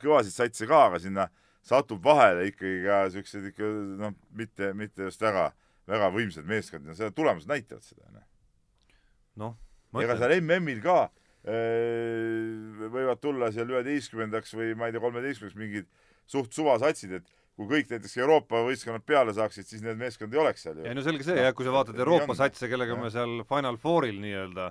kõvasid 0.00 0.34
satse 0.34 0.68
ka, 0.70 0.86
aga 0.88 1.02
sinna 1.02 1.26
satub 1.66 2.02
vahele 2.04 2.48
ikkagi 2.50 2.84
ka 2.86 3.00
siuksed 3.14 3.50
ikka 3.52 3.70
noh, 4.00 4.14
mitte, 4.36 4.72
mitte 4.76 5.08
just 5.08 5.22
väga, 5.22 5.50
väga 5.90 6.10
võimsad 6.14 6.48
meeskond 6.48 6.88
ja 6.88 6.96
selle 6.96 7.14
tulemused 7.16 7.50
näitavad 7.50 7.84
seda. 7.84 8.24
noh. 9.40 9.56
noh, 9.92 10.04
ega 10.04 10.16
seal 10.20 10.38
MM-il 10.40 10.80
ka 10.84 11.02
öö, 11.48 12.88
võivad 12.92 13.20
tulla 13.20 13.50
seal 13.54 13.70
üheteistkümnendaks 13.72 14.56
või 14.56 14.72
ma 14.78 14.88
ei 14.88 14.96
tea, 14.96 15.04
kolmeteistkümnendaks 15.04 15.60
mingid 15.60 15.90
suht 16.30 16.54
suvasatsid, 16.56 17.14
et 17.20 17.30
kui 17.58 17.68
kõik 17.68 17.90
näiteks 17.92 18.16
Euroopa 18.22 18.62
võistkonnad 18.64 19.04
peale 19.06 19.34
saaksid, 19.36 19.68
siis 19.68 19.82
need 19.84 19.98
meeskond 20.00 20.32
ei 20.32 20.40
oleks 20.40 20.64
seal 20.64 20.80
ju. 20.80 20.86
ei 20.88 20.96
no 20.96 21.04
selge 21.04 21.26
see 21.26 21.36
Noh, 21.36 21.44
jah, 21.44 21.56
kui 21.56 21.66
sa 21.66 21.74
vaatad 21.74 21.98
Euroopa 22.00 22.36
satse, 22.38 22.70
kellega 22.72 22.94
Jah. 22.94 23.02
me 23.02 23.10
seal 23.12 23.42
Final 23.48 23.76
Fouril 23.82 24.20
nii-öelda, 24.22 24.70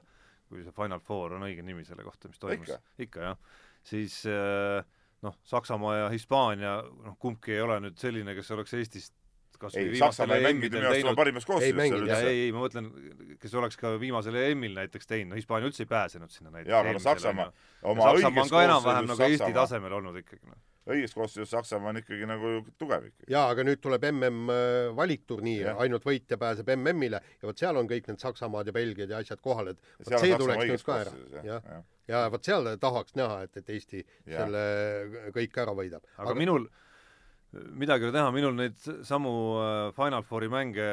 kui 0.50 0.64
see 0.66 0.74
Final 0.74 1.04
Four 1.06 1.36
on 1.38 1.46
õige 1.46 1.66
nimi 1.66 1.86
selle 1.86 2.06
kohta, 2.08 2.32
mis 2.32 2.42
toimus, 2.42 2.72
Ikka. 2.98 3.28
jah, 3.28 3.60
siis 3.86 4.24
eh, 4.30 4.80
noh, 5.26 5.40
Saksamaa 5.48 5.96
ja 5.98 6.12
Hispaania, 6.14 6.80
noh 7.06 7.18
kumbki 7.20 7.58
ei 7.58 7.64
ole 7.66 7.80
nüüd 7.84 7.98
selline, 8.00 8.36
kes 8.38 8.52
oleks 8.56 8.78
Eestist 8.78 9.16
kas 9.60 9.76
ei 9.76 9.98
Saksamaa 10.00 10.38
ei 10.40 10.44
mänginud 10.48 10.78
minu 10.78 10.88
arust 10.88 11.08
oma 11.08 11.20
parimas 11.20 11.46
koosseisus 11.48 11.82
seal 11.82 12.06
üldse. 12.06 12.20
ei, 12.32 12.42
ei 12.46 12.56
ma 12.56 12.64
mõtlen, 12.64 12.88
kes 13.42 13.56
oleks 13.60 13.78
ka 13.80 13.92
viimasel 14.02 14.38
EM-il 14.40 14.78
näiteks 14.78 15.10
teinud, 15.10 15.34
no 15.34 15.40
Hispaania 15.40 15.70
üldse 15.70 15.84
ei 15.84 15.90
pääsenud 15.90 16.34
sinna 16.34 16.54
näiteks 16.54 16.72
jaa, 16.72 16.82
aga 16.86 17.04
Saksamaa 17.04 17.50
oma 17.92 18.08
Saksamaa 18.08 18.30
on 18.30 18.40
õiges 18.40 18.54
ka 18.54 18.64
enam-vähem 18.68 19.10
koosseisus 19.10 19.26
nagu 19.26 19.36
Eesti 19.36 19.58
tasemel 19.60 19.98
olnud 20.00 20.20
ikkagi 20.22 20.48
noh. 20.48 20.62
õiges 20.96 21.16
koosseisus 21.18 21.54
Saksamaa 21.56 21.94
on 21.94 22.02
ikkagi 22.02 22.30
nagu 22.30 22.56
tugev 22.80 23.12
ikkagi. 23.12 23.30
jaa, 23.36 23.46
aga 23.52 23.68
nüüd 23.68 23.84
tuleb 23.84 24.10
MM 24.14 24.56
äh, 24.56 24.80
valikturniir 25.02 25.74
ainult 25.76 26.08
võitja 26.08 26.40
pääseb 26.42 26.72
MM-ile 26.78 27.20
ja 27.20 27.52
vot 27.52 27.66
seal 27.66 27.84
on 27.84 27.92
kõik 27.92 28.08
need 28.12 28.24
Saksamaad 28.24 28.72
ja 28.72 28.76
Belgiad 28.80 29.12
ja 29.12 29.24
asjad 29.24 29.44
kohal, 29.44 29.74
et 29.74 29.96
vot 30.00 30.16
see 30.16 30.40
tuleks 30.40 30.68
nüüd 30.72 30.88
ka 30.88 31.02
ära. 31.04 31.16
koosseisus, 31.16 31.40
jah. 31.44 31.72
jah, 31.76 31.88
ja. 32.10 32.26
ja 32.26 32.34
vot 32.34 32.46
seal 32.46 32.74
tahaks 32.82 33.16
näha, 33.20 33.44
et, 33.46 33.58
et 33.62 33.74
Eesti 33.76 34.04
Jah. 34.04 34.44
selle 34.44 35.32
kõik 35.36 35.58
ära 35.64 35.76
võidab. 35.78 36.06
aga 36.18 36.36
minul, 36.38 36.68
midagi 37.72 38.06
ei 38.06 38.12
ole 38.12 38.18
teha, 38.18 38.32
minul 38.36 38.58
neid 38.58 38.80
samu 39.08 39.34
äh, 39.62 39.82
Final 39.98 40.26
Fouri 40.28 40.52
mänge 40.52 40.90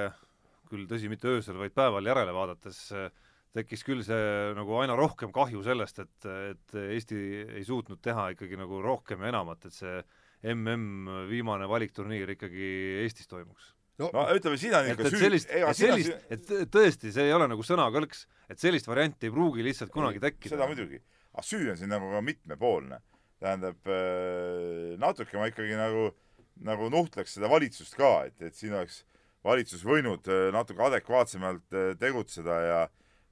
küll 0.70 0.86
tõsi, 0.90 1.10
mitte 1.10 1.30
öösel, 1.30 1.58
vaid 1.60 1.74
päeval 1.76 2.06
järele 2.06 2.34
vaadates 2.34 2.80
äh, 2.96 3.08
tekkis 3.56 3.84
küll 3.86 4.04
see 4.04 4.52
nagu 4.56 4.76
aina 4.82 4.96
rohkem 4.98 5.32
kahju 5.34 5.62
sellest, 5.64 6.02
et, 6.04 6.28
et 6.52 6.78
Eesti 6.82 7.18
ei 7.56 7.64
suutnud 7.64 8.02
teha 8.04 8.30
ikkagi 8.34 8.58
nagu 8.60 8.82
rohkem 8.84 9.22
ja 9.24 9.32
enamat, 9.32 9.68
et 9.68 9.76
see 9.76 9.98
mm 10.46 11.28
viimane 11.30 11.68
valikturniir 11.68 12.34
ikkagi 12.36 12.66
Eestis 13.02 13.26
toimuks. 13.30 13.72
No, 14.02 14.10
no 14.12 14.26
ütleme, 14.36 14.58
ikka 14.60 14.92
et 14.92 15.12
süü- 15.12 15.22
sellist, 15.24 15.50
ega 15.50 15.72
on 15.72 15.78
sellist, 15.78 16.30
et 16.30 16.52
tõesti, 16.72 17.12
see 17.14 17.26
ei 17.28 17.34
ole 17.36 17.48
nagu 17.50 17.64
sõnakõlks, 17.66 18.26
et 18.52 18.62
sellist 18.62 18.88
varianti 18.88 19.28
ei 19.28 19.34
pruugi 19.34 19.64
lihtsalt 19.66 19.92
kunagi 19.94 20.22
tekkida. 20.22 20.54
seda 20.56 20.68
muidugi, 20.70 21.02
aga 21.34 21.46
süü 21.46 21.70
on 21.72 21.80
siin 21.80 21.92
nagu 21.92 22.10
ka 22.12 22.22
mitmepoolne. 22.24 23.02
tähendab, 23.36 23.76
natuke 24.96 25.36
ma 25.36 25.50
ikkagi 25.50 25.76
nagu, 25.76 26.06
nagu 26.64 26.86
nuhtleks 26.88 27.34
seda 27.36 27.50
valitsust 27.52 27.98
ka, 27.98 28.24
et, 28.30 28.40
et 28.40 28.56
siin 28.56 28.72
oleks 28.72 29.02
valitsus 29.46 29.84
võinud 29.86 30.26
äh, 30.32 30.48
natuke 30.54 30.82
adekvaatsemalt 30.86 31.76
äh, 31.76 31.92
tegutseda 32.00 32.56
ja 32.64 32.80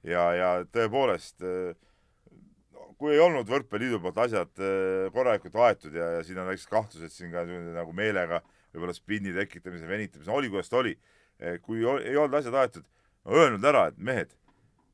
ja, 0.05 0.25
ja 0.37 0.49
tõepoolest 0.69 1.43
äh, 1.45 1.73
kui 2.99 3.15
ei 3.15 3.21
olnud 3.23 3.49
Võrkpalliliidu 3.49 3.99
poolt 4.03 4.19
asjad 4.25 4.61
äh, 4.61 5.07
korralikult 5.15 5.57
aetud 5.67 5.95
ja, 5.97 6.11
ja 6.17 6.25
siin 6.25 6.39
on 6.41 6.49
väiksed 6.51 6.71
kahtlused 6.71 7.13
siin 7.13 7.33
ka 7.33 7.45
nagu 7.47 7.95
meelega 7.95 8.41
võib-olla 8.75 8.95
spinni 8.95 9.33
tekitamise, 9.35 9.87
venitamise, 9.89 10.31
oli 10.31 10.51
kuidas 10.51 10.69
ta 10.71 10.81
oli. 10.83 10.97
kui 11.61 11.81
o- 11.83 11.99
ei 11.99 12.15
olnud 12.15 12.37
asjad 12.39 12.55
aetud, 12.55 12.85
öelnud 13.27 13.65
ära, 13.67 13.87
et 13.91 13.97
mehed, 13.97 14.29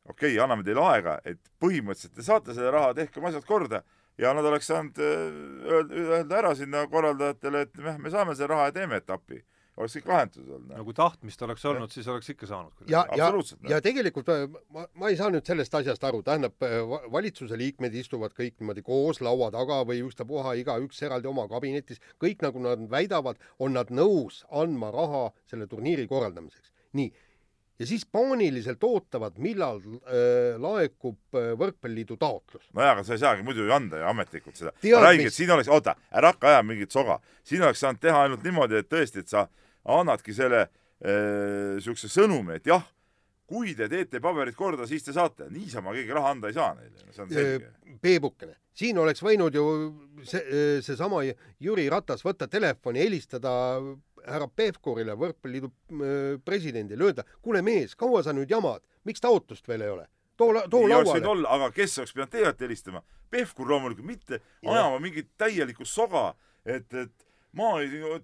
okei 0.09 0.31
okay,, 0.31 0.39
anname 0.41 0.63
teile 0.65 0.81
aega, 0.89 1.19
et 1.25 1.37
põhimõtteliselt 1.61 2.15
te 2.17 2.25
saate 2.25 2.55
selle 2.57 2.71
raha, 2.73 2.95
tehke 2.97 3.21
oma 3.21 3.29
asjad 3.29 3.45
korda 3.45 3.83
ja 4.17 4.33
nad 4.33 4.45
oleks 4.45 4.69
saanud 4.69 4.97
äh, 5.01 5.21
öelda, 5.69 6.37
ära 6.37 6.53
sinna 6.57 6.85
korraldajatele, 6.91 7.65
et 7.67 7.77
me, 7.77 7.95
me 8.05 8.13
saame 8.13 8.35
selle 8.35 8.51
raha 8.53 8.69
ja 8.69 8.75
teeme 8.75 8.99
etapi. 9.01 9.41
Oleks 9.81 9.97
kõik 9.97 10.09
lahendatud 10.11 10.51
olnud 10.57 10.75
no. 10.75 10.85
kui 10.87 10.97
tahtmist 10.97 11.45
oleks 11.47 11.65
olnud, 11.71 11.93
siis 11.93 12.09
oleks 12.11 12.31
ikka 12.33 12.49
saanud. 12.49 12.83
ja, 12.91 13.03
ja 13.17 13.31
noh. 13.33 13.53
ja 13.69 13.81
tegelikult 13.83 14.29
äh, 14.33 14.45
ma, 14.73 14.85
ma 15.01 15.11
ei 15.11 15.17
saa 15.19 15.31
nüüd 15.33 15.47
sellest 15.47 15.75
asjast 15.81 16.05
aru, 16.07 16.21
tähendab, 16.27 16.55
valitsuse 17.11 17.57
liikmed 17.59 17.95
istuvad 18.01 18.35
kõik 18.37 18.59
niimoodi 18.59 18.85
koos 18.85 19.21
laua 19.25 19.49
taga 19.53 19.81
või 19.87 20.03
ükstapuha 20.05 20.55
igaüks 20.61 21.01
eraldi 21.07 21.29
oma 21.31 21.47
kabinetis, 21.51 22.01
kõik 22.21 22.45
nagu 22.45 22.61
nad 22.63 22.85
väidavad, 22.91 23.41
on 23.59 23.75
nad 23.79 23.91
nõus 23.93 24.43
andma 24.63 24.93
raha 24.93 25.27
selle 25.49 25.67
turniiri 25.71 26.07
korraldamiseks. 26.09 26.71
nii, 26.97 27.11
ja 27.81 27.87
siis 27.87 28.05
paaniliselt 28.05 28.83
ootavad, 28.83 29.37
millal 29.41 29.79
äh, 29.81 30.59
laekub 30.61 31.17
äh, 31.35 31.51
Võrkpalliliidu 31.57 32.17
taotlus. 32.21 32.67
nojah, 32.77 32.93
aga 32.93 33.05
sa 33.07 33.15
ei 33.15 33.23
saagi 33.23 33.45
muidu 33.45 33.65
ju 33.65 33.73
anda 33.73 33.97
ju 33.97 34.05
ametlikult 34.11 34.59
seda. 34.59 34.73
Räägi, 34.83 35.25
et 35.31 35.33
siin 35.33 35.51
oleks, 35.55 35.69
oota, 35.71 35.95
ära 36.13 36.33
hakka 36.33 36.51
ajama 36.51 36.73
mingit 36.73 36.93
soga. 36.93 37.19
siin 37.43 37.63
oleks 37.65 37.81
saanud 37.81 38.01
teha 38.03 38.21
ainult 38.27 38.45
niimoodi, 38.45 38.77
et 38.83 38.89
tõesti, 38.91 39.25
et 39.25 39.33
sa 39.33 39.47
annadki 39.85 40.35
selle 40.37 40.67
niisuguse 41.01 42.11
sõnumi, 42.13 42.59
et 42.59 42.67
jah, 42.69 42.83
kui 43.49 43.73
te 43.75 43.87
teete 43.89 44.21
paberid 44.23 44.55
korda, 44.55 44.85
siis 44.87 45.03
te 45.03 45.13
saate. 45.15 45.47
niisama 45.49 45.95
keegi 45.95 46.13
raha 46.13 46.35
anda 46.35 46.51
ei 46.51 46.55
saa 46.55 46.75
neile, 46.77 47.07
see 47.09 47.23
on 47.23 47.31
selge. 47.33 47.71
Peebukene, 48.01 48.53
siin 48.77 48.99
oleks 49.01 49.23
võinud 49.25 49.57
ju 49.57 49.65
see, 50.23 50.61
seesama 50.85 51.23
Jüri 51.59 51.87
Ratas 51.91 52.23
võtta 52.25 52.47
telefoni, 52.47 53.01
helistada 53.01 53.51
härra 54.27 54.47
Pevkurile, 54.55 55.17
Võrkpalliliidu 55.17 55.71
äh, 55.71 56.39
presidendile, 56.45 57.09
öelda, 57.09 57.25
kuule 57.41 57.63
mees, 57.65 57.97
kaua 57.97 58.21
sa 58.23 58.35
nüüd 58.37 58.51
jamad, 58.51 58.83
miks 59.07 59.23
taotlust 59.23 59.67
veel 59.67 59.87
ei 59.87 59.95
ole? 59.97 60.07
too, 60.37 60.53
too 60.69 60.85
võinud 60.85 61.05
lauale. 61.05 61.27
olla, 61.33 61.57
aga 61.57 61.71
kes 61.75 61.99
oleks 62.01 62.15
pidanud 62.15 62.37
ette 62.49 62.65
helistama? 62.65 63.03
Pevkur 63.31 63.69
loomulikult, 63.69 64.07
mitte 64.07 64.39
ajama 64.65 64.99
mingit 65.03 65.29
täielikku 65.39 65.85
soga, 65.87 66.31
et, 66.65 66.87
et 66.93 67.27
ma 67.57 67.73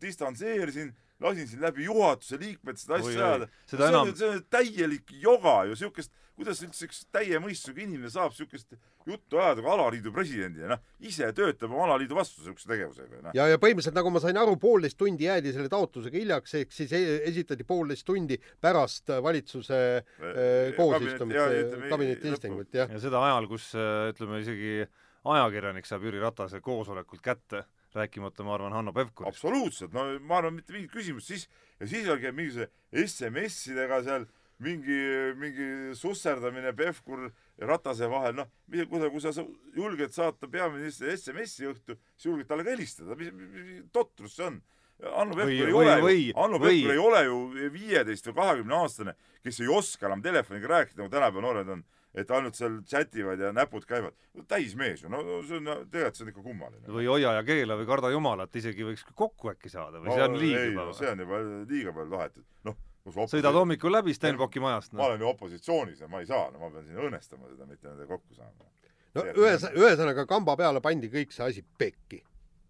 distantseerisin, 0.01 0.93
lasin 1.23 1.47
siin 1.49 1.61
läbi 1.65 1.87
juhatuse 1.87 2.39
liikmed 2.41 2.79
seda 2.81 2.99
asja 3.01 3.17
ajada. 3.31 3.49
Seda 3.65 3.81
see 3.81 3.89
on 3.89 3.95
enam-, 3.95 4.15
see 4.17 4.29
on 4.35 4.43
täielik 4.53 5.13
joga 5.21 5.57
ju, 5.69 5.77
siukest, 5.79 6.13
kuidas 6.37 6.61
üldse 6.65 6.85
üks 6.85 7.01
täie 7.13 7.39
mõistusega 7.41 7.81
inimene 7.81 8.11
saab 8.13 8.35
siukest 8.37 8.77
juttu 9.07 9.39
ajada 9.39 9.63
kui 9.63 9.71
alaliidu 9.71 10.11
presidendina, 10.13 10.75
noh, 10.75 10.81
ise 11.09 11.29
töötab 11.35 11.71
oma 11.71 11.85
alaliidu 11.87 12.17
vastu 12.17 12.43
siukse 12.43 12.67
tegevusega, 12.69 13.21
noh. 13.23 13.35
ja, 13.37 13.47
ja 13.53 13.59
põhimõtteliselt 13.61 13.97
nagu 13.97 14.11
ma 14.13 14.21
sain 14.23 14.37
aru, 14.37 14.57
poolteist 14.61 14.99
tundi 14.99 15.25
jäädi 15.25 15.53
selle 15.55 15.71
taotlusega 15.71 16.19
hiljaks, 16.19 16.55
ehk 16.59 16.75
siis 16.75 16.93
e- 16.97 17.21
esitati 17.31 17.65
poolteist 17.67 18.05
tundi 18.07 18.37
pärast 18.61 19.13
valitsuse 19.23 19.79
äh, 19.97 20.75
koosistumist, 20.77 21.79
kabineti 21.87 22.35
istungut, 22.35 22.69
jah. 22.75 22.91
ja 22.91 23.01
seda 23.01 23.23
ajal, 23.29 23.49
kus 23.49 23.71
äh, 23.79 24.11
ütleme 24.11 24.43
isegi 24.43 24.83
ajakirjanik 25.27 25.87
saab 25.87 26.05
Jüri 26.07 26.21
Ratase 26.21 26.61
koosolekult 26.63 27.23
kätte, 27.23 27.63
rääkimata, 27.97 28.43
ma 28.47 28.53
arvan, 28.55 28.73
Hanno 28.77 28.93
Pevkurist. 28.95 29.27
absoluutselt, 29.35 29.93
no 29.93 30.05
ma 30.19 30.37
arvan, 30.41 30.55
mitte 30.59 30.73
mingit 30.75 30.91
küsimust, 30.93 31.27
siis 31.33 31.47
ja 31.79 31.87
siis 31.87 32.07
oli 32.09 32.21
käib 32.23 32.37
mingisuguse 32.37 32.69
SMS-idega 33.07 34.01
seal 34.05 34.25
mingi, 34.63 34.97
mingi 35.37 35.67
susserdamine 35.97 36.71
Pevkur 36.77 37.27
ja 37.59 37.67
Ratase 37.69 38.07
vahel, 38.09 38.33
noh, 38.39 38.47
kui 38.89 39.21
sa 39.21 39.33
sa 39.35 39.43
julged 39.75 40.13
saata 40.15 40.49
peaministrile 40.49 41.13
SMS-i 41.17 41.67
õhtu, 41.69 41.97
siis 42.17 42.31
julged 42.31 42.47
talle 42.49 42.65
ka 42.65 42.73
helistada, 42.73 43.17
mis, 43.19 43.29
mis, 43.37 43.83
totrus 43.93 44.37
see 44.39 44.47
on? 44.49 44.61
Hanno 45.03 45.35
Pevkur 45.37 45.51
ei 45.53 45.73
või- 45.75 45.77
ole 45.77 45.95
või- 46.01 46.23
ju, 46.31 46.33
Hanno 46.39 46.57
Pevkur 46.63 46.91
ei 46.95 46.97
ole 47.03 47.19
ju 47.27 47.37
viieteist 47.75 48.25
või 48.31 48.37
kahekümne 48.39 48.79
aastane, 48.81 49.13
kes 49.45 49.59
ei 49.61 49.67
oska 49.69 50.07
enam 50.09 50.23
telefoniga 50.25 50.67
rääkida, 50.73 50.97
nagu 51.03 51.13
tänapäeva 51.13 51.41
noored 51.45 51.69
on, 51.75 51.83
et 52.15 52.31
ainult 52.31 52.57
seal 52.57 52.79
chativad 52.87 53.41
ja 53.41 53.51
näpud 53.53 53.85
käivad. 53.87 54.15
täismees 54.47 55.03
ju, 55.03 55.09
no 55.09 55.21
no 55.25 55.39
see 55.45 55.59
on, 55.59 55.69
tegelikult 55.91 56.17
see 56.17 56.25
on 56.25 56.31
ikka 56.31 56.43
kummaline. 56.45 56.83
või 56.87 57.07
hoia 57.09 57.33
ja 57.37 57.43
keela 57.45 57.77
või 57.79 57.87
karda 57.89 58.11
jumalat, 58.13 58.55
isegi 58.55 58.85
võiks 58.87 59.05
kokku 59.13 59.51
äkki 59.53 59.69
saada 59.69 60.01
või 60.01 60.13
see 60.13 60.27
on 60.27 60.37
liig 60.39 60.57
ei, 60.57 60.71
juba 60.71 60.87
no 60.87 60.95
see 60.97 61.11
on 61.11 61.25
juba 61.25 61.41
liiga 61.69 61.93
palju 61.93 62.15
tahetud. 62.15 62.45
noh, 62.69 62.79
kus 63.03 63.19
sõidad 63.33 63.57
hommikul 63.57 63.93
läbi 63.93 64.15
Stenbocki 64.15 64.63
majast, 64.63 64.93
ma 64.93 65.03
noh. 65.03 65.11
olen 65.11 65.25
ju 65.25 65.29
opositsioonis 65.33 66.01
ja 66.01 66.09
ma 66.11 66.23
ei 66.23 66.29
saa, 66.29 66.49
no 66.51 66.63
ma 66.63 66.71
pean 66.73 66.87
siin 66.87 67.03
õõnestama 67.05 67.51
seda, 67.51 67.69
mitte 67.69 67.89
nendega 67.89 68.09
kokku 68.15 68.37
saama. 68.37 68.71
no 69.17 69.27
ühes, 69.43 69.69
ühesõnaga 69.75 70.27
kamba 70.29 70.57
peale 70.59 70.81
pandi 70.81 71.11
kõik 71.13 71.35
see 71.35 71.45
asi 71.45 71.65
pekki. 71.77 72.23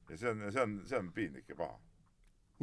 ja 0.10 0.18
see 0.18 0.32
on, 0.34 0.46
see 0.52 0.64
on, 0.64 0.78
see 0.88 1.00
on 1.00 1.12
piinlik 1.14 1.50
ja 1.50 1.60
paha. 1.60 1.80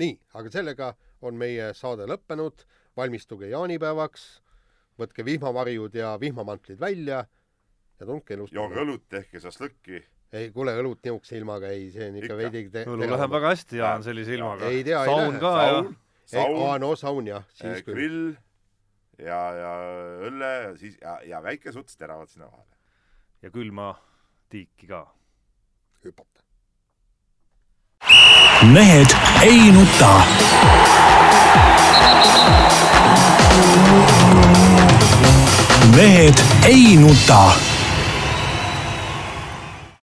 nii, 0.03 0.19
aga 0.35 0.53
sellega 0.53 0.95
on 1.25 1.39
meie 1.41 1.73
saade 1.75 2.07
lõppenud, 2.11 2.67
valmistuge 2.97 3.49
jaanipäevaks, 3.49 4.44
võtke 4.99 5.25
vihmavarjud 5.27 5.95
ja 5.99 6.15
vihmamantlid 6.21 6.79
välja 6.81 7.25
ja 8.01 8.07
tundke 8.07 8.35
elust. 8.35 8.53
jooge 8.55 8.81
õlut, 8.83 9.03
tehke 9.09 9.41
šašlõkki. 9.43 10.03
ei, 10.35 10.51
kuule, 10.55 10.73
õlut 10.81 10.99
niisuguse 11.05 11.37
ilmaga 11.39 11.69
ei, 11.71 11.91
see 11.95 12.09
on 12.09 12.17
ikka 12.17 12.27
Ikka. 12.27 12.37
veidi 12.43 12.71
te- 12.71 12.85
õlu 12.91 13.11
läheb 13.11 13.31
väga 13.31 13.53
hästi, 13.55 13.77
Jaan, 13.79 14.03
sellise 14.03 14.35
ilmaga. 14.35 14.67
Ei 14.71 14.85
tea, 14.85 15.03
ei 15.05 15.11
saun 15.11 15.31
lähe. 15.33 15.41
ka 15.41 15.53
ja 15.63 15.75
saun, 16.27 16.57
aa 16.57 16.67
saun, 16.67 16.81
no 16.81 16.95
saun 16.97 17.27
jah, 17.27 17.45
siis 17.55 17.83
küll. 17.87 17.95
grill 17.95 18.35
ja, 19.19 19.41
ja 19.55 19.73
õlle 20.31 20.53
ja 20.63 20.77
siis 20.77 20.97
ja, 21.03 21.19
ja 21.35 21.43
väike 21.43 21.73
suts 21.73 21.97
teravat 21.97 22.29
sinna 22.31 22.47
vahele. 22.51 22.75
ja 23.43 23.51
külma 23.51 23.95
tiiki 24.51 24.87
ka. 24.91 25.07
hüpata. 26.05 26.43
mehed 28.73 29.11
ei 29.43 29.71
nuta. 29.73 30.13
Mehed 35.95 36.43
ei 36.67 36.97
nuta 36.97 37.74